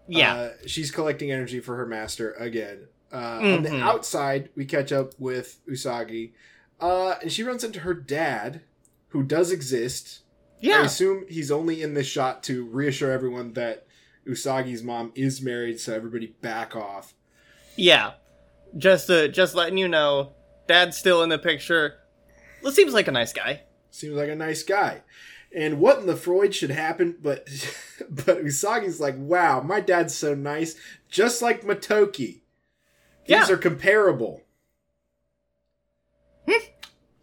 yeah. 0.08 0.34
Uh, 0.34 0.50
she's 0.66 0.90
collecting 0.90 1.30
energy 1.30 1.60
for 1.60 1.76
her 1.76 1.86
master 1.86 2.32
again. 2.34 2.88
Uh, 3.12 3.38
On 3.42 3.62
the 3.62 3.68
Mhm. 3.70 3.82
outside, 3.82 4.48
we 4.56 4.64
catch 4.64 4.90
up 4.90 5.12
with 5.18 5.60
Usagi, 5.68 6.32
uh, 6.80 7.16
and 7.20 7.30
she 7.30 7.42
runs 7.42 7.62
into 7.62 7.80
her 7.80 7.92
dad, 7.94 8.62
who 9.08 9.22
does 9.22 9.50
exist. 9.52 10.20
Yeah, 10.60 10.80
I 10.80 10.84
assume 10.86 11.26
he's 11.28 11.50
only 11.50 11.82
in 11.82 11.92
this 11.94 12.06
shot 12.06 12.42
to 12.44 12.64
reassure 12.64 13.10
everyone 13.10 13.52
that 13.54 13.86
Usagi's 14.26 14.82
mom 14.82 15.12
is 15.14 15.42
married, 15.42 15.78
so 15.80 15.92
everybody 15.94 16.28
back 16.40 16.74
off. 16.76 17.12
Yeah. 17.76 18.12
Just 18.78 19.10
uh, 19.10 19.28
just 19.28 19.54
letting 19.54 19.76
you 19.76 19.88
know, 19.88 20.32
Dad's 20.66 20.96
still 20.96 21.22
in 21.22 21.28
the 21.28 21.38
picture. 21.38 21.96
Well, 22.62 22.72
seems 22.72 22.94
like 22.94 23.08
a 23.08 23.12
nice 23.12 23.32
guy. 23.32 23.62
Seems 23.90 24.14
like 24.14 24.30
a 24.30 24.34
nice 24.36 24.62
guy. 24.62 25.02
And 25.54 25.80
what 25.80 25.98
in 25.98 26.06
the 26.06 26.16
Freud 26.16 26.54
should 26.54 26.70
happen? 26.70 27.16
But 27.20 27.46
but 28.08 28.42
Usagi's 28.44 29.00
like, 29.00 29.16
wow, 29.18 29.60
my 29.60 29.80
dad's 29.80 30.14
so 30.14 30.34
nice, 30.34 30.76
just 31.10 31.42
like 31.42 31.62
Motoki. 31.64 32.41
These 33.26 33.48
Yeah. 33.48 33.50
are 33.54 33.56
comparable. 33.56 34.42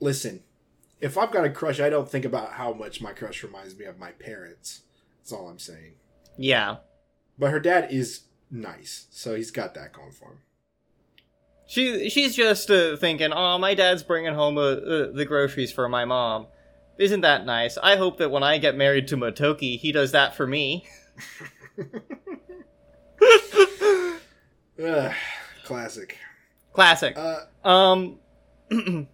Listen, 0.02 0.44
if 1.02 1.18
I've 1.18 1.32
got 1.32 1.44
a 1.44 1.50
crush, 1.50 1.82
I 1.82 1.90
don't 1.90 2.10
think 2.10 2.24
about 2.24 2.54
how 2.54 2.72
much 2.72 3.02
my 3.02 3.12
crush 3.12 3.44
reminds 3.44 3.78
me 3.78 3.84
of 3.84 4.00
my 4.00 4.12
parents. 4.12 4.84
That's 5.18 5.34
all 5.34 5.50
I'm 5.50 5.60
saying. 5.60 5.96
Yeah. 6.38 6.78
But 7.38 7.52
her 7.52 7.60
dad 7.60 7.92
is 7.92 8.22
nice, 8.50 9.08
so 9.12 9.36
he's 9.36 9.52
got 9.52 9.74
that 9.74 9.92
going 9.92 10.12
for 10.14 10.30
him. 10.30 10.38
She 11.68 12.10
she's 12.10 12.34
just 12.34 12.72
uh, 12.72 12.96
thinking, 12.96 13.34
oh, 13.34 13.58
my 13.58 13.74
dad's 13.76 14.04
bringing 14.04 14.34
home 14.34 14.58
uh, 14.58 14.62
uh, 14.62 15.12
the 15.12 15.26
groceries 15.26 15.72
for 15.74 15.90
my 15.90 16.06
mom. 16.06 16.48
Isn't 16.98 17.22
that 17.22 17.46
nice? 17.46 17.78
I 17.78 17.98
hope 17.98 18.18
that 18.20 18.32
when 18.32 18.42
I 18.44 18.58
get 18.58 18.76
married 18.78 19.10
to 19.10 19.18
Motoki, 19.18 19.78
he 19.78 19.92
does 19.92 20.14
that 20.14 20.34
for 20.36 20.48
me. 20.48 20.88
Classic. 25.70 26.18
Classic. 26.74 27.16
Uh, 27.16 27.42
Um, 27.64 28.18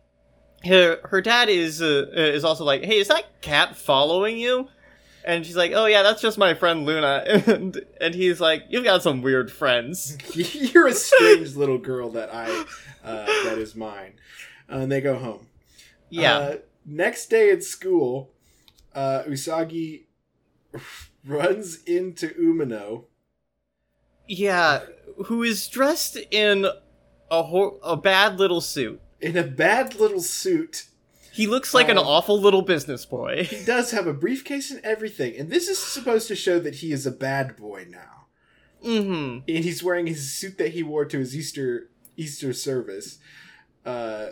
her 0.64 0.98
her 1.04 1.22
dad 1.22 1.50
is 1.50 1.82
uh, 1.82 2.06
is 2.16 2.46
also 2.46 2.64
like, 2.64 2.84
hey, 2.86 2.98
is 3.00 3.10
that 3.10 3.42
cat 3.42 3.76
following 3.76 4.38
you? 4.38 4.70
And 5.26 5.46
she's 5.46 5.58
like, 5.58 5.72
oh 5.74 5.86
yeah, 5.86 6.02
that's 6.02 6.22
just 6.22 6.38
my 6.38 6.54
friend 6.54 6.86
Luna. 6.86 7.24
And 7.48 7.78
and 8.00 8.16
he's 8.16 8.40
like, 8.40 8.64
you've 8.70 8.86
got 8.86 9.04
some 9.04 9.22
weird 9.22 9.52
friends. 9.52 10.18
You're 10.74 10.88
a 10.88 10.94
strange 10.94 11.56
little 11.62 11.78
girl 11.78 12.10
that 12.12 12.34
I 12.34 12.46
uh, 13.04 13.26
that 13.44 13.58
is 13.58 13.76
mine. 13.76 14.14
Uh, 14.72 14.78
and 14.78 14.92
they 14.92 15.02
go 15.02 15.16
home. 15.18 15.48
Yeah. 16.10 16.38
Uh, 16.38 16.56
next 16.86 17.28
day 17.30 17.52
at 17.52 17.64
school, 17.64 18.32
uh, 18.94 19.24
Usagi 19.28 20.06
runs 21.26 21.84
into 21.84 22.30
Umino. 22.30 23.06
yeah. 24.28 24.86
Who 25.26 25.44
is 25.44 25.68
dressed 25.68 26.18
in 26.32 26.68
a 27.32 27.44
hor- 27.44 27.80
a 27.84 27.96
bad 27.98 28.40
little 28.40 28.62
suit. 28.62 29.02
in 29.22 29.36
a 29.38 29.44
bad 29.44 29.96
little 29.96 30.22
suit. 30.22 30.86
He 31.32 31.48
looks 31.48 31.74
like 31.74 31.90
an 31.90 31.98
Um, 31.98 32.06
awful 32.06 32.40
little 32.40 32.62
business 32.62 33.06
boy. 33.06 33.46
He 33.50 33.66
does 33.66 33.92
have 33.92 34.08
a 34.08 34.14
briefcase 34.14 34.72
and 34.72 34.80
everything, 34.86 35.36
and 35.38 35.50
this 35.50 35.68
is 35.68 35.78
supposed 35.80 36.28
to 36.30 36.36
show 36.36 36.60
that 36.60 36.76
he 36.76 36.92
is 36.94 37.06
a 37.06 37.12
bad 37.12 37.56
boy 37.58 37.86
now. 37.90 38.28
mm-hmm. 38.84 39.40
And 39.48 39.64
he's 39.66 39.84
wearing 39.84 40.08
his 40.08 40.32
suit 40.34 40.58
that 40.60 40.70
he 40.72 40.84
wore 40.84 41.06
to 41.06 41.20
his 41.20 41.36
Easter 41.36 41.90
Easter 42.18 42.54
service, 42.54 43.18
uh, 43.86 44.28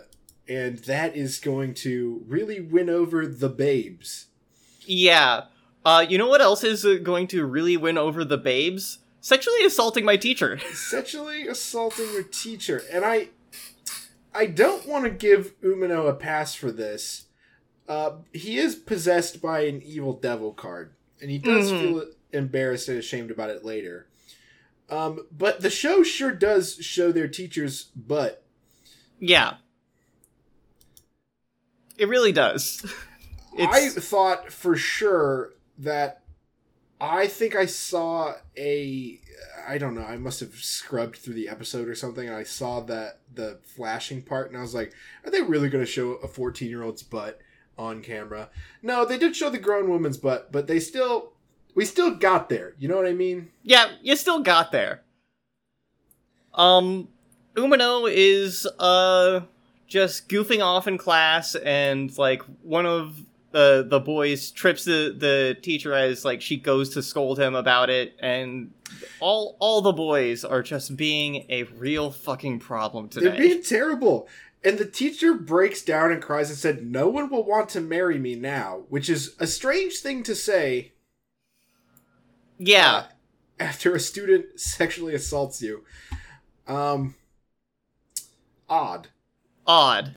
and 0.48 0.78
that 0.80 1.14
is 1.16 1.38
going 1.38 1.74
to 1.74 2.22
really 2.26 2.60
win 2.60 2.88
over 2.88 3.26
the 3.26 3.48
babes. 3.50 4.26
Yeah. 4.86 5.42
Uh, 5.84 6.04
you 6.08 6.16
know 6.16 6.28
what 6.28 6.40
else 6.40 6.64
is 6.64 6.84
uh, 6.86 6.96
going 7.02 7.26
to 7.28 7.44
really 7.44 7.76
win 7.76 7.98
over 7.98 8.24
the 8.24 8.38
babes? 8.38 8.98
Sexually 9.24 9.64
assaulting 9.64 10.04
my 10.04 10.18
teacher. 10.18 10.58
Sexually 10.74 11.48
assaulting 11.48 12.12
your 12.12 12.24
teacher, 12.24 12.82
and 12.92 13.06
I, 13.06 13.28
I 14.34 14.44
don't 14.44 14.86
want 14.86 15.04
to 15.04 15.10
give 15.10 15.58
Umino 15.62 16.06
a 16.10 16.12
pass 16.12 16.54
for 16.54 16.70
this. 16.70 17.24
Uh, 17.88 18.16
he 18.34 18.58
is 18.58 18.74
possessed 18.74 19.40
by 19.40 19.60
an 19.60 19.80
evil 19.82 20.12
devil 20.12 20.52
card, 20.52 20.92
and 21.22 21.30
he 21.30 21.38
does 21.38 21.70
Mhm. 21.72 21.80
feel 21.80 22.06
embarrassed 22.34 22.86
and 22.90 22.98
ashamed 22.98 23.30
about 23.30 23.48
it 23.48 23.64
later. 23.64 24.08
Um, 24.90 25.26
but 25.32 25.62
the 25.62 25.70
show 25.70 26.02
sure 26.02 26.30
does 26.32 26.74
show 26.84 27.10
their 27.10 27.26
teacher's 27.28 27.84
butt. 27.96 28.44
yeah. 29.18 29.54
It 31.96 32.08
really 32.08 32.32
does. 32.32 32.84
I 33.58 33.88
thought 33.88 34.52
for 34.52 34.76
sure 34.76 35.54
that 35.78 36.23
I 37.04 37.26
think 37.26 37.54
I 37.54 37.66
saw 37.66 38.34
a 38.56 39.20
I 39.66 39.78
don't 39.78 39.94
know, 39.94 40.04
I 40.04 40.16
must 40.16 40.40
have 40.40 40.54
scrubbed 40.54 41.16
through 41.16 41.34
the 41.34 41.48
episode 41.48 41.88
or 41.88 41.94
something 41.94 42.26
and 42.26 42.36
I 42.36 42.42
saw 42.42 42.80
that 42.80 43.20
the 43.32 43.58
flashing 43.62 44.22
part 44.22 44.48
and 44.48 44.58
I 44.58 44.60
was 44.60 44.74
like, 44.74 44.92
are 45.24 45.30
they 45.30 45.42
really 45.42 45.68
going 45.68 45.84
to 45.84 45.90
show 45.90 46.12
a 46.12 46.28
14-year-old's 46.28 47.02
butt 47.02 47.40
on 47.78 48.02
camera? 48.02 48.50
No, 48.82 49.04
they 49.04 49.18
did 49.18 49.34
show 49.34 49.50
the 49.50 49.58
grown 49.58 49.88
woman's 49.88 50.18
butt, 50.18 50.52
but 50.52 50.66
they 50.66 50.80
still 50.80 51.32
we 51.74 51.84
still 51.84 52.14
got 52.14 52.48
there. 52.48 52.74
You 52.78 52.88
know 52.88 52.96
what 52.96 53.06
I 53.06 53.12
mean? 53.12 53.50
yeah, 53.62 53.92
you 54.02 54.16
still 54.16 54.40
got 54.40 54.72
there. 54.72 55.02
Um 56.52 57.08
Umino 57.56 58.10
is 58.12 58.66
uh 58.78 59.40
just 59.86 60.28
goofing 60.28 60.64
off 60.64 60.88
in 60.88 60.98
class 60.98 61.54
and 61.54 62.16
like 62.18 62.42
one 62.62 62.86
of 62.86 63.16
the 63.54 63.86
the 63.88 64.00
boys 64.00 64.50
trips 64.50 64.84
the 64.84 65.14
the 65.16 65.56
teacher 65.62 65.94
as 65.94 66.24
like 66.24 66.42
she 66.42 66.56
goes 66.56 66.90
to 66.90 67.00
scold 67.00 67.38
him 67.38 67.54
about 67.54 67.88
it 67.88 68.16
and 68.18 68.72
all 69.20 69.56
all 69.60 69.80
the 69.80 69.92
boys 69.92 70.44
are 70.44 70.60
just 70.60 70.96
being 70.96 71.46
a 71.48 71.62
real 71.62 72.10
fucking 72.10 72.58
problem 72.58 73.08
today. 73.08 73.28
They're 73.28 73.38
being 73.38 73.62
terrible. 73.62 74.26
And 74.64 74.76
the 74.76 74.84
teacher 74.84 75.34
breaks 75.34 75.82
down 75.82 76.10
and 76.10 76.20
cries 76.20 76.50
and 76.50 76.58
said, 76.58 76.84
"No 76.84 77.08
one 77.08 77.30
will 77.30 77.44
want 77.44 77.68
to 77.70 77.80
marry 77.80 78.18
me 78.18 78.34
now," 78.34 78.86
which 78.88 79.08
is 79.08 79.36
a 79.38 79.46
strange 79.46 79.98
thing 79.98 80.24
to 80.24 80.34
say. 80.34 80.92
yeah. 82.58 82.92
uh, 82.92 83.04
after 83.60 83.94
a 83.94 84.00
student 84.00 84.58
sexually 84.58 85.14
assaults 85.14 85.62
you. 85.62 85.84
Um, 86.66 87.14
odd. 88.68 89.08
odd. 89.64 90.16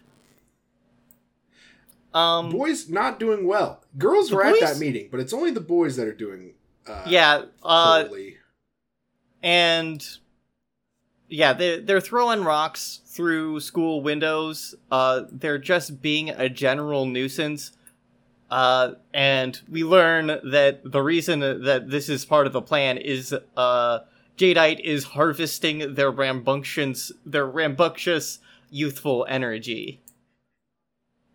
Um, 2.18 2.50
Boys 2.50 2.90
not 2.90 3.20
doing 3.20 3.46
well. 3.46 3.84
Girls 3.98 4.32
were 4.32 4.44
at 4.44 4.60
that 4.60 4.80
meeting, 4.80 5.10
but 5.12 5.20
it's 5.20 5.34
only 5.34 5.52
the 5.52 5.62
boys 5.62 5.96
that 5.98 6.08
are 6.08 6.16
doing. 6.16 6.54
Uh, 6.88 7.04
yeah, 7.06 7.44
uh, 7.62 8.06
poorly. 8.06 8.38
and 9.44 10.04
yeah, 11.30 11.54
they 11.54 11.80
they're 11.80 12.02
throwing 12.02 12.44
rocks 12.44 13.02
through 13.06 13.60
school 13.60 14.02
windows. 14.02 14.74
Uh, 14.90 15.24
they're 15.32 15.60
just 15.60 16.02
being 16.02 16.30
a 16.30 16.50
general 16.50 17.06
nuisance. 17.06 17.74
Uh, 18.50 18.94
and 19.14 19.62
we 19.70 19.84
learn 19.84 20.28
that 20.52 20.80
the 20.86 21.02
reason 21.02 21.42
that 21.42 21.90
this 21.90 22.08
is 22.08 22.24
part 22.26 22.48
of 22.48 22.54
the 22.54 22.62
plan 22.62 22.98
is 22.98 23.36
uh, 23.58 24.00
Jadeite 24.38 24.80
is 24.80 25.04
harvesting 25.04 25.96
their 25.96 26.10
rambunctious, 26.10 27.12
their 27.26 27.46
rambunctious 27.46 28.40
youthful 28.72 29.26
energy. 29.30 30.02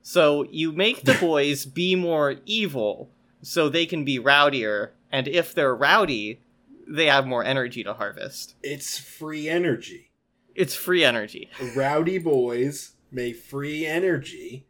So 0.03 0.47
you 0.51 0.73
make 0.73 1.03
the 1.03 1.15
boys 1.21 1.65
be 1.65 1.95
more 1.95 2.37
evil, 2.45 3.11
so 3.41 3.69
they 3.69 3.87
can 3.87 4.05
be 4.05 4.19
rowdier, 4.19 4.91
and 5.11 5.29
if 5.29 5.55
they're 5.55 5.75
rowdy, 5.75 6.41
they 6.87 7.07
have 7.07 7.27
more 7.27 7.45
energy 7.45 7.83
to 7.85 7.95
harvest. 7.95 8.55
It's 8.63 8.99
free 8.99 9.49
energy. 9.49 10.11
It's 10.55 10.75
free 10.75 11.05
energy. 11.05 11.49
Rowdy 11.75 12.19
boys 12.19 12.93
make 13.11 13.37
free 13.37 13.87
energy 13.87 14.67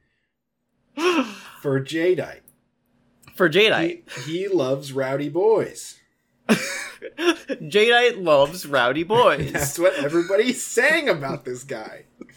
for 1.61 1.81
Jadeite. 1.81 2.41
For 3.35 3.49
Jadeite. 3.49 4.03
He, 4.25 4.45
he 4.45 4.49
loves 4.49 4.93
rowdy 4.93 5.29
boys. 5.29 5.99
Jadeite 7.19 8.23
loves 8.23 8.67
rowdy 8.67 9.03
boys. 9.05 9.53
That's 9.55 9.79
what 9.79 9.95
everybody's 9.95 10.63
saying 10.65 11.09
about 11.09 11.45
this 11.45 11.65
guy. 11.65 12.05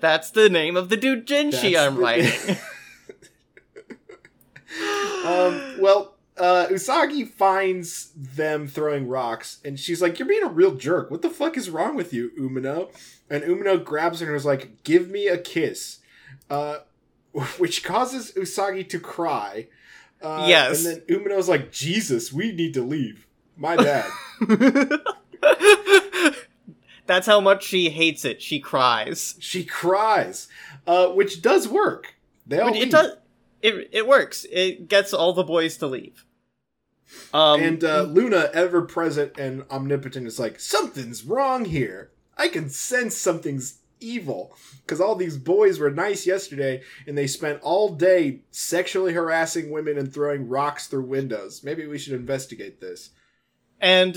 That's 0.00 0.30
the 0.30 0.48
name 0.50 0.76
of 0.76 0.88
the 0.88 0.96
doujinshi 0.96 1.50
That's 1.72 1.76
I'm 1.76 1.94
the- 1.96 2.00
writing. 2.00 2.56
Um, 5.24 5.80
well, 5.80 6.14
uh, 6.36 6.66
Usagi 6.70 7.28
finds 7.28 8.10
them 8.14 8.66
throwing 8.68 9.08
rocks, 9.08 9.58
and 9.64 9.78
she's 9.80 10.02
like, 10.02 10.18
"You're 10.18 10.28
being 10.28 10.42
a 10.42 10.48
real 10.48 10.74
jerk. 10.74 11.10
What 11.10 11.22
the 11.22 11.30
fuck 11.30 11.56
is 11.56 11.70
wrong 11.70 11.96
with 11.96 12.12
you, 12.12 12.30
Umino?" 12.38 12.90
And 13.30 13.42
Umino 13.42 13.82
grabs 13.82 14.20
her 14.20 14.26
and 14.26 14.36
is 14.36 14.44
like, 14.44 14.82
"Give 14.84 15.08
me 15.08 15.28
a 15.28 15.38
kiss," 15.38 15.98
uh, 16.50 16.80
which 17.58 17.82
causes 17.82 18.32
Usagi 18.36 18.86
to 18.90 19.00
cry. 19.00 19.68
Uh, 20.22 20.46
Yes. 20.48 20.84
And 20.84 21.02
then 21.08 21.18
Umino's 21.20 21.48
like, 21.48 21.72
"Jesus, 21.72 22.32
we 22.32 22.52
need 22.52 22.74
to 22.74 22.82
leave. 22.82 23.26
My 23.56 23.76
bad." 23.76 24.10
That's 27.06 27.26
how 27.26 27.40
much 27.40 27.64
she 27.64 27.90
hates 27.90 28.24
it. 28.24 28.42
She 28.42 28.58
cries. 28.58 29.36
she 29.38 29.64
cries, 29.64 30.48
uh, 30.86 31.08
which 31.08 31.40
does 31.40 31.68
work. 31.68 32.14
They 32.46 32.58
all 32.58 32.68
it 32.74 32.80
leave. 32.80 32.90
does. 32.90 33.12
It 33.62 33.88
it 33.92 34.06
works. 34.08 34.44
It 34.50 34.88
gets 34.88 35.12
all 35.14 35.32
the 35.32 35.44
boys 35.44 35.76
to 35.78 35.86
leave. 35.86 36.24
Um, 37.32 37.62
and 37.62 37.84
uh, 37.84 38.02
Luna, 38.02 38.50
ever 38.52 38.82
present 38.82 39.38
and 39.38 39.64
omnipotent, 39.70 40.26
is 40.26 40.40
like, 40.40 40.58
something's 40.58 41.24
wrong 41.24 41.64
here. 41.64 42.10
I 42.36 42.48
can 42.48 42.68
sense 42.68 43.16
something's 43.16 43.78
evil. 44.00 44.56
Because 44.82 45.00
all 45.00 45.14
these 45.14 45.36
boys 45.38 45.78
were 45.78 45.90
nice 45.90 46.26
yesterday, 46.26 46.82
and 47.06 47.16
they 47.16 47.26
spent 47.26 47.60
all 47.62 47.94
day 47.94 48.40
sexually 48.50 49.12
harassing 49.12 49.70
women 49.70 49.98
and 49.98 50.12
throwing 50.12 50.48
rocks 50.48 50.86
through 50.86 51.04
windows. 51.06 51.62
Maybe 51.64 51.86
we 51.86 51.98
should 51.98 52.12
investigate 52.14 52.80
this. 52.80 53.10
and 53.80 54.16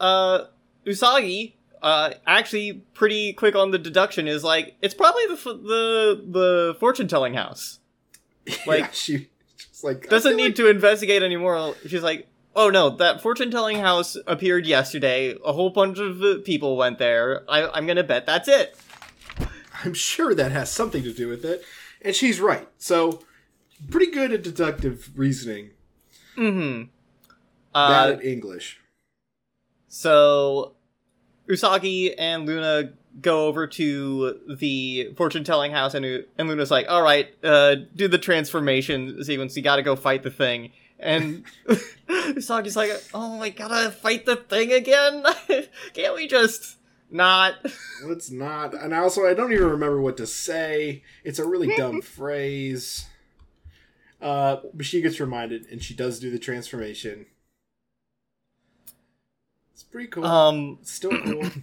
uh, 0.00 0.44
Usagi, 0.86 1.54
uh, 1.82 2.14
actually 2.26 2.82
pretty 2.94 3.32
quick 3.32 3.54
on 3.54 3.70
the 3.70 3.78
deduction 3.78 4.26
is 4.26 4.42
like 4.42 4.74
it's 4.82 4.94
probably 4.94 5.26
the 5.26 5.34
f- 5.34 5.44
the 5.44 6.24
the 6.26 6.76
fortune 6.80 7.08
telling 7.08 7.34
house. 7.34 7.80
Like- 8.66 8.80
yeah, 8.80 8.88
she 8.92 9.28
just 9.56 9.84
like 9.84 10.08
Doesn't 10.08 10.36
need 10.36 10.44
like- 10.46 10.54
to 10.56 10.68
investigate 10.70 11.22
anymore. 11.22 11.74
She's 11.86 12.02
like, 12.02 12.26
oh 12.56 12.70
no, 12.70 12.90
that 12.96 13.20
fortune 13.22 13.50
telling 13.50 13.78
house 13.78 14.16
appeared 14.26 14.66
yesterday. 14.66 15.34
A 15.44 15.52
whole 15.52 15.70
bunch 15.70 15.98
of 15.98 16.44
people 16.44 16.76
went 16.76 16.98
there. 16.98 17.42
I, 17.48 17.68
I'm 17.68 17.86
gonna 17.86 18.02
bet 18.04 18.26
that's 18.26 18.48
it. 18.48 18.76
I'm 19.84 19.94
sure 19.94 20.34
that 20.34 20.52
has 20.52 20.70
something 20.70 21.02
to 21.02 21.12
do 21.12 21.28
with 21.28 21.44
it, 21.44 21.64
and 22.02 22.14
she's 22.14 22.40
right. 22.40 22.68
So, 22.78 23.22
pretty 23.90 24.10
good 24.10 24.32
at 24.32 24.42
deductive 24.42 25.10
reasoning. 25.14 25.70
Mm-hmm. 26.36 26.84
Bad 27.72 28.10
Uh, 28.10 28.12
at 28.14 28.24
English. 28.24 28.80
So 29.88 30.74
Usagi 31.48 32.14
and 32.18 32.46
Luna 32.46 32.92
go 33.20 33.46
over 33.46 33.66
to 33.68 34.40
the 34.58 35.12
fortune 35.16 35.44
telling 35.44 35.72
house, 35.72 35.94
and 35.94 36.24
and 36.36 36.48
Luna's 36.48 36.70
like, 36.70 36.86
"All 36.88 37.02
right, 37.02 37.28
uh, 37.44 37.76
do 37.94 38.08
the 38.08 38.18
transformation 38.18 39.22
sequence. 39.22 39.56
You 39.56 39.62
got 39.62 39.76
to 39.76 39.82
go 39.82 39.94
fight 39.94 40.22
the 40.22 40.30
thing." 40.30 40.72
And 40.98 41.44
Usagi's 42.08 42.76
like, 42.76 42.90
"Oh, 43.12 43.40
I 43.40 43.50
gotta 43.50 43.90
fight 43.90 44.26
the 44.26 44.36
thing 44.36 44.72
again? 44.72 45.24
Can't 45.94 46.14
we 46.14 46.26
just 46.26 46.78
not?" 47.10 47.54
Let's 48.04 48.30
not. 48.30 48.74
And 48.74 48.92
also, 48.94 49.26
I 49.26 49.34
don't 49.34 49.52
even 49.52 49.68
remember 49.68 50.00
what 50.00 50.16
to 50.18 50.26
say. 50.26 51.02
It's 51.24 51.38
a 51.38 51.46
really 51.46 51.74
dumb 51.76 52.00
phrase. 52.02 53.06
Uh, 54.20 54.56
but 54.72 54.86
she 54.86 55.00
gets 55.02 55.20
reminded, 55.20 55.66
and 55.70 55.82
she 55.82 55.92
does 55.94 56.18
do 56.18 56.30
the 56.30 56.38
transformation. 56.38 57.26
It's 59.72 59.82
pretty 59.82 60.08
cool. 60.08 60.24
Um. 60.24 60.78
still 60.82 61.16
cool. 61.22 61.44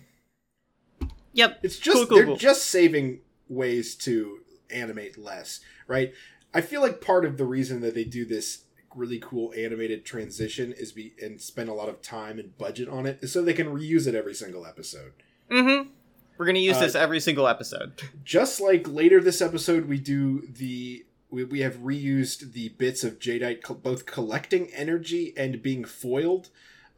Yep. 1.34 1.60
It's 1.64 1.80
just 1.80 1.96
Cool, 1.96 2.06
cool, 2.08 2.18
they're 2.18 2.26
cool. 2.26 2.36
just 2.36 2.66
saving 2.66 3.20
ways 3.48 3.96
to 3.96 4.40
animate 4.70 5.18
less, 5.18 5.62
right? 5.88 6.12
I 6.54 6.60
feel 6.60 6.82
like 6.82 7.00
part 7.00 7.24
of 7.24 7.38
the 7.38 7.46
reason 7.46 7.80
that 7.80 7.96
they 7.96 8.04
do 8.04 8.26
this 8.26 8.66
really 8.94 9.18
cool 9.18 9.54
animated 9.58 10.04
transition 10.04 10.74
is 10.74 10.92
be 10.92 11.14
and 11.22 11.40
spend 11.40 11.70
a 11.70 11.74
lot 11.74 11.88
of 11.88 12.02
time 12.02 12.38
and 12.38 12.58
budget 12.58 12.90
on 12.90 13.06
it 13.06 13.18
is 13.22 13.32
so 13.32 13.42
they 13.42 13.54
can 13.54 13.68
reuse 13.68 14.08
it 14.08 14.14
every 14.14 14.34
single 14.34 14.66
episode. 14.66 15.14
Mm-hmm. 15.52 15.90
We're 16.38 16.46
gonna 16.46 16.60
use 16.60 16.78
Uh, 16.78 16.82
this 16.82 16.96
every 16.96 17.20
single 17.20 17.48
episode. 17.48 18.02
just 18.24 18.60
like 18.62 18.88
later 18.88 19.22
this 19.22 19.42
episode 19.42 19.86
we 19.88 20.00
do 20.00 20.48
the 20.48 21.06
we, 21.30 21.44
we 21.44 21.60
have 21.62 21.78
reused 21.78 22.54
the 22.54 22.70
bits 22.70 23.04
of 23.04 23.20
jadeite 23.20 23.62
co- 23.64 23.74
both 23.76 24.06
collecting 24.06 24.68
energy 24.74 25.34
and 25.38 25.62
being 25.62 25.84
foiled 25.86 26.50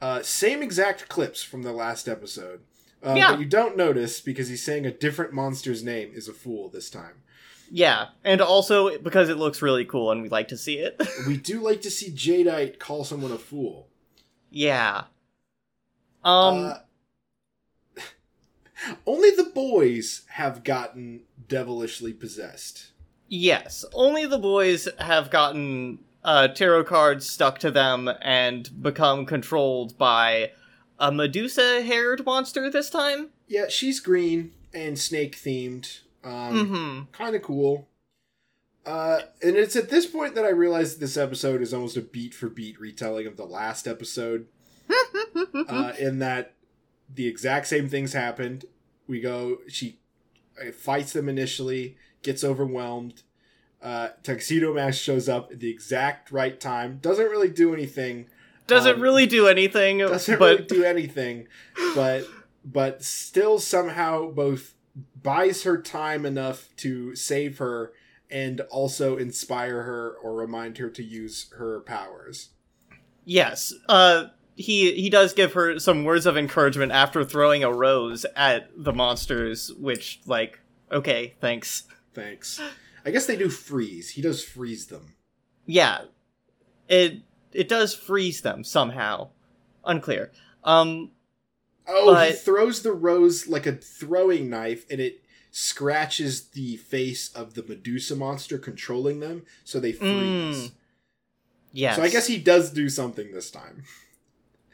uh, 0.02 0.22
same 0.22 0.62
exact 0.64 1.08
clips 1.10 1.44
from 1.44 1.64
the 1.64 1.72
last 1.74 2.08
episode 2.08 2.62
uh, 3.06 3.16
Yeah. 3.18 3.32
but 3.32 3.40
you 3.40 3.46
don't 3.46 3.76
notice 3.78 4.22
because 4.22 4.48
he's 4.50 4.64
saying 4.64 4.86
a 4.86 4.92
different 4.92 5.34
monster's 5.34 5.84
name 5.84 6.12
is 6.14 6.28
a 6.28 6.34
fool 6.34 6.70
this 6.70 6.90
time 6.90 7.22
Yeah, 7.72 8.08
and 8.24 8.40
also 8.42 8.98
because 9.00 9.30
it 9.30 9.38
looks 9.38 9.62
really 9.62 9.84
cool, 9.86 10.12
and 10.12 10.22
we 10.22 10.30
like 10.30 10.48
to 10.50 10.58
see 10.58 10.76
it. 10.78 11.02
we 11.28 11.38
do 11.38 11.60
like 11.60 11.82
to 11.82 11.92
see 11.92 12.12
jadeite 12.12 12.80
call 12.80 13.04
someone 13.04 13.32
a 13.32 13.38
fool 13.38 13.88
yeah. 14.50 15.06
Um. 16.24 16.66
Uh, 16.66 16.74
only 19.06 19.30
the 19.32 19.44
boys 19.54 20.24
have 20.30 20.64
gotten 20.64 21.22
devilishly 21.48 22.14
possessed 22.14 22.90
Yes, 23.30 23.84
only 23.94 24.28
the 24.28 24.38
boys 24.38 24.88
have 25.00 25.32
gotten 25.32 26.00
uh, 26.24 26.50
tarot 26.50 26.84
cards 26.84 27.28
stuck 27.28 27.58
to 27.60 27.72
them 27.72 28.10
and 28.22 28.70
become 28.84 29.26
controlled 29.26 29.98
by 29.98 30.52
a 31.00 31.12
Medusa-haired 31.12 32.26
monster 32.26 32.70
this 32.70 32.90
time. 32.92 33.30
yeah 33.48 33.68
she's 33.70 34.00
green 34.00 34.52
and 34.74 35.00
snake 35.00 35.36
themed 35.36 36.02
um, 36.24 36.32
Mm-hmm. 36.32 37.12
kind 37.12 37.36
of 37.36 37.42
cool. 37.42 37.88
Uh, 38.86 39.22
and 39.42 39.56
it's 39.56 39.76
at 39.78 39.90
this 39.90 40.06
point 40.06 40.36
that 40.36 40.46
I 40.46 40.50
realized 40.50 41.00
this 41.00 41.18
episode 41.18 41.62
is 41.62 41.74
almost 41.74 41.98
a 41.98 42.02
beat 42.02 42.34
for 42.34 42.50
beat 42.50 42.80
retelling 42.80 43.26
of 43.28 43.38
the 43.38 43.46
last 43.46 43.88
episode. 43.88 44.48
uh, 45.70 45.94
in 45.98 46.20
that 46.20 46.54
the 47.14 47.28
exact 47.28 47.68
same 47.68 47.88
things 47.90 48.14
happened. 48.14 48.66
We 49.08 49.20
go, 49.22 49.58
she 49.68 50.00
uh, 50.62 50.72
fights 50.72 51.14
them 51.14 51.28
initially, 51.30 51.98
gets 52.22 52.44
overwhelmed. 52.44 53.24
Uh, 53.82 54.10
Tuxedo 54.24 54.74
Mask 54.74 55.02
shows 55.02 55.28
up 55.28 55.52
at 55.52 55.60
the 55.60 55.70
exact 55.70 56.32
right 56.32 56.60
time. 56.60 57.00
Doesn't 57.02 57.30
really 57.30 57.50
do 57.50 57.74
anything. 57.74 58.28
Doesn't 58.66 58.96
Um, 58.96 59.02
really 59.02 59.26
do 59.26 59.48
anything, 59.48 59.98
Doesn't 60.00 60.40
but 60.40 60.52
really 60.60 60.64
do 60.68 60.84
anything. 60.86 61.48
But 61.96 62.26
but 62.64 63.04
still 63.04 63.60
somehow 63.60 64.32
both 64.32 64.74
buys 65.22 65.64
her 65.64 65.82
time 65.82 66.26
enough 66.26 66.70
to 66.78 67.14
save 67.14 67.58
her 67.58 67.92
and 68.32 68.62
also 68.72 69.18
inspire 69.18 69.84
her 69.84 70.12
or 70.24 70.34
remind 70.34 70.78
her 70.78 70.90
to 70.90 71.04
use 71.04 71.50
her 71.58 71.82
powers. 71.82 72.52
yes, 73.26 73.74
uh, 73.90 74.28
he 74.56 74.94
he 74.94 75.10
does 75.10 75.34
give 75.34 75.54
her 75.54 75.80
some 75.80 76.04
words 76.04 76.26
of 76.26 76.38
encouragement 76.38 76.92
after 76.92 77.24
throwing 77.24 77.64
a 77.64 77.72
rose 77.74 78.26
at 78.36 78.70
the 78.76 78.94
monsters, 78.94 79.72
which, 79.74 80.22
like, 80.26 80.60
okay, 80.92 81.34
thanks. 81.40 81.84
Thanks. 82.14 82.62
I 83.06 83.12
guess 83.12 83.26
they 83.26 83.36
do 83.36 83.50
freeze. 83.50 84.12
He 84.12 84.22
does 84.22 84.44
freeze 84.44 84.88
them. 84.88 85.16
Yeah, 85.66 86.02
it 86.88 87.22
it 87.52 87.68
does 87.68 87.94
freeze 87.96 88.42
them 88.42 88.64
somehow. 88.64 89.30
Unclear. 89.86 90.32
Um, 90.64 91.12
Oh, 91.86 92.16
he 92.16 92.32
throws 92.32 92.82
the 92.82 92.94
rose 92.94 93.48
like 93.48 93.66
a 93.66 93.74
throwing 93.74 94.50
knife 94.50 94.86
and 94.90 95.02
it 95.02 95.22
scratches 95.52 96.50
the 96.50 96.78
face 96.78 97.30
of 97.34 97.56
the 97.56 97.64
Medusa 97.64 98.16
monster 98.16 98.58
controlling 98.58 99.20
them, 99.20 99.46
so 99.66 99.80
they 99.80 99.92
freeze. 99.92 100.10
Mm, 100.10 100.72
yes. 101.74 101.96
So 101.98 102.04
I 102.04 102.10
guess 102.10 102.28
he 102.28 102.38
does 102.38 102.72
do 102.72 102.88
something 102.90 103.32
this 103.34 103.52
time. 103.52 103.84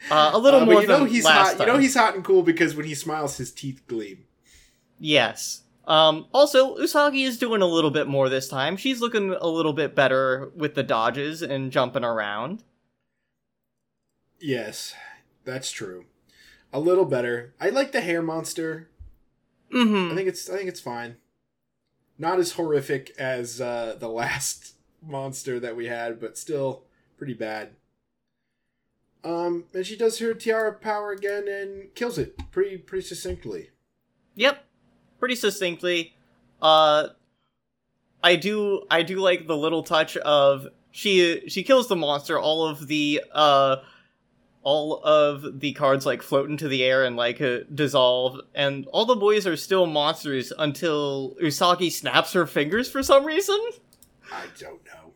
Uh, 0.10 0.32
a 0.34 0.38
little 0.40 0.62
Uh, 0.62 0.66
more 0.66 0.82
you 0.82 0.88
know 0.88 1.06
he's 1.06 1.26
hot. 1.28 1.60
You 1.60 1.66
know 1.66 1.78
he's 1.78 1.96
hot 1.96 2.16
and 2.16 2.24
cool 2.24 2.44
because 2.44 2.76
when 2.76 2.86
he 2.86 2.96
smiles, 2.96 3.38
his 3.38 3.52
teeth 3.52 3.82
gleam. 3.88 4.26
Yes. 5.00 5.64
Um, 5.86 6.28
also, 6.34 6.78
Usagi 6.78 7.26
is 7.26 7.38
doing 7.40 7.62
a 7.64 7.66
little 7.66 7.90
bit 7.90 8.08
more 8.08 8.30
this 8.30 8.48
time. 8.48 8.78
She's 8.78 9.02
looking 9.02 9.34
a 9.34 9.48
little 9.48 9.74
bit 9.74 9.96
better 9.96 10.52
with 10.56 10.76
the 10.76 10.84
dodges 10.84 11.42
and 11.42 11.72
jumping 11.72 12.04
around. 12.04 12.64
Yes, 14.40 14.94
that's 15.46 15.72
true. 15.72 16.06
A 16.72 16.80
little 16.80 17.06
better. 17.06 17.56
I 17.60 17.70
like 17.70 17.92
the 17.92 18.02
hair 18.02 18.22
monster. 18.22 18.90
Mm-hmm. 19.74 20.12
I 20.12 20.16
think 20.16 20.28
it's 20.28 20.50
I 20.50 20.58
think 20.58 20.70
it's 20.70 20.80
fine. 20.80 21.18
Not 22.18 22.40
as 22.40 22.54
horrific 22.54 23.12
as 23.18 23.60
uh, 23.60 23.96
the 24.00 24.10
last 24.22 24.76
monster 25.02 25.60
that 25.60 25.76
we 25.76 25.88
had, 25.88 26.20
but 26.20 26.38
still 26.38 26.84
pretty 27.18 27.34
bad. 27.34 27.72
Um, 29.24 29.66
and 29.74 29.86
she 29.86 29.98
does 29.98 30.20
her 30.20 30.34
tiara 30.34 30.74
power 30.74 31.12
again 31.12 31.48
and 31.48 31.94
kills 31.96 32.18
it 32.18 32.38
pretty 32.52 32.78
pretty 32.78 33.06
succinctly. 33.06 33.70
Yep. 34.36 34.64
Pretty 35.20 35.36
succinctly. 35.36 36.16
Uh 36.62 37.10
I 38.24 38.36
do 38.36 38.86
I 38.90 39.04
do 39.04 39.18
like 39.18 39.48
the 39.48 39.58
little 39.58 39.84
touch 39.84 40.18
of 40.18 40.68
she 40.91 41.48
she 41.48 41.64
kills 41.64 41.88
the 41.88 41.96
monster. 41.96 42.38
All 42.40 42.68
of 42.68 42.88
the 42.88 43.24
uh, 43.32 43.78
all 44.62 45.02
of 45.04 45.60
the 45.60 45.74
cards 45.74 46.06
like 46.06 46.22
float 46.22 46.50
into 46.50 46.68
the 46.68 46.84
air 46.84 47.06
and 47.06 47.16
like 47.16 47.40
uh, 47.41 47.60
dissolve, 47.74 48.40
and 48.54 48.88
all 48.88 49.06
the 49.06 49.16
boys 49.16 49.48
are 49.48 49.56
still 49.56 49.86
monsters 49.86 50.52
until 50.58 51.36
Usagi 51.41 51.91
snaps 51.91 52.34
her 52.34 52.46
fingers 52.46 52.90
for 52.90 53.04
some 53.04 53.26
reason. 53.26 53.60
I 54.32 54.46
don't 54.60 54.84
know. 54.86 55.14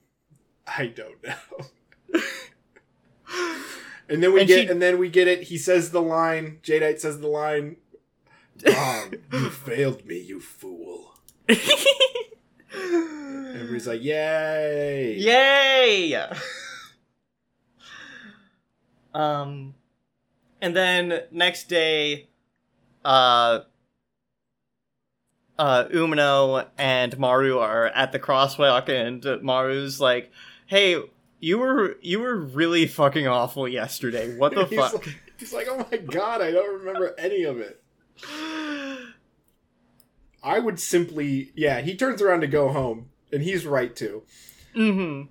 I 0.65 0.87
don't 0.87 1.23
know. 1.23 2.19
and 4.09 4.21
then 4.23 4.33
we 4.33 4.39
And 4.41 4.47
get, 4.47 4.61
she- 4.65 4.67
and 4.71 4.81
then 4.81 4.97
we 4.97 5.09
get 5.09 5.27
it. 5.27 5.43
He 5.43 5.57
says 5.57 5.91
the 5.91 6.01
line. 6.01 6.59
Jadeite 6.63 6.99
says 6.99 7.19
the 7.19 7.27
line. 7.27 7.77
Mom, 8.65 9.13
you 9.31 9.49
failed 9.65 10.05
me, 10.05 10.19
you 10.19 10.39
fool. 10.39 11.15
Everybody's 12.75 13.87
like, 13.87 14.03
"Yay!" 14.03 15.15
Yay! 15.17 16.27
um, 19.13 19.75
and 20.61 20.75
then 20.75 21.21
next 21.31 21.69
day, 21.69 22.27
uh, 23.05 23.59
uh, 25.59 25.85
Umino 25.85 26.65
and 26.77 27.17
Maru 27.17 27.59
are 27.59 27.87
at 27.87 28.11
the 28.11 28.19
crosswalk, 28.19 28.89
and 28.89 29.43
Maru's 29.43 29.99
like, 30.01 30.31
"Hey, 30.65 31.01
you 31.43 31.57
were 31.57 31.97
you 32.01 32.21
were 32.21 32.37
really 32.37 32.87
fucking 32.87 33.27
awful 33.27 33.67
yesterday. 33.67 34.37
What 34.37 34.55
the 34.55 34.65
he's 34.69 34.79
fuck?" 34.79 34.93
Like, 34.93 35.15
he's 35.37 35.53
like, 35.53 35.67
"Oh 35.69 35.85
my 35.91 35.97
god, 35.97 36.41
I 36.41 36.51
don't 36.51 36.79
remember 36.79 37.13
any 37.17 37.43
of 37.43 37.59
it." 37.59 37.83
I 40.45 40.59
would 40.59 40.79
simply, 40.79 41.51
yeah. 41.55 41.81
He 41.81 41.95
turns 41.95 42.21
around 42.21 42.41
to 42.41 42.47
go 42.47 42.69
home, 42.69 43.09
and 43.31 43.41
he's 43.41 43.65
right 43.65 43.95
too. 43.95 44.23
Mm-hmm. 44.75 45.29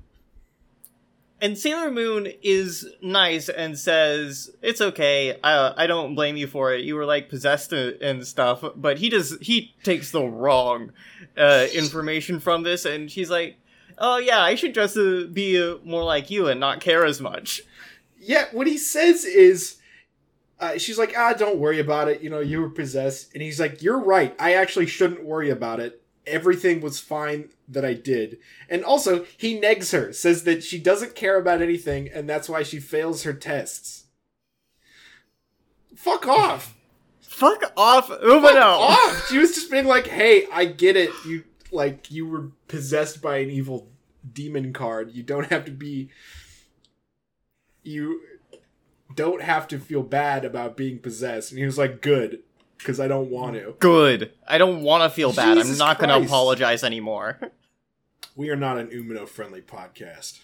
And 1.41 1.59
Sailor 1.59 1.91
Moon 1.91 2.29
is 2.43 2.89
nice 3.01 3.49
and 3.49 3.79
says, 3.79 4.51
"It's 4.61 4.83
okay. 4.83 5.39
I 5.43 5.85
I 5.85 5.87
don't 5.87 6.15
blame 6.15 6.37
you 6.37 6.47
for 6.47 6.75
it. 6.75 6.85
You 6.85 6.95
were 6.95 7.07
like 7.07 7.31
possessed 7.31 7.73
and 7.73 8.27
stuff." 8.27 8.63
But 8.77 8.99
he 8.99 9.09
does 9.09 9.39
he 9.41 9.75
takes 9.83 10.11
the 10.11 10.25
wrong 10.25 10.93
uh, 11.39 11.69
information 11.75 12.39
from 12.39 12.65
this, 12.65 12.85
and 12.85 13.11
she's 13.11 13.31
like, 13.31 13.57
"Oh 13.99 14.19
yeah, 14.19 14.41
I 14.41 14.55
should 14.55 14.75
just 14.75 14.97
uh, 14.97 15.25
be 15.33 15.61
uh, 15.63 15.77
more 15.85 16.05
like 16.05 16.31
you 16.31 16.49
and 16.49 16.61
not 16.61 16.81
care 16.81 17.05
as 17.05 17.21
much." 17.21 17.63
Yeah, 18.25 18.47
what 18.53 18.69
he 18.69 18.79
says 18.79 19.25
is, 19.25 19.79
uh, 20.61 20.79
she's 20.79 20.97
like, 20.97 21.13
ah, 21.17 21.33
don't 21.33 21.59
worry 21.59 21.81
about 21.81 22.07
it. 22.09 22.23
You 22.23 22.31
know, 22.31 22.39
you 22.39 22.61
were 22.61 22.71
possessed. 22.71 23.35
And 23.35 23.43
he's 23.43 23.59
like, 23.59 23.83
you're 23.83 23.99
right. 23.99 24.33
I 24.39 24.55
actually 24.55 24.87
shouldn't 24.87 25.25
worry 25.25 25.51
about 25.51 25.81
it. 25.81 26.01
Everything 26.25 26.81
was 26.81 27.01
fine 27.01 27.49
that 27.67 27.85
I 27.85 27.95
did. 27.95 28.39
And 28.71 28.85
also, 28.85 29.27
he 29.37 29.61
negs 29.61 29.93
her, 29.93 30.13
says 30.13 30.45
that 30.45 30.63
she 30.63 30.79
doesn't 30.79 31.17
care 31.17 31.37
about 31.37 31.61
anything, 31.61 32.09
and 32.09 32.29
that's 32.29 32.49
why 32.49 32.63
she 32.63 32.79
fails 32.79 33.25
her 33.25 33.33
tests. 33.33 34.05
Fuck 35.97 36.29
off. 36.29 36.77
Fuck 37.21 37.73
off, 37.77 38.09
Umino. 38.09 38.53
Fuck 38.53 38.63
off. 38.63 39.29
She 39.29 39.39
was 39.39 39.57
just 39.57 39.69
being 39.69 39.87
like, 39.87 40.07
hey, 40.07 40.47
I 40.53 40.67
get 40.67 40.97
it. 40.97 41.11
You, 41.27 41.43
like, 41.73 42.11
you 42.11 42.27
were 42.27 42.51
possessed 42.69 43.21
by 43.23 43.39
an 43.39 43.51
evil 43.51 43.89
demon 44.31 44.73
card. 44.73 45.13
You 45.13 45.23
don't 45.23 45.51
have 45.51 45.65
to 45.65 45.71
be. 45.71 46.11
You 47.83 48.21
don't 49.15 49.43
have 49.43 49.67
to 49.69 49.79
feel 49.79 50.03
bad 50.03 50.45
about 50.45 50.77
being 50.77 50.99
possessed. 50.99 51.51
And 51.51 51.59
he 51.59 51.65
was 51.65 51.79
like, 51.79 52.01
good, 52.01 52.41
because 52.79 53.01
I 53.01 53.09
don't 53.09 53.31
want 53.31 53.55
to. 53.55 53.75
Good. 53.81 54.33
I 54.47 54.59
don't 54.59 54.83
want 54.83 55.03
to 55.03 55.11
feel 55.11 55.33
bad. 55.33 55.59
I'm 55.59 55.77
not 55.79 55.99
going 55.99 56.09
to 56.09 56.27
apologize 56.27 56.85
anymore. 56.85 57.41
We 58.35 58.49
are 58.49 58.57
not 58.57 58.79
an 58.79 58.87
Umino 58.87 59.29
friendly 59.29 59.61
podcast. 59.61 60.41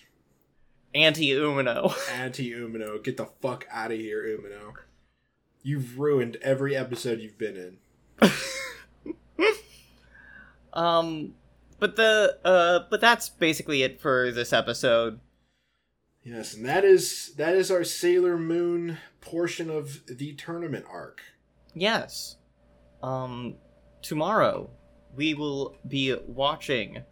Anti 0.94 1.30
Umino. 1.30 1.94
Anti 2.12 2.50
Umino. 2.50 3.02
Get 3.02 3.16
the 3.16 3.30
fuck 3.40 3.66
out 3.70 3.92
of 3.92 3.98
here, 3.98 4.24
Umino. 4.24 4.74
You've 5.62 5.98
ruined 5.98 6.36
every 6.42 6.76
episode 6.76 7.20
you've 7.20 7.38
been 7.38 7.78
in. 8.20 8.34
Um, 10.78 11.34
but 11.80 11.96
the 11.96 12.38
uh, 12.44 12.80
but 12.88 13.00
that's 13.00 13.28
basically 13.28 13.82
it 13.82 14.00
for 14.00 14.30
this 14.30 14.52
episode. 14.52 15.18
Yes, 16.22 16.54
and 16.54 16.64
that 16.66 16.84
is 16.84 17.34
that 17.36 17.54
is 17.54 17.70
our 17.70 17.82
Sailor 17.82 18.38
Moon 18.38 18.98
portion 19.20 19.70
of 19.70 20.06
the 20.06 20.34
tournament 20.34 20.84
arc. 20.88 21.20
Yes. 21.74 22.36
Um, 23.02 23.56
tomorrow 24.02 24.70
we 25.16 25.34
will 25.34 25.76
be 25.86 26.14
watching 26.26 27.02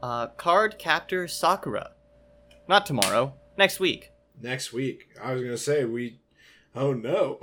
uh 0.00 0.28
Card 0.28 0.78
Captor 0.78 1.26
Sakura. 1.26 1.90
Not 2.68 2.86
tomorrow. 2.86 3.34
Next 3.56 3.80
week. 3.80 4.12
Next 4.40 4.72
week, 4.72 5.08
I 5.20 5.32
was 5.32 5.42
gonna 5.42 5.58
say 5.58 5.84
we. 5.84 6.20
Oh 6.72 6.92
no, 6.92 7.40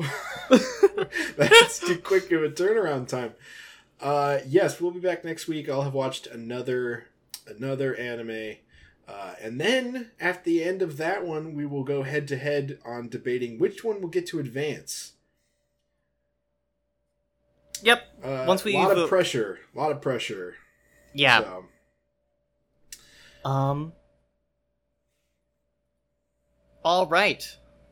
that's 1.36 1.80
too 1.80 1.98
quick 1.98 2.32
of 2.32 2.44
a 2.44 2.50
turnaround 2.50 3.10
time. 3.10 3.34
Uh, 4.02 4.40
yes, 4.48 4.80
we'll 4.82 4.92
be 4.92 5.00
back 5.00 5.24
next 5.24 5.48
week. 5.48 5.70
I'll 5.70 5.84
have 5.84 5.94
watched 5.94 6.28
another 6.28 7.08
another 7.48 7.96
anime, 7.96 8.56
uh, 9.08 9.36
and 9.42 9.60
then 9.60 10.12
at 10.20 10.44
the 10.44 10.64
end 10.64 10.82
of 10.82 10.98
that 10.98 11.26
one, 11.26 11.56
we 11.56 11.66
will 11.66 11.84
go 11.84 12.04
head 12.04 12.28
to 12.30 12.38
head 12.38 12.80
on 12.86 13.08
debating 13.08 13.58
which 13.60 13.84
one 13.84 14.02
will 14.02 14.10
get 14.10 14.28
to 14.28 14.40
advance. 14.40 15.14
Yep. 17.84 18.04
Uh, 18.24 18.46
Once 18.48 18.66
a 18.66 18.70
lot 18.72 18.98
of 18.98 19.10
pressure, 19.10 19.60
a 19.76 19.78
lot 19.78 19.92
of 19.92 20.02
pressure. 20.02 20.56
Yeah. 21.14 21.42
So, 21.42 21.66
Um. 23.50 23.94
All 26.84 27.08
right. 27.08 27.44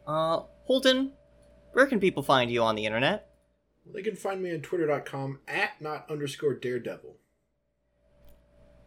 Uh, 0.05 0.41
Holden, 0.65 1.13
where 1.71 1.85
can 1.87 1.99
people 1.99 2.23
find 2.23 2.51
you 2.51 2.61
on 2.61 2.75
the 2.75 2.85
internet? 2.85 3.32
They 3.85 4.01
can 4.01 4.15
find 4.15 4.41
me 4.41 4.53
on 4.53 4.61
twitter.com 4.61 5.39
at 5.47 5.81
not 5.81 6.09
underscore 6.09 6.53
daredevil. 6.53 7.17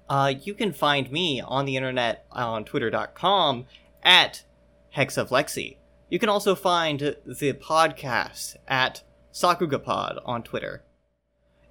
Uh, 0.08 0.34
you 0.42 0.54
can 0.54 0.72
find 0.72 1.10
me 1.10 1.40
on 1.40 1.64
the 1.66 1.76
internet 1.76 2.26
on 2.30 2.64
twitter.com 2.64 3.66
at 4.02 4.44
hexaflexi. 4.96 5.76
You 6.08 6.18
can 6.18 6.28
also 6.28 6.54
find 6.54 7.16
the 7.26 7.52
podcast 7.54 8.56
at 8.68 9.02
Sakugapod 9.32 10.20
on 10.24 10.42
Twitter. 10.42 10.84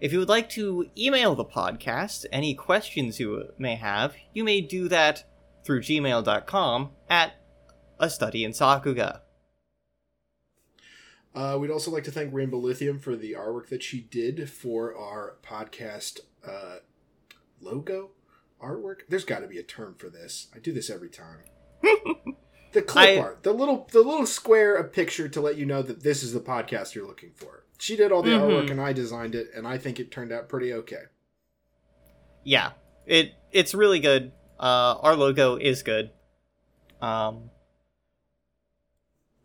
If 0.02 0.11
you 0.11 0.19
would 0.19 0.30
like 0.30 0.49
to 0.49 0.89
email 0.97 1.35
the 1.35 1.45
podcast 1.45 2.26
any 2.31 2.53
questions 2.53 3.19
you 3.19 3.53
may 3.57 3.76
have, 3.76 4.14
you 4.34 4.43
may 4.43 4.60
do 4.60 4.89
that 4.89 5.23
through 5.64 5.81
gmail.com 5.81 6.91
at 7.10 7.34
a 7.97 8.10
study 8.10 8.43
in 8.43 8.52
Sakuga. 8.52 9.22
Uh, 11.36 11.57
we'd 11.60 11.70
also 11.70 11.91
like 11.91 12.06
to 12.06 12.12
thank 12.12 12.34
Rainbow 12.34 12.57
Lithium 12.57 12.98
for 12.98 13.16
the 13.16 13.34
artwork 13.34 13.68
that 13.68 13.84
she 13.84 13.99
did 13.99 14.49
for 14.49 14.95
our 14.95 15.36
podcast 15.44 16.22
uh, 16.48 16.78
logo 17.62 18.12
artwork. 18.64 18.99
There's 19.10 19.26
got 19.26 19.40
to 19.40 19.48
be 19.48 19.57
a 19.60 19.64
term 19.64 19.95
for 19.98 20.10
this. 20.10 20.48
I 20.56 20.60
do 20.60 20.72
this 20.72 20.90
every 20.90 21.10
time. 21.10 21.40
the 22.72 22.82
clip 22.82 23.10
I- 23.10 23.18
art, 23.20 23.44
the 23.44 23.52
little 23.53 23.88
the 23.91 23.99
little 24.02 24.26
square 24.26 24.76
of 24.76 24.94
picture 24.94 25.28
to 25.28 25.41
let 25.41 25.57
you 25.57 25.66
know 25.66 25.82
that 25.82 26.03
this 26.03 26.24
is 26.24 26.32
the 26.34 26.40
podcast 26.40 26.95
you're 26.95 27.06
looking 27.07 27.32
for. 27.36 27.64
She 27.78 27.98
did 27.98 28.14
all 28.14 28.24
the 28.24 28.32
Mhm. 28.32 28.40
artwork 28.41 28.72
and 28.72 28.80
I 28.80 28.94
designed 28.94 29.36
it, 29.36 29.49
and 29.53 29.68
I 29.68 29.78
think 29.78 29.99
it 29.99 30.10
turned 30.12 30.32
out 30.32 30.48
pretty 30.48 30.72
okay. 30.72 31.03
Yeah, 32.44 32.72
it 33.06 33.34
it's 33.52 33.74
really 33.76 33.99
good. 33.99 34.32
Uh, 34.57 34.95
our 35.02 35.16
logo 35.18 35.57
is 35.57 35.84
good. 35.84 36.12
Um, 37.02 37.49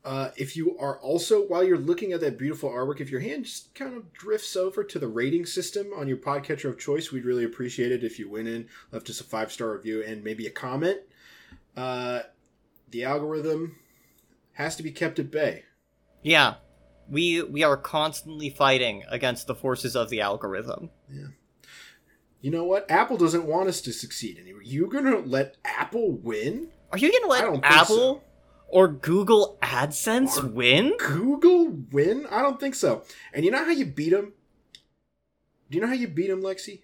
Uh, 0.03 0.31
if 0.37 0.57
you 0.57 0.79
are 0.79 0.99
also, 1.01 1.43
while 1.47 1.63
you're 1.63 1.77
looking 1.77 2.13
at 2.13 2.21
that 2.21 2.39
beautiful 2.39 2.71
artwork, 2.71 3.01
if 3.01 3.11
your 3.11 3.21
hand 3.21 3.45
just 3.45 3.75
kind 3.75 3.95
of 3.95 4.13
drifts 4.15 4.57
over 4.57 4.83
to 4.83 4.99
the 4.99 5.09
rating 5.09 5.45
system 5.45 5.89
on 5.95 6.09
your 6.09 6.17
podcatcher 6.17 6.71
of 6.71 6.79
choice, 6.79 7.13
we'd 7.13 7.27
really 7.27 7.45
appreciate 7.45 7.93
it 7.93 8.03
if 8.03 8.19
you 8.19 8.31
went 8.31 8.49
in, 8.49 8.67
left 8.93 9.11
us 9.11 9.21
a 9.21 9.25
five 9.25 9.53
star 9.53 9.73
review, 9.73 10.03
and 10.03 10.25
maybe 10.25 10.47
a 10.47 10.51
comment. 10.51 11.01
Uh, 11.77 12.21
the 12.91 13.05
algorithm 13.05 13.77
has 14.53 14.75
to 14.77 14.83
be 14.83 14.91
kept 14.91 15.19
at 15.19 15.31
bay. 15.31 15.65
yeah, 16.23 16.55
we 17.09 17.43
we 17.43 17.63
are 17.63 17.77
constantly 17.77 18.49
fighting 18.51 19.03
against 19.11 19.47
the 19.47 19.55
forces 19.55 19.95
of 19.97 20.09
the 20.11 20.21
algorithm. 20.21 20.91
Yeah. 21.11 21.27
You 22.41 22.51
know 22.51 22.65
what? 22.65 22.91
Apple 22.91 23.19
doesn't 23.19 23.45
want 23.45 23.69
us 23.69 23.81
to 23.83 23.93
succeed 23.93 24.39
anymore. 24.39 24.63
You 24.63 24.87
gonna 24.87 25.19
let 25.19 25.57
Apple 25.65 26.13
win? 26.13 26.69
Are 26.91 26.99
you 26.99 27.13
gonna 27.13 27.31
let 27.31 27.65
Apple 27.65 27.97
so. 27.97 28.23
Or 28.71 28.89
Google 28.89 29.59
AdSense 29.63 30.43
Or- 30.43 30.47
win? 30.47 30.95
Google 30.99 31.69
win? 31.91 32.27
I 32.31 32.43
don't 32.43 32.59
think 32.61 32.75
so. 32.75 33.05
And 33.33 33.45
you 33.45 33.51
know 33.51 33.65
how 33.65 33.71
you 33.71 33.87
beat 33.87 34.11
them? 34.11 34.33
Do 35.71 35.77
you 35.77 35.81
know 35.83 35.89
how 35.89 35.95
you 35.95 36.09
beat 36.09 36.29
them, 36.29 36.43
Lexi? 36.43 36.83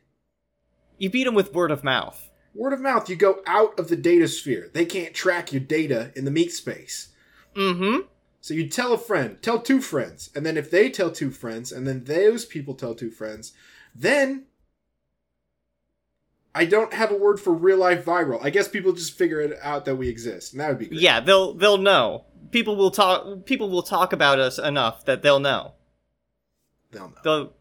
You 0.99 1.11
beat 1.11 1.25
them 1.25 1.35
with 1.35 1.55
word 1.55 1.71
of 1.71 1.85
mouth. 1.85 2.31
Word 2.55 2.73
of 2.73 2.81
mouth. 2.81 3.11
You 3.11 3.17
go 3.17 3.41
out 3.47 3.79
of 3.79 3.89
the 3.89 3.97
data 3.97 4.29
sphere. 4.29 4.71
They 4.73 4.87
can't 4.87 5.15
track 5.15 5.53
your 5.53 5.61
data 5.61 6.13
in 6.17 6.25
the 6.25 6.31
meat 6.31 6.53
space. 6.53 7.09
Mm-hmm. 7.55 8.07
So 8.41 8.55
you 8.55 8.69
tell 8.69 8.93
a 8.93 8.99
friend, 8.99 9.43
tell 9.43 9.61
two 9.61 9.81
friends, 9.81 10.31
and 10.35 10.47
then 10.47 10.57
if 10.57 10.71
they 10.71 10.89
tell 10.89 11.11
two 11.11 11.31
friends, 11.33 11.73
and 11.73 11.87
then 11.87 12.05
those 12.05 12.45
people 12.45 12.75
tell 12.75 12.95
two 12.95 13.11
friends, 13.11 13.53
then 13.95 14.45
I 16.59 16.65
don't 16.65 16.93
have 16.95 17.11
a 17.13 17.17
word 17.17 17.39
for 17.39 17.53
real 17.53 17.77
life 17.77 18.05
viral. 18.05 18.39
I 18.43 18.49
guess 18.49 18.67
people 18.67 18.93
just 18.95 19.13
figure 19.13 19.41
it 19.41 19.59
out 19.63 19.85
that 19.85 19.97
we 19.97 20.09
exist, 20.09 20.53
and 20.53 20.61
that 20.61 20.69
would 20.71 20.79
be 20.79 20.87
great. 20.87 21.01
Yeah, 21.01 21.21
they'll 21.21 21.53
they'll 21.53 21.77
know. 21.77 22.25
People 22.51 22.77
will 22.77 22.91
talk. 22.91 23.45
People 23.45 23.69
will 23.69 23.83
talk 23.83 24.13
about 24.15 24.39
us 24.39 24.59
enough 24.59 25.05
that 25.05 25.21
they'll 25.23 25.39
know. 25.41 25.75
They'll 26.93 27.09
know. 27.09 27.15
They'll, 27.25 27.53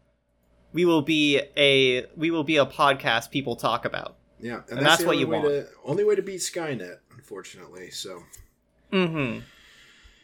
we 0.72 0.84
will 0.86 1.02
be 1.02 1.42
a 1.56 2.06
we 2.16 2.30
will 2.30 2.44
be 2.44 2.56
a 2.56 2.64
podcast 2.64 3.30
people 3.30 3.54
talk 3.56 3.84
about. 3.84 4.16
yeah, 4.40 4.62
and 4.70 4.84
that's 4.84 5.02
the 5.02 5.06
what 5.08 5.18
you 5.18 5.26
want. 5.26 5.44
To, 5.44 5.66
only 5.84 6.02
way 6.04 6.14
to 6.14 6.22
beat 6.22 6.40
Skynet, 6.40 6.98
unfortunately. 7.14 7.90
So 7.90 8.22
Mm-hmm. 8.92 9.40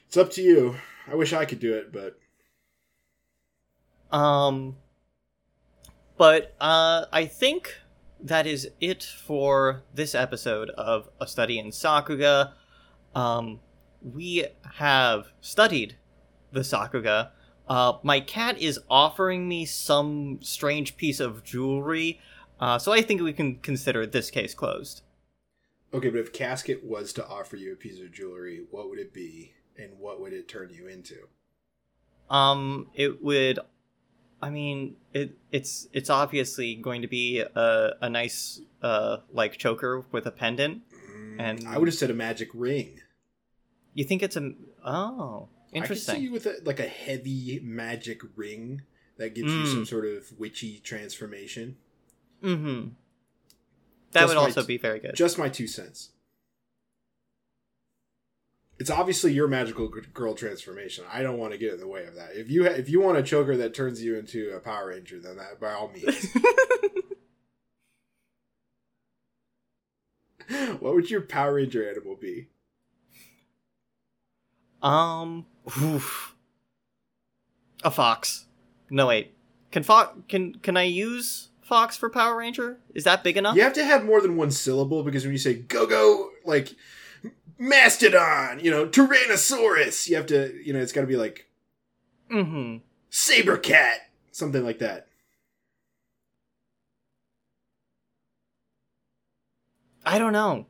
it's 0.06 0.16
up 0.16 0.30
to 0.32 0.40
you. 0.42 0.76
I 1.10 1.14
wish 1.16 1.32
I 1.32 1.44
could 1.44 1.60
do 1.60 1.74
it, 1.74 1.92
but 1.92 2.16
Um, 4.16 4.76
but 6.16 6.54
uh, 6.60 7.06
I 7.12 7.26
think 7.26 7.76
that 8.22 8.46
is 8.46 8.70
it 8.80 9.02
for 9.02 9.82
this 9.94 10.14
episode 10.14 10.70
of 10.70 11.08
A 11.20 11.26
Study 11.26 11.58
in 11.58 11.66
Sakuga. 11.68 12.52
Um, 13.14 13.60
we 14.00 14.46
have 14.76 15.26
studied 15.40 15.96
the 16.52 16.60
Sakuga. 16.60 17.30
Uh, 17.68 17.94
my 18.02 18.20
cat 18.20 18.58
is 18.58 18.78
offering 18.88 19.48
me 19.48 19.64
some 19.64 20.38
strange 20.40 20.96
piece 20.96 21.20
of 21.20 21.42
jewelry, 21.44 22.20
uh, 22.60 22.78
so 22.78 22.92
I 22.92 23.02
think 23.02 23.20
we 23.20 23.32
can 23.32 23.56
consider 23.56 24.06
this 24.06 24.30
case 24.30 24.54
closed. 24.54 25.02
okay. 25.92 26.10
But 26.10 26.20
if 26.20 26.32
Casket 26.32 26.84
was 26.84 27.12
to 27.14 27.26
offer 27.26 27.56
you 27.56 27.72
a 27.72 27.76
piece 27.76 28.00
of 28.00 28.12
jewelry, 28.12 28.62
what 28.70 28.88
would 28.88 28.98
it 28.98 29.12
be, 29.12 29.52
and 29.76 29.98
what 29.98 30.20
would 30.20 30.32
it 30.32 30.48
turn 30.48 30.70
you 30.72 30.86
into? 30.86 31.16
Um, 32.30 32.88
it 32.94 33.22
would. 33.22 33.58
I 34.42 34.50
mean, 34.50 34.96
it 35.14 35.36
it's 35.52 35.86
it's 35.92 36.10
obviously 36.10 36.74
going 36.74 37.02
to 37.02 37.08
be 37.08 37.38
a 37.40 37.94
a 38.00 38.10
nice 38.10 38.60
uh 38.82 39.18
like 39.32 39.56
choker 39.56 40.04
with 40.10 40.26
a 40.26 40.32
pendant. 40.32 40.82
Mm, 41.14 41.40
And- 41.40 41.68
I 41.68 41.78
would 41.78 41.86
have 41.88 41.94
said 41.94 42.10
a 42.10 42.14
magic 42.14 42.48
ring. 42.52 43.00
You 43.94 44.04
think 44.04 44.22
it's 44.22 44.36
a 44.36 44.52
oh 44.84 45.48
interesting? 45.72 46.12
I 46.12 46.16
could 46.16 46.20
see 46.20 46.24
you 46.26 46.32
with 46.32 46.46
a, 46.46 46.56
like 46.64 46.80
a 46.80 46.88
heavy 46.88 47.60
magic 47.62 48.20
ring 48.36 48.82
that 49.18 49.34
gives 49.34 49.52
you 49.52 49.60
Mm. 49.64 49.72
some 49.72 49.86
sort 49.86 50.06
of 50.06 50.32
witchy 50.38 50.80
transformation. 50.80 51.76
Mm-hmm. 52.42 52.88
That 54.12 54.20
Just 54.22 54.28
would 54.34 54.36
also 54.40 54.62
t- 54.62 54.66
be 54.66 54.76
very 54.78 54.98
good. 54.98 55.14
Just 55.14 55.38
my 55.38 55.48
two 55.48 55.66
cents. 55.68 56.10
It's 58.82 58.90
obviously 58.90 59.32
your 59.32 59.46
magical 59.46 59.86
girl 60.12 60.34
transformation. 60.34 61.04
I 61.08 61.22
don't 61.22 61.38
want 61.38 61.52
to 61.52 61.58
get 61.58 61.72
in 61.72 61.78
the 61.78 61.86
way 61.86 62.04
of 62.04 62.16
that. 62.16 62.30
If 62.34 62.50
you 62.50 62.64
ha- 62.64 62.70
if 62.70 62.88
you 62.88 63.00
want 63.00 63.16
a 63.16 63.22
choker 63.22 63.56
that 63.58 63.74
turns 63.74 64.02
you 64.02 64.18
into 64.18 64.50
a 64.56 64.58
Power 64.58 64.88
Ranger, 64.88 65.20
then 65.20 65.36
that 65.36 65.60
by 65.60 65.72
all 65.72 65.88
means. 65.88 66.26
what 70.80 70.96
would 70.96 71.12
your 71.12 71.20
Power 71.20 71.54
Ranger 71.54 71.88
animal 71.88 72.16
be? 72.16 72.48
um, 74.82 75.46
oof. 75.80 76.34
a 77.84 77.90
fox. 77.92 78.46
No 78.90 79.06
wait, 79.06 79.32
can 79.70 79.84
fox 79.84 80.18
can 80.28 80.56
can 80.56 80.76
I 80.76 80.82
use 80.82 81.50
fox 81.60 81.96
for 81.96 82.10
Power 82.10 82.36
Ranger? 82.36 82.80
Is 82.96 83.04
that 83.04 83.22
big 83.22 83.36
enough? 83.36 83.54
You 83.54 83.62
have 83.62 83.74
to 83.74 83.84
have 83.84 84.04
more 84.04 84.20
than 84.20 84.36
one 84.36 84.50
syllable 84.50 85.04
because 85.04 85.22
when 85.22 85.30
you 85.30 85.38
say 85.38 85.54
go 85.54 85.86
go 85.86 86.30
like 86.44 86.74
mastodon, 87.62 88.58
you 88.58 88.70
know, 88.70 88.86
tyrannosaurus, 88.86 90.08
you 90.08 90.16
have 90.16 90.26
to, 90.26 90.52
you 90.64 90.72
know, 90.72 90.80
it's 90.80 90.92
got 90.92 91.02
to 91.02 91.06
be 91.06 91.16
like 91.16 91.48
Mm-hmm. 92.30 92.78
saber 93.10 93.56
cat, 93.56 94.10
something 94.32 94.64
like 94.64 94.80
that. 94.80 95.06
I 100.04 100.18
don't 100.18 100.32
know. 100.32 100.66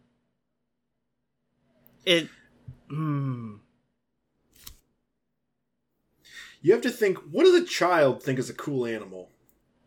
It. 2.05 2.29
Hmm. 2.91 3.55
You 6.61 6.73
have 6.73 6.83
to 6.83 6.91
think, 6.91 7.19
what 7.31 7.45
does 7.45 7.55
a 7.55 7.65
child 7.65 8.23
think 8.23 8.39
is 8.39 8.51
a 8.51 8.55
cool 8.55 8.87
animal? 8.87 9.31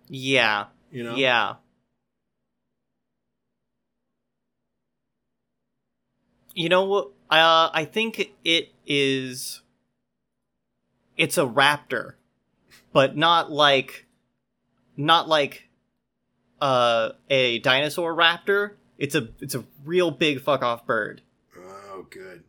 Yeah. 0.08 0.66
You 0.92 1.04
know? 1.04 1.16
Yeah. 1.16 1.56
You 6.56 6.70
know 6.70 6.86
what? 6.86 7.08
Uh, 7.30 7.70
I 7.72 7.86
think 7.86 8.32
it 8.44 8.70
is. 8.88 9.62
It's 11.18 11.38
a 11.38 11.46
raptor, 11.46 12.14
but 12.92 13.16
not 13.16 13.52
like, 13.52 14.06
not 14.98 15.28
like, 15.30 15.70
uh, 16.62 17.10
a 17.30 17.60
dinosaur 17.60 18.16
raptor. 18.16 18.72
It's 18.98 19.14
a 19.16 19.30
it's 19.42 19.56
a 19.56 19.66
real 19.84 20.10
big 20.12 20.42
fuck 20.42 20.62
off 20.64 20.86
bird. 20.86 21.22
Oh, 21.58 22.08
good. 22.10 22.44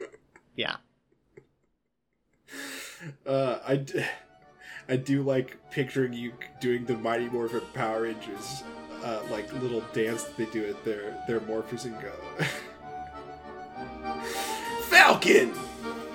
Yeah. 0.56 0.76
Uh, 3.26 3.58
I, 3.66 3.76
d- 3.76 4.02
I 4.88 4.96
do 4.96 5.22
like 5.22 5.58
picturing 5.70 6.14
you 6.14 6.32
doing 6.62 6.86
the 6.86 6.96
Mighty 6.96 7.28
Morphin 7.28 7.60
Power 7.74 8.02
Rangers, 8.04 8.62
uh, 9.04 9.22
like 9.30 9.52
little 9.54 9.82
dance 9.92 10.24
that 10.24 10.36
they 10.36 10.46
do 10.46 10.66
at 10.66 10.84
their 10.84 11.16
their 11.26 11.40
morphers 11.40 11.84
and 11.84 12.00
go. 12.00 12.12
Falcon. 14.88 15.52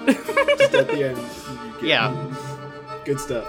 Just 0.07 0.73
at 0.73 0.87
the 0.87 1.09
end. 1.09 1.19
Yeah. 1.83 2.13
Good 3.05 3.19
stuff. 3.19 3.47